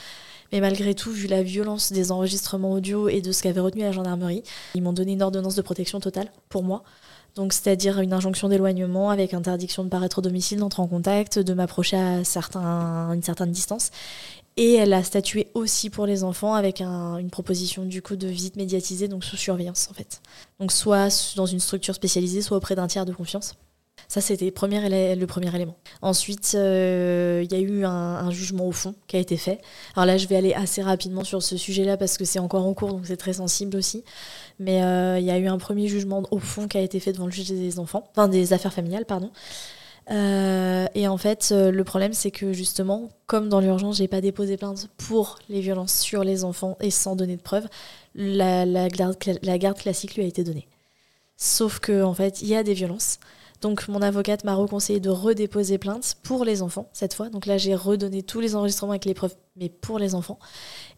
[0.51, 3.91] Mais malgré tout, vu la violence des enregistrements audio et de ce qu'avait retenu la
[3.91, 4.43] gendarmerie,
[4.73, 6.83] ils m'ont donné une ordonnance de protection totale pour moi.
[7.35, 11.53] Donc, c'est-à-dire une injonction d'éloignement avec interdiction de paraître au domicile, d'entrer en contact, de
[11.53, 12.17] m'approcher à
[13.13, 13.91] une certaine distance.
[14.57, 18.27] Et elle a statué aussi pour les enfants avec un- une proposition du coup de
[18.27, 20.21] visite médiatisée, donc sous surveillance en fait.
[20.59, 23.53] Donc soit dans une structure spécialisée, soit auprès d'un tiers de confiance.
[24.07, 25.75] Ça, c'était le premier élé- le premier élément.
[26.01, 29.61] Ensuite, euh, il y a eu un, un jugement au fond qui a été fait.
[29.95, 32.73] Alors là, je vais aller assez rapidement sur ce sujet-là parce que c'est encore en
[32.73, 34.03] cours, donc c'est très sensible aussi.
[34.59, 37.13] Mais euh, il y a eu un premier jugement au fond qui a été fait
[37.13, 39.31] devant le juge des enfants, enfin des affaires familiales, pardon.
[40.11, 44.21] Euh, et en fait, euh, le problème, c'est que justement, comme dans l'urgence, j'ai pas
[44.21, 47.67] déposé plainte pour les violences sur les enfants et sans donner de preuves,
[48.15, 50.67] la garde classique lui a été donnée.
[51.37, 53.19] Sauf que en fait, il y a des violences.
[53.61, 57.29] Donc mon avocate m'a reconseillé de redéposer plainte pour les enfants cette fois.
[57.29, 60.39] Donc là, j'ai redonné tous les enregistrements avec les preuves, mais pour les enfants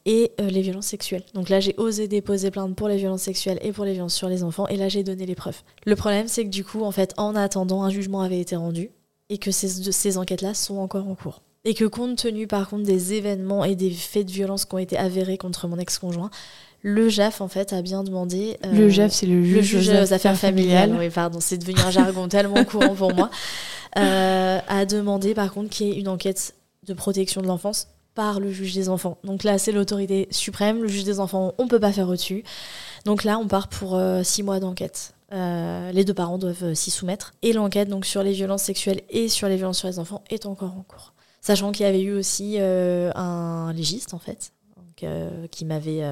[0.06, 1.24] et euh, les violences sexuelles.
[1.34, 4.30] Donc là, j'ai osé déposer plainte pour les violences sexuelles et pour les violences sur
[4.30, 5.62] les enfants, et là, j'ai donné les preuves.
[5.86, 8.92] Le problème, c'est que du coup, en fait, en attendant, un jugement avait été rendu
[9.30, 11.42] et que ces, enquêtes-là sont encore en cours.
[11.64, 14.80] Et que compte tenu, par contre, des événements et des faits de violence qui ont
[14.80, 16.32] été avérés contre mon ex-conjoint,
[16.82, 18.58] le JAF, en fait, a bien demandé...
[18.66, 21.80] euh, Le JAF, c'est le juge, le juge aux affaires familiales, oui, pardon, c'est devenu
[21.80, 23.30] un jargon tellement courant pour moi,
[23.98, 26.56] euh, a demandé par contre qu'il y ait une enquête
[26.88, 29.18] de protection de l'enfance par le juge des enfants.
[29.24, 32.44] Donc là, c'est l'autorité suprême, le juge des enfants, on ne peut pas faire au-dessus.
[33.06, 35.14] Donc là, on part pour euh, six mois d'enquête.
[35.34, 37.34] Euh, les deux parents doivent euh, s'y soumettre.
[37.42, 40.46] Et l'enquête donc sur les violences sexuelles et sur les violences sur les enfants est
[40.46, 41.14] encore en cours.
[41.40, 44.54] Sachant qu'il y avait eu aussi un légiste, en fait,
[45.50, 46.04] qui m'avait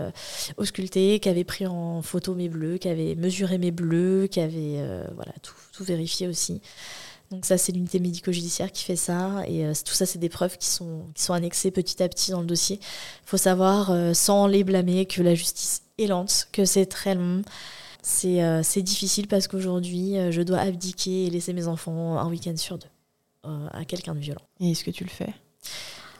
[0.58, 4.84] ausculté, qui avait pris en photo mes bleus, qui avait mesuré mes bleus, qui avait
[5.14, 6.64] voilà, tout, tout vérifié aussi.
[7.32, 9.44] Donc ça, c'est l'unité médico-judiciaire qui fait ça.
[9.48, 12.32] Et euh, tout ça, c'est des preuves qui sont, qui sont annexées petit à petit
[12.32, 12.80] dans le dossier.
[12.82, 17.14] Il faut savoir, euh, sans les blâmer, que la justice est lente, que c'est très
[17.14, 17.44] long.
[18.02, 22.78] C'est euh, difficile parce qu'aujourd'hui, je dois abdiquer et laisser mes enfants un week-end sur
[22.78, 22.88] deux
[23.44, 24.42] à quelqu'un de violent.
[24.60, 25.34] Et est-ce que tu le fais?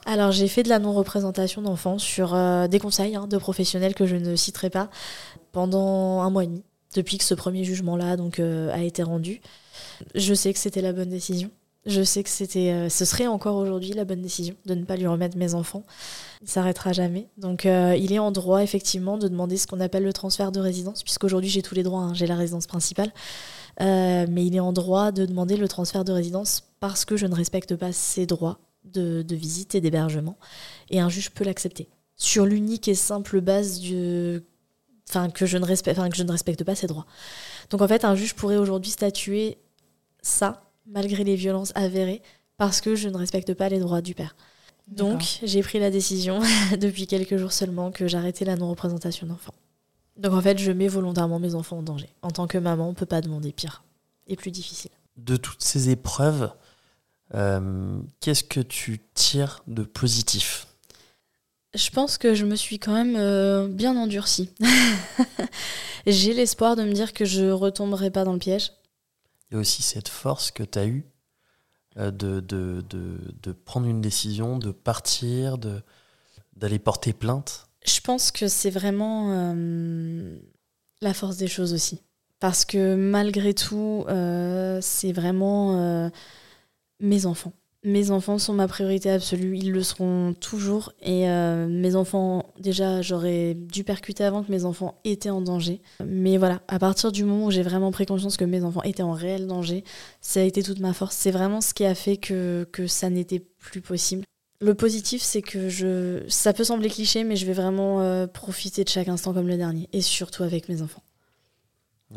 [0.06, 2.34] Alors j'ai fait de la non-représentation d'enfants sur
[2.70, 4.90] des conseils hein, de professionnels que je ne citerai pas
[5.52, 6.64] pendant un mois et demi,
[6.96, 9.42] depuis que ce premier jugement-là donc a été rendu.
[10.16, 11.52] Je sais que c'était la bonne décision.
[11.86, 14.98] Je sais que c'était, euh, ce serait encore aujourd'hui la bonne décision de ne pas
[14.98, 15.86] lui remettre mes enfants.
[16.42, 17.30] Il s'arrêtera jamais.
[17.38, 20.60] Donc euh, il est en droit effectivement de demander ce qu'on appelle le transfert de
[20.60, 23.14] résidence, puisqu'aujourd'hui j'ai tous les droits, hein, j'ai la résidence principale.
[23.82, 27.26] Euh, mais il est en droit de demander le transfert de résidence parce que je
[27.26, 30.38] ne respecte pas ses droits de, visite et d'hébergement.
[30.90, 31.88] Et un juge peut l'accepter.
[32.18, 36.76] Sur l'unique et simple base que je, ne respecte, enfin, que je ne respecte pas
[36.76, 37.06] ses droits.
[37.70, 39.58] Donc en fait, un juge pourrait aujourd'hui statuer
[40.22, 42.22] ça, malgré les violences avérées,
[42.58, 44.36] parce que je ne respecte pas les droits du père.
[44.88, 46.40] Donc j'ai pris la décision,
[46.80, 49.54] depuis quelques jours seulement, que j'arrêtais la non-représentation d'enfants.
[50.18, 52.10] Donc en fait, je mets volontairement mes enfants en danger.
[52.22, 53.84] En tant que maman, on ne peut pas demander pire
[54.28, 54.92] et plus difficile.
[55.18, 56.52] De toutes ces épreuves,
[57.36, 60.68] euh, qu'est-ce que tu tires de positif?
[61.76, 64.50] Je pense que je me suis quand même euh, bien endurcie.
[66.08, 68.72] J'ai l'espoir de me dire que je retomberai pas dans le piège.
[69.50, 71.06] Il y a aussi cette force que tu as eue
[71.98, 75.58] euh, de, prendre une décision, de partir,
[76.56, 77.68] d'aller porter plainte.
[77.86, 80.38] Je pense que c'est vraiment euh,
[81.02, 82.02] la force des choses aussi.
[82.40, 86.10] Parce que malgré tout, euh, c'est vraiment
[87.00, 87.54] mes enfants.
[87.86, 90.92] Mes enfants sont ma priorité absolue, ils le seront toujours.
[91.02, 95.82] Et euh, mes enfants, déjà, j'aurais dû percuter avant que mes enfants étaient en danger.
[96.06, 99.04] Mais voilà, à partir du moment où j'ai vraiment pris conscience que mes enfants étaient
[99.04, 99.86] en réel danger,
[100.20, 101.16] ça a été toute ma force.
[101.16, 104.26] C'est vraiment ce qui a fait que, que ça n'était plus possible.
[104.60, 106.26] Le positif, c'est que je.
[106.28, 109.56] Ça peut sembler cliché, mais je vais vraiment euh, profiter de chaque instant comme le
[109.56, 109.88] dernier.
[109.94, 111.04] Et surtout avec mes enfants.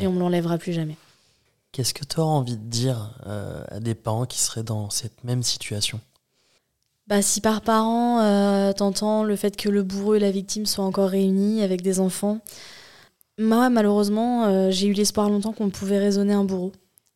[0.00, 0.96] Et on me l'enlèvera plus jamais.
[1.72, 5.24] Qu'est-ce que tu auras envie de dire euh, à des parents qui seraient dans cette
[5.24, 6.00] même situation?
[7.06, 10.84] Bah, si par parent, euh, t'entends le fait que le bourreau et la victime soient
[10.84, 12.40] encore réunis avec des enfants,
[13.38, 16.72] moi, malheureusement, euh, j'ai eu l'espoir longtemps qu'on pouvait raisonner un bourreau.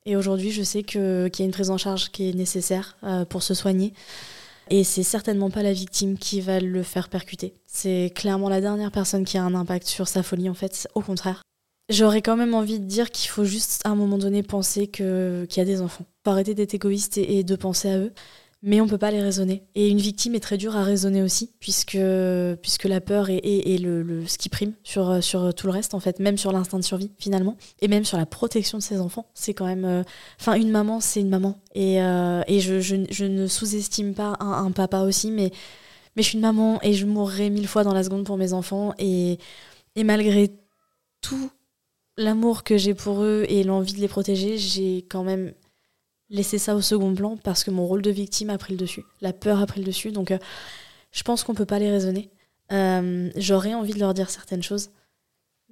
[0.06, 2.96] Et aujourd'hui, je sais qu'il y a une prise en charge qui est nécessaire
[3.28, 3.92] pour se soigner.
[4.70, 7.54] Et c'est certainement pas la victime qui va le faire percuter.
[7.66, 10.88] C'est clairement la dernière personne qui a un impact sur sa folie, en fait.
[10.94, 11.42] Au contraire.
[11.88, 15.46] J'aurais quand même envie de dire qu'il faut juste à un moment donné penser qu'il
[15.56, 16.04] y a des enfants.
[16.24, 18.12] Faut arrêter d'être égoïste et, de penser à eux.
[18.62, 19.62] Mais on peut pas les raisonner.
[19.76, 21.98] Et une victime est très dure à raisonner aussi, puisque,
[22.60, 26.18] puisque la peur est, le, ce qui prime sur, sur tout le reste, en fait,
[26.18, 29.30] même sur l'instinct de survie, finalement, et même sur la protection de ses enfants.
[29.34, 29.84] C'est quand même.
[29.84, 30.02] euh,
[30.40, 31.60] Enfin, une maman, c'est une maman.
[31.76, 35.52] Et, euh, et je, je- je ne sous-estime pas un, un papa aussi, mais,
[36.16, 38.52] mais je suis une maman et je mourrai mille fois dans la seconde pour mes
[38.54, 38.92] enfants.
[38.98, 39.38] Et,
[39.94, 40.50] et malgré
[41.20, 41.50] tout
[42.16, 45.52] l'amour que j'ai pour eux et l'envie de les protéger, j'ai quand même
[46.28, 49.04] laissé ça au second plan parce que mon rôle de victime a pris le dessus.
[49.20, 50.12] La peur a pris le dessus.
[50.12, 50.38] Donc, euh,
[51.12, 52.30] je pense qu'on peut pas les raisonner.
[52.72, 54.90] Euh, J'aurais envie de leur dire certaines choses.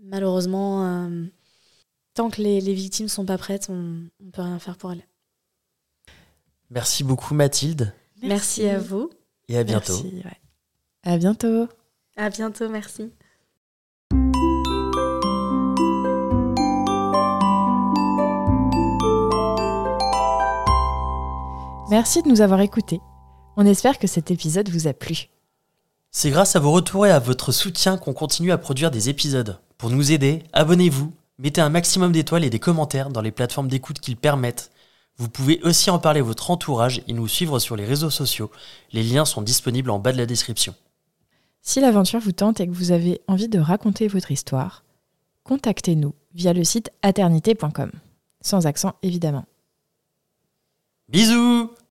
[0.03, 1.25] Malheureusement, euh,
[2.15, 5.07] tant que les, les victimes sont pas prêtes, on, on peut rien faire pour elles.
[6.71, 7.93] Merci beaucoup Mathilde
[8.23, 9.11] Merci, à vous.
[9.49, 9.93] et à bientôt.
[10.03, 10.41] Merci, ouais.
[11.03, 11.69] À bientôt.
[12.17, 13.11] À bientôt, merci.
[21.91, 23.01] Merci de nous avoir écoutés.
[23.59, 25.29] On espère que cet épisode vous a plu.
[26.11, 29.61] C'est grâce à vos retours et à votre soutien qu'on continue à produire des épisodes.
[29.77, 34.01] Pour nous aider, abonnez-vous, mettez un maximum d'étoiles et des commentaires dans les plateformes d'écoute
[34.01, 34.71] qu'ils permettent.
[35.19, 38.51] Vous pouvez aussi en parler à votre entourage et nous suivre sur les réseaux sociaux.
[38.93, 40.75] Les liens sont disponibles en bas de la description.
[41.61, 44.85] Si l'aventure vous tente et que vous avez envie de raconter votre histoire,
[45.43, 47.93] contactez-nous via le site aternité.com.
[48.41, 49.45] Sans accent évidemment.
[51.15, 51.84] Bisous.